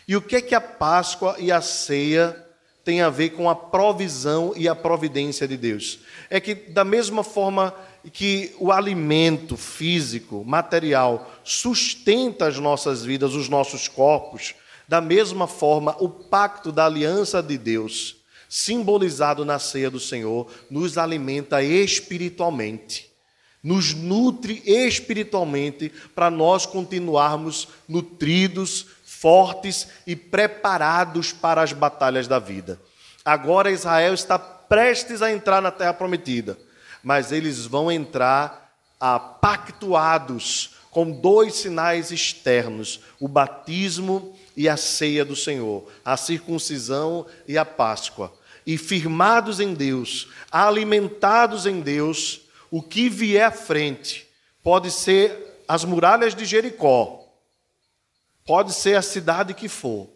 E 0.06 0.16
o 0.16 0.20
que 0.20 0.36
é 0.36 0.40
que 0.40 0.54
a 0.54 0.60
Páscoa 0.60 1.36
e 1.38 1.52
a 1.52 1.60
ceia 1.60 2.36
têm 2.84 3.00
a 3.00 3.08
ver 3.08 3.30
com 3.30 3.48
a 3.48 3.54
provisão 3.54 4.52
e 4.56 4.68
a 4.68 4.74
providência 4.74 5.46
de 5.46 5.56
Deus? 5.56 6.00
É 6.28 6.40
que, 6.40 6.54
da 6.54 6.84
mesma 6.84 7.22
forma 7.22 7.74
que 8.12 8.54
o 8.58 8.72
alimento 8.72 9.56
físico, 9.56 10.44
material, 10.44 11.30
sustenta 11.44 12.46
as 12.46 12.58
nossas 12.58 13.04
vidas, 13.04 13.34
os 13.34 13.48
nossos 13.48 13.86
corpos, 13.86 14.54
da 14.88 15.00
mesma 15.00 15.46
forma, 15.46 15.94
o 16.00 16.08
pacto 16.08 16.72
da 16.72 16.86
aliança 16.86 17.42
de 17.42 17.56
Deus, 17.56 18.16
simbolizado 18.50 19.46
na 19.46 19.58
ceia 19.58 19.90
do 19.90 19.98
Senhor, 19.98 20.52
nos 20.68 20.98
alimenta 20.98 21.62
espiritualmente 21.62 23.10
nos 23.62 23.92
nutre 23.92 24.62
espiritualmente 24.64 25.92
para 26.14 26.30
nós 26.30 26.64
continuarmos 26.64 27.68
nutridos, 27.88 28.86
fortes 29.04 29.88
e 30.06 30.16
preparados 30.16 31.32
para 31.32 31.62
as 31.62 31.72
batalhas 31.72 32.26
da 32.26 32.38
vida. 32.38 32.80
Agora 33.24 33.70
Israel 33.70 34.14
está 34.14 34.38
prestes 34.38 35.20
a 35.20 35.30
entrar 35.30 35.60
na 35.60 35.70
terra 35.70 35.92
prometida, 35.92 36.58
mas 37.02 37.32
eles 37.32 37.66
vão 37.66 37.92
entrar 37.92 38.72
pactuados 39.40 40.76
com 40.90 41.10
dois 41.10 41.54
sinais 41.54 42.10
externos: 42.10 43.00
o 43.20 43.28
batismo 43.28 44.34
e 44.56 44.68
a 44.68 44.76
ceia 44.76 45.24
do 45.24 45.36
Senhor, 45.36 45.86
a 46.04 46.16
circuncisão 46.16 47.26
e 47.46 47.58
a 47.58 47.64
Páscoa. 47.64 48.32
E 48.66 48.76
firmados 48.76 49.60
em 49.60 49.74
Deus, 49.74 50.28
alimentados 50.50 51.66
em 51.66 51.80
Deus, 51.80 52.42
o 52.70 52.82
que 52.82 53.08
vier 53.08 53.44
à 53.44 53.50
frente 53.50 54.26
pode 54.62 54.90
ser 54.90 55.62
as 55.66 55.84
muralhas 55.84 56.34
de 56.34 56.44
Jericó, 56.44 57.24
pode 58.44 58.72
ser 58.72 58.96
a 58.96 59.02
cidade 59.02 59.54
que 59.54 59.68
for, 59.68 60.08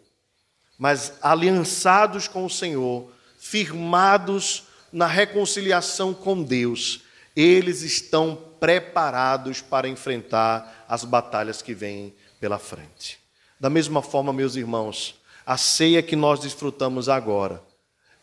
mas 0.77 1.13
aliançados 1.21 2.27
com 2.27 2.45
o 2.45 2.49
Senhor, 2.49 3.09
firmados 3.39 4.63
na 4.91 5.07
reconciliação 5.07 6.13
com 6.13 6.41
Deus, 6.41 7.01
eles 7.35 7.81
estão 7.81 8.35
preparados 8.59 9.61
para 9.61 9.87
enfrentar 9.87 10.85
as 10.87 11.03
batalhas 11.03 11.61
que 11.61 11.73
vêm 11.73 12.13
pela 12.39 12.57
frente. 12.57 13.19
Da 13.59 13.69
mesma 13.69 14.01
forma, 14.01 14.33
meus 14.33 14.55
irmãos, 14.55 15.15
a 15.45 15.57
ceia 15.57 16.01
que 16.01 16.15
nós 16.15 16.39
desfrutamos 16.39 17.07
agora, 17.07 17.61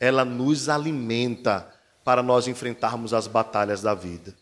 ela 0.03 0.25
nos 0.25 0.69
alimenta 0.69 1.73
para 2.05 2.25
nós 2.25 2.49
enfrentarmos 2.49 3.15
as 3.15 3.29
batalhas 3.29 3.83
da 3.83 3.95
vida. 3.95 4.35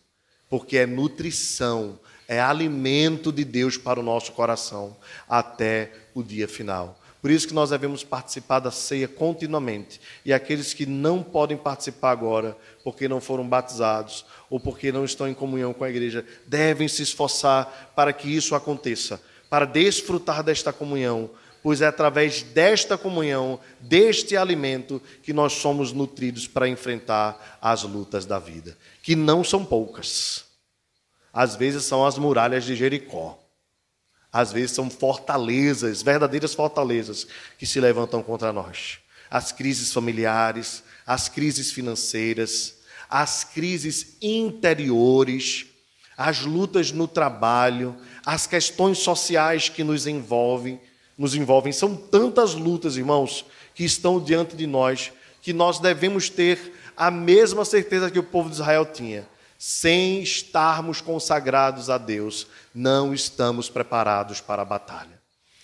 Porque 0.48 0.78
é 0.78 0.86
nutrição, 0.86 2.00
é 2.26 2.40
alimento 2.40 3.30
de 3.30 3.44
Deus 3.44 3.76
para 3.76 4.00
o 4.00 4.02
nosso 4.02 4.32
coração 4.32 4.96
até 5.28 5.92
o 6.14 6.22
dia 6.22 6.48
final. 6.48 6.98
Por 7.20 7.30
isso 7.30 7.46
que 7.46 7.52
nós 7.52 7.68
devemos 7.68 8.02
participar 8.02 8.60
da 8.60 8.70
ceia 8.70 9.06
continuamente. 9.06 10.00
E 10.24 10.32
aqueles 10.32 10.72
que 10.72 10.86
não 10.86 11.22
podem 11.22 11.58
participar 11.58 12.12
agora, 12.12 12.56
porque 12.82 13.06
não 13.06 13.20
foram 13.20 13.46
batizados 13.46 14.24
ou 14.48 14.58
porque 14.58 14.90
não 14.90 15.04
estão 15.04 15.28
em 15.28 15.34
comunhão 15.34 15.74
com 15.74 15.84
a 15.84 15.90
igreja, 15.90 16.24
devem 16.46 16.88
se 16.88 17.02
esforçar 17.02 17.92
para 17.94 18.14
que 18.14 18.34
isso 18.34 18.54
aconteça, 18.54 19.20
para 19.50 19.66
desfrutar 19.66 20.42
desta 20.42 20.72
comunhão, 20.72 21.28
pois 21.62 21.80
é 21.80 21.86
através 21.86 22.42
desta 22.42 22.96
comunhão, 22.96 23.60
deste 23.80 24.36
alimento, 24.36 25.00
que 25.22 25.32
nós 25.32 25.52
somos 25.54 25.92
nutridos 25.92 26.46
para 26.46 26.68
enfrentar 26.68 27.58
as 27.60 27.82
lutas 27.82 28.24
da 28.24 28.38
vida, 28.38 28.76
que 29.02 29.14
não 29.14 29.44
são 29.44 29.64
poucas. 29.64 30.44
Às 31.32 31.56
vezes 31.56 31.84
são 31.84 32.04
as 32.04 32.18
muralhas 32.18 32.64
de 32.64 32.74
Jericó. 32.74 33.38
Às 34.32 34.52
vezes 34.52 34.72
são 34.72 34.88
fortalezas, 34.88 36.02
verdadeiras 36.02 36.54
fortalezas, 36.54 37.26
que 37.58 37.66
se 37.66 37.80
levantam 37.80 38.22
contra 38.22 38.52
nós. 38.52 38.98
as 39.30 39.52
crises 39.52 39.92
familiares, 39.92 40.82
as 41.06 41.28
crises 41.28 41.70
financeiras, 41.70 42.78
as 43.08 43.44
crises 43.44 44.16
interiores, 44.20 45.66
as 46.16 46.40
lutas 46.40 46.90
no 46.90 47.06
trabalho, 47.06 47.96
as 48.26 48.46
questões 48.46 48.98
sociais 48.98 49.68
que 49.68 49.84
nos 49.84 50.06
envolvem, 50.06 50.80
nos 51.20 51.34
envolvem. 51.34 51.70
São 51.70 51.94
tantas 51.94 52.54
lutas, 52.54 52.96
irmãos, 52.96 53.44
que 53.74 53.84
estão 53.84 54.18
diante 54.18 54.56
de 54.56 54.66
nós, 54.66 55.12
que 55.42 55.52
nós 55.52 55.78
devemos 55.78 56.30
ter 56.30 56.72
a 56.96 57.10
mesma 57.10 57.62
certeza 57.62 58.10
que 58.10 58.18
o 58.18 58.22
povo 58.22 58.48
de 58.48 58.54
Israel 58.54 58.86
tinha. 58.86 59.28
Sem 59.58 60.22
estarmos 60.22 61.02
consagrados 61.02 61.90
a 61.90 61.98
Deus, 61.98 62.46
não 62.74 63.12
estamos 63.12 63.68
preparados 63.68 64.40
para 64.40 64.62
a 64.62 64.64
batalha. 64.64 65.20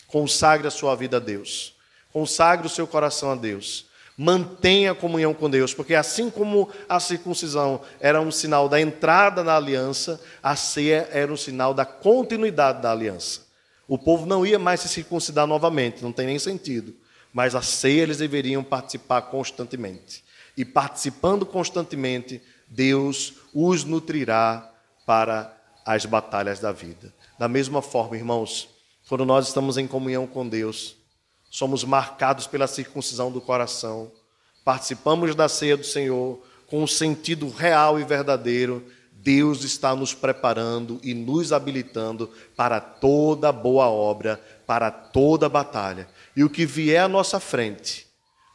Consagre 0.07 0.69
a 0.69 0.71
sua 0.71 0.95
vida 0.95 1.17
a 1.17 1.21
Deus. 1.21 1.73
Consagre 2.13 2.67
o 2.67 2.71
seu 2.71 2.87
coração 2.87 3.33
a 3.33 3.35
Deus. 3.35 3.87
Mantenha 4.15 4.93
a 4.93 4.95
comunhão 4.95 5.33
com 5.33 5.49
Deus, 5.49 5.73
porque 5.73 5.95
assim 5.95 6.29
como 6.29 6.69
a 6.87 7.01
circuncisão 7.01 7.81
era 7.99 8.21
um 8.21 8.31
sinal 8.31 8.69
da 8.69 8.79
entrada 8.79 9.43
na 9.43 9.57
aliança, 9.57 10.21
a 10.43 10.55
ceia 10.55 11.09
era 11.11 11.33
um 11.33 11.37
sinal 11.37 11.73
da 11.73 11.87
continuidade 11.87 12.83
da 12.83 12.93
aliança. 12.93 13.46
O 13.89 13.99
povo 13.99 14.27
não 14.27 14.45
ia 14.45 14.59
mais 14.59 14.81
se 14.81 14.89
circuncidar 14.89 15.47
novamente, 15.47 16.03
não 16.03 16.13
tem 16.13 16.27
nem 16.27 16.39
sentido. 16.39 16.95
Mas 17.33 17.55
a 17.55 17.63
ceia 17.63 18.03
eles 18.03 18.19
deveriam 18.19 18.65
participar 18.65 19.23
constantemente. 19.23 20.25
E 20.57 20.65
participando 20.65 21.45
constantemente, 21.45 22.41
Deus 22.67 23.35
os 23.55 23.85
nutrirá 23.85 24.73
para 25.05 25.55
as 25.85 26.05
batalhas 26.05 26.59
da 26.59 26.73
vida. 26.73 27.15
Da 27.39 27.47
mesma 27.47 27.81
forma, 27.81 28.17
irmãos, 28.17 28.69
quando 29.09 29.25
nós 29.25 29.47
estamos 29.47 29.77
em 29.77 29.87
comunhão 29.87 30.27
com 30.27 30.49
Deus, 30.49 30.97
somos 31.51 31.85
marcados 31.85 32.47
pela 32.47 32.67
circuncisão 32.67 33.31
do 33.31 33.41
coração, 33.41 34.11
participamos 34.65 35.35
da 35.35 35.49
ceia 35.49 35.77
do 35.77 35.85
Senhor 35.85 36.43
com 36.67 36.83
um 36.83 36.87
sentido 36.87 37.49
real 37.49 38.01
e 38.01 38.05
verdadeiro. 38.05 38.85
Deus 39.27 39.65
está 39.65 39.93
nos 39.93 40.15
preparando 40.15 41.01
e 41.03 41.13
nos 41.13 41.53
habilitando 41.53 42.31
para 42.55 42.79
toda 42.79 43.51
boa 43.51 43.89
obra, 43.89 44.41
para 44.65 44.89
toda 44.89 45.49
batalha. 45.49 46.09
E 46.37 46.45
o 46.45 46.49
que 46.49 46.65
vier 46.65 47.03
à 47.03 47.09
nossa 47.09 47.41
frente 47.41 48.07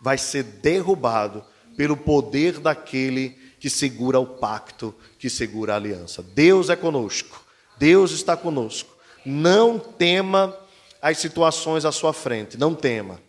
vai 0.02 0.18
ser 0.18 0.44
derrubado 0.44 1.44
pelo 1.76 1.98
poder 1.98 2.58
daquele 2.58 3.38
que 3.60 3.70
segura 3.70 4.18
o 4.18 4.26
pacto, 4.26 4.96
que 5.20 5.30
segura 5.30 5.74
a 5.74 5.76
aliança. 5.76 6.24
Deus 6.24 6.70
é 6.70 6.76
conosco. 6.78 7.44
Deus 7.78 8.12
está 8.12 8.38
conosco. 8.38 8.96
Não 9.26 9.78
tema 9.78 10.58
as 11.02 11.18
situações 11.18 11.84
à 11.84 11.92
sua 11.92 12.14
frente. 12.14 12.58
Não 12.58 12.74
tema. 12.74 13.20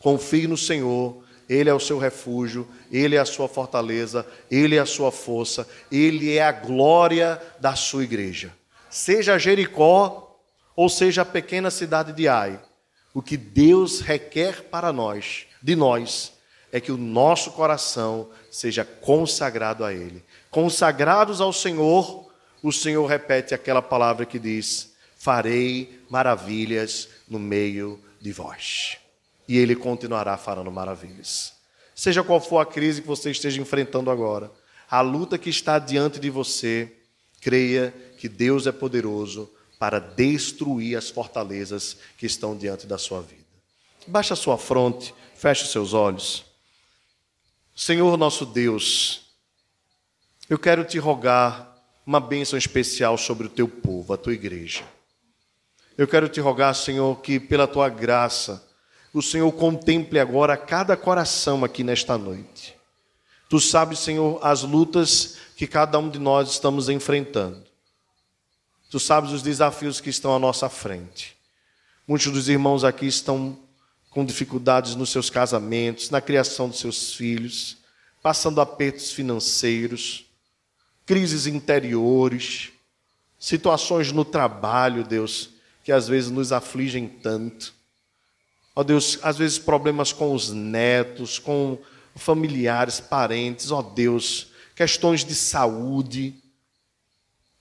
Confie 0.00 0.46
no 0.46 0.58
Senhor. 0.58 1.23
Ele 1.48 1.68
é 1.68 1.74
o 1.74 1.80
seu 1.80 1.98
refúgio, 1.98 2.66
Ele 2.90 3.16
é 3.16 3.18
a 3.18 3.24
sua 3.24 3.48
fortaleza, 3.48 4.26
Ele 4.50 4.76
é 4.76 4.80
a 4.80 4.86
sua 4.86 5.12
força, 5.12 5.68
Ele 5.90 6.36
é 6.36 6.42
a 6.42 6.52
glória 6.52 7.40
da 7.60 7.74
sua 7.74 8.04
igreja. 8.04 8.52
Seja 8.90 9.38
Jericó 9.38 10.38
ou 10.76 10.88
seja 10.88 11.22
a 11.22 11.26
pequena 11.26 11.70
cidade 11.70 12.12
de 12.12 12.28
Ai, 12.28 12.60
o 13.12 13.22
que 13.22 13.36
Deus 13.36 14.00
requer 14.00 14.62
para 14.64 14.92
nós, 14.92 15.46
de 15.62 15.76
nós, 15.76 16.32
é 16.72 16.80
que 16.80 16.90
o 16.90 16.96
nosso 16.96 17.52
coração 17.52 18.28
seja 18.50 18.84
consagrado 18.84 19.84
a 19.84 19.92
Ele. 19.92 20.24
Consagrados 20.50 21.40
ao 21.40 21.52
Senhor, 21.52 22.28
o 22.62 22.72
Senhor 22.72 23.06
repete 23.06 23.54
aquela 23.54 23.80
palavra 23.80 24.26
que 24.26 24.38
diz: 24.40 24.92
farei 25.16 26.00
maravilhas 26.10 27.08
no 27.28 27.38
meio 27.38 28.02
de 28.20 28.32
vós. 28.32 28.98
E 29.46 29.58
Ele 29.58 29.76
continuará 29.76 30.36
farando 30.36 30.70
maravilhas. 30.70 31.54
Seja 31.94 32.22
qual 32.24 32.40
for 32.40 32.58
a 32.58 32.66
crise 32.66 33.02
que 33.02 33.06
você 33.06 33.30
esteja 33.30 33.60
enfrentando 33.60 34.10
agora, 34.10 34.50
a 34.90 35.00
luta 35.00 35.38
que 35.38 35.50
está 35.50 35.78
diante 35.78 36.18
de 36.18 36.30
você, 36.30 36.92
creia 37.40 37.94
que 38.18 38.28
Deus 38.28 38.66
é 38.66 38.72
poderoso 38.72 39.50
para 39.78 39.98
destruir 39.98 40.96
as 40.96 41.10
fortalezas 41.10 41.96
que 42.16 42.26
estão 42.26 42.56
diante 42.56 42.86
da 42.86 42.96
sua 42.96 43.20
vida. 43.20 43.44
Baixe 44.06 44.32
a 44.32 44.36
sua 44.36 44.56
fronte, 44.56 45.14
feche 45.34 45.64
os 45.64 45.70
seus 45.70 45.92
olhos. 45.92 46.44
Senhor 47.74 48.16
nosso 48.16 48.46
Deus, 48.46 49.26
eu 50.48 50.58
quero 50.58 50.84
te 50.84 50.98
rogar 50.98 51.76
uma 52.06 52.20
bênção 52.20 52.58
especial 52.58 53.16
sobre 53.16 53.46
o 53.46 53.50
teu 53.50 53.66
povo, 53.66 54.12
a 54.12 54.16
tua 54.16 54.32
igreja. 54.32 54.84
Eu 55.96 56.06
quero 56.06 56.28
te 56.28 56.40
rogar, 56.40 56.74
Senhor, 56.74 57.20
que 57.20 57.40
pela 57.40 57.66
tua 57.66 57.88
graça, 57.88 58.66
o 59.14 59.22
Senhor 59.22 59.50
contemple 59.52 60.18
agora 60.18 60.56
cada 60.56 60.96
coração 60.96 61.64
aqui 61.64 61.84
nesta 61.84 62.18
noite. 62.18 62.74
Tu 63.48 63.60
sabes, 63.60 64.00
Senhor, 64.00 64.40
as 64.42 64.62
lutas 64.62 65.36
que 65.56 65.68
cada 65.68 65.96
um 66.00 66.10
de 66.10 66.18
nós 66.18 66.50
estamos 66.50 66.88
enfrentando. 66.88 67.62
Tu 68.90 68.98
sabes 68.98 69.30
os 69.30 69.40
desafios 69.40 70.00
que 70.00 70.10
estão 70.10 70.34
à 70.34 70.38
nossa 70.38 70.68
frente. 70.68 71.36
Muitos 72.08 72.32
dos 72.32 72.48
irmãos 72.48 72.82
aqui 72.82 73.06
estão 73.06 73.56
com 74.10 74.24
dificuldades 74.24 74.96
nos 74.96 75.10
seus 75.10 75.30
casamentos, 75.30 76.10
na 76.10 76.20
criação 76.20 76.68
dos 76.68 76.80
seus 76.80 77.14
filhos, 77.14 77.78
passando 78.20 78.60
apertos 78.60 79.12
financeiros, 79.12 80.24
crises 81.06 81.46
interiores, 81.46 82.72
situações 83.38 84.10
no 84.10 84.24
trabalho, 84.24 85.04
Deus, 85.04 85.50
que 85.84 85.92
às 85.92 86.08
vezes 86.08 86.30
nos 86.30 86.50
afligem 86.50 87.06
tanto. 87.06 87.74
Ó 88.76 88.80
oh, 88.80 88.84
Deus, 88.84 89.18
às 89.22 89.38
vezes 89.38 89.58
problemas 89.58 90.12
com 90.12 90.34
os 90.34 90.50
netos, 90.50 91.38
com 91.38 91.78
familiares, 92.16 93.00
parentes, 93.00 93.70
ó 93.70 93.78
oh, 93.78 93.82
Deus, 93.82 94.48
questões 94.74 95.24
de 95.24 95.34
saúde. 95.34 96.34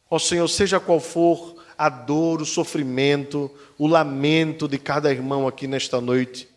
Ó 0.09 0.15
oh, 0.15 0.19
Senhor, 0.19 0.47
seja 0.47 0.79
qual 0.79 0.99
for 0.99 1.61
a 1.77 1.89
dor, 1.89 2.41
o 2.41 2.45
sofrimento, 2.45 3.51
o 3.77 3.87
lamento 3.87 4.67
de 4.67 4.77
cada 4.77 5.11
irmão 5.11 5.47
aqui 5.47 5.67
nesta 5.67 5.99
noite, 5.99 6.47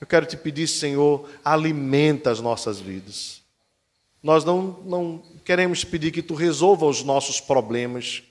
eu 0.00 0.06
quero 0.06 0.24
te 0.24 0.36
pedir, 0.36 0.66
Senhor, 0.66 1.28
alimenta 1.44 2.30
as 2.30 2.40
nossas 2.40 2.80
vidas. 2.80 3.42
Nós 4.22 4.44
não, 4.44 4.80
não 4.84 5.22
queremos 5.44 5.84
pedir 5.84 6.10
que 6.10 6.22
tu 6.22 6.34
resolva 6.34 6.86
os 6.86 7.02
nossos 7.02 7.38
problemas, 7.38 8.22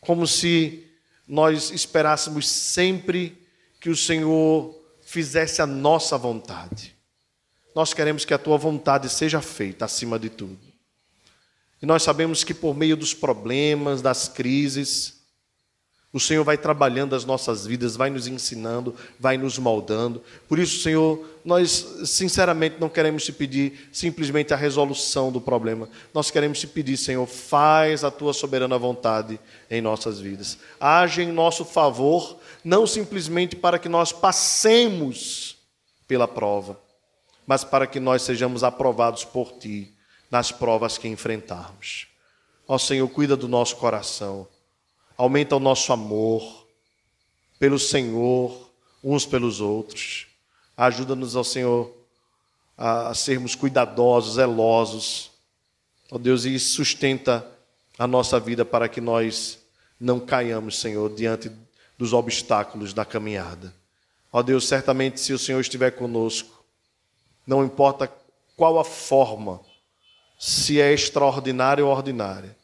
como 0.00 0.26
se 0.26 0.84
nós 1.28 1.70
esperássemos 1.70 2.48
sempre 2.48 3.43
que 3.84 3.90
o 3.90 3.96
Senhor 3.96 4.74
fizesse 5.02 5.60
a 5.60 5.66
nossa 5.66 6.16
vontade. 6.16 6.96
Nós 7.76 7.92
queremos 7.92 8.24
que 8.24 8.32
a 8.32 8.38
tua 8.38 8.56
vontade 8.56 9.10
seja 9.10 9.42
feita 9.42 9.84
acima 9.84 10.18
de 10.18 10.30
tudo. 10.30 10.56
E 11.82 11.84
nós 11.84 12.02
sabemos 12.02 12.42
que 12.42 12.54
por 12.54 12.74
meio 12.74 12.96
dos 12.96 13.12
problemas, 13.12 14.00
das 14.00 14.26
crises, 14.26 15.20
o 16.14 16.18
Senhor 16.18 16.44
vai 16.44 16.56
trabalhando 16.56 17.14
as 17.14 17.26
nossas 17.26 17.66
vidas, 17.66 17.94
vai 17.94 18.08
nos 18.08 18.26
ensinando, 18.26 18.94
vai 19.20 19.36
nos 19.36 19.58
moldando. 19.58 20.22
Por 20.48 20.58
isso, 20.58 20.80
Senhor, 20.80 21.22
nós 21.44 21.86
sinceramente 22.06 22.76
não 22.80 22.88
queremos 22.88 23.22
te 23.22 23.32
pedir 23.32 23.90
simplesmente 23.92 24.54
a 24.54 24.56
resolução 24.56 25.30
do 25.30 25.42
problema. 25.42 25.90
Nós 26.14 26.30
queremos 26.30 26.58
te 26.58 26.66
pedir, 26.66 26.96
Senhor, 26.96 27.26
faz 27.26 28.02
a 28.02 28.10
tua 28.10 28.32
soberana 28.32 28.78
vontade 28.78 29.38
em 29.68 29.82
nossas 29.82 30.20
vidas. 30.20 30.56
Age 30.80 31.20
em 31.20 31.32
nosso 31.32 31.66
favor, 31.66 32.38
não 32.64 32.86
simplesmente 32.86 33.54
para 33.54 33.78
que 33.78 33.88
nós 33.88 34.12
passemos 34.12 35.56
pela 36.08 36.26
prova, 36.26 36.80
mas 37.46 37.62
para 37.62 37.86
que 37.86 38.00
nós 38.00 38.22
sejamos 38.22 38.64
aprovados 38.64 39.24
por 39.24 39.52
ti 39.52 39.92
nas 40.30 40.50
provas 40.50 40.96
que 40.96 41.06
enfrentarmos. 41.06 42.08
Ó 42.66 42.78
Senhor, 42.78 43.06
cuida 43.08 43.36
do 43.36 43.46
nosso 43.46 43.76
coração 43.76 44.48
aumenta 45.16 45.56
o 45.56 45.60
nosso 45.60 45.92
amor 45.92 46.66
pelo 47.58 47.78
Senhor, 47.78 48.70
uns 49.02 49.24
pelos 49.24 49.60
outros. 49.60 50.26
Ajuda-nos, 50.76 51.36
ao 51.36 51.44
Senhor, 51.44 51.94
a 52.76 53.14
sermos 53.14 53.54
cuidadosos, 53.54 54.34
zelosos. 54.34 55.30
Ó 56.10 56.18
Deus, 56.18 56.44
e 56.44 56.58
sustenta 56.58 57.46
a 57.98 58.06
nossa 58.06 58.40
vida 58.40 58.64
para 58.64 58.88
que 58.88 59.00
nós 59.00 59.60
não 59.98 60.18
caiamos, 60.18 60.78
Senhor, 60.78 61.14
diante 61.14 61.50
dos 61.98 62.12
obstáculos 62.12 62.92
da 62.92 63.04
caminhada. 63.04 63.74
Ó 64.32 64.42
Deus, 64.42 64.66
certamente 64.66 65.20
se 65.20 65.32
o 65.32 65.38
Senhor 65.38 65.60
estiver 65.60 65.92
conosco, 65.92 66.64
não 67.46 67.64
importa 67.64 68.10
qual 68.56 68.78
a 68.78 68.84
forma, 68.84 69.60
se 70.38 70.80
é 70.80 70.92
extraordinária 70.92 71.84
ou 71.84 71.90
ordinária, 71.90 72.56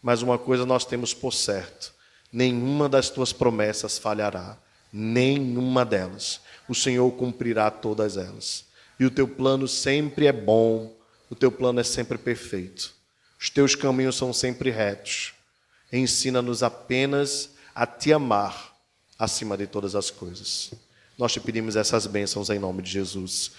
mas 0.00 0.22
uma 0.22 0.38
coisa 0.38 0.64
nós 0.64 0.84
temos 0.84 1.12
por 1.12 1.32
certo: 1.32 1.92
nenhuma 2.32 2.88
das 2.88 3.10
tuas 3.10 3.32
promessas 3.32 3.98
falhará, 3.98 4.56
nenhuma 4.92 5.84
delas. 5.84 6.40
O 6.68 6.74
Senhor 6.74 7.10
cumprirá 7.12 7.70
todas 7.70 8.16
elas. 8.16 8.66
E 8.98 9.04
o 9.04 9.10
teu 9.10 9.26
plano 9.26 9.66
sempre 9.66 10.26
é 10.26 10.32
bom, 10.32 10.96
o 11.28 11.34
teu 11.34 11.50
plano 11.50 11.80
é 11.80 11.84
sempre 11.84 12.16
perfeito. 12.16 12.94
Os 13.38 13.50
teus 13.50 13.74
caminhos 13.74 14.16
são 14.16 14.32
sempre 14.32 14.70
retos. 14.70 15.34
Ensina-nos 15.92 16.62
apenas 16.62 17.50
a 17.74 17.86
te 17.86 18.12
amar 18.12 18.75
acima 19.18 19.56
de 19.56 19.66
todas 19.66 19.94
as 19.94 20.10
coisas. 20.10 20.70
Nós 21.16 21.32
te 21.32 21.40
pedimos 21.40 21.76
essas 21.76 22.06
bênçãos 22.06 22.50
em 22.50 22.58
nome 22.58 22.82
de 22.82 22.90
Jesus. 22.90 23.52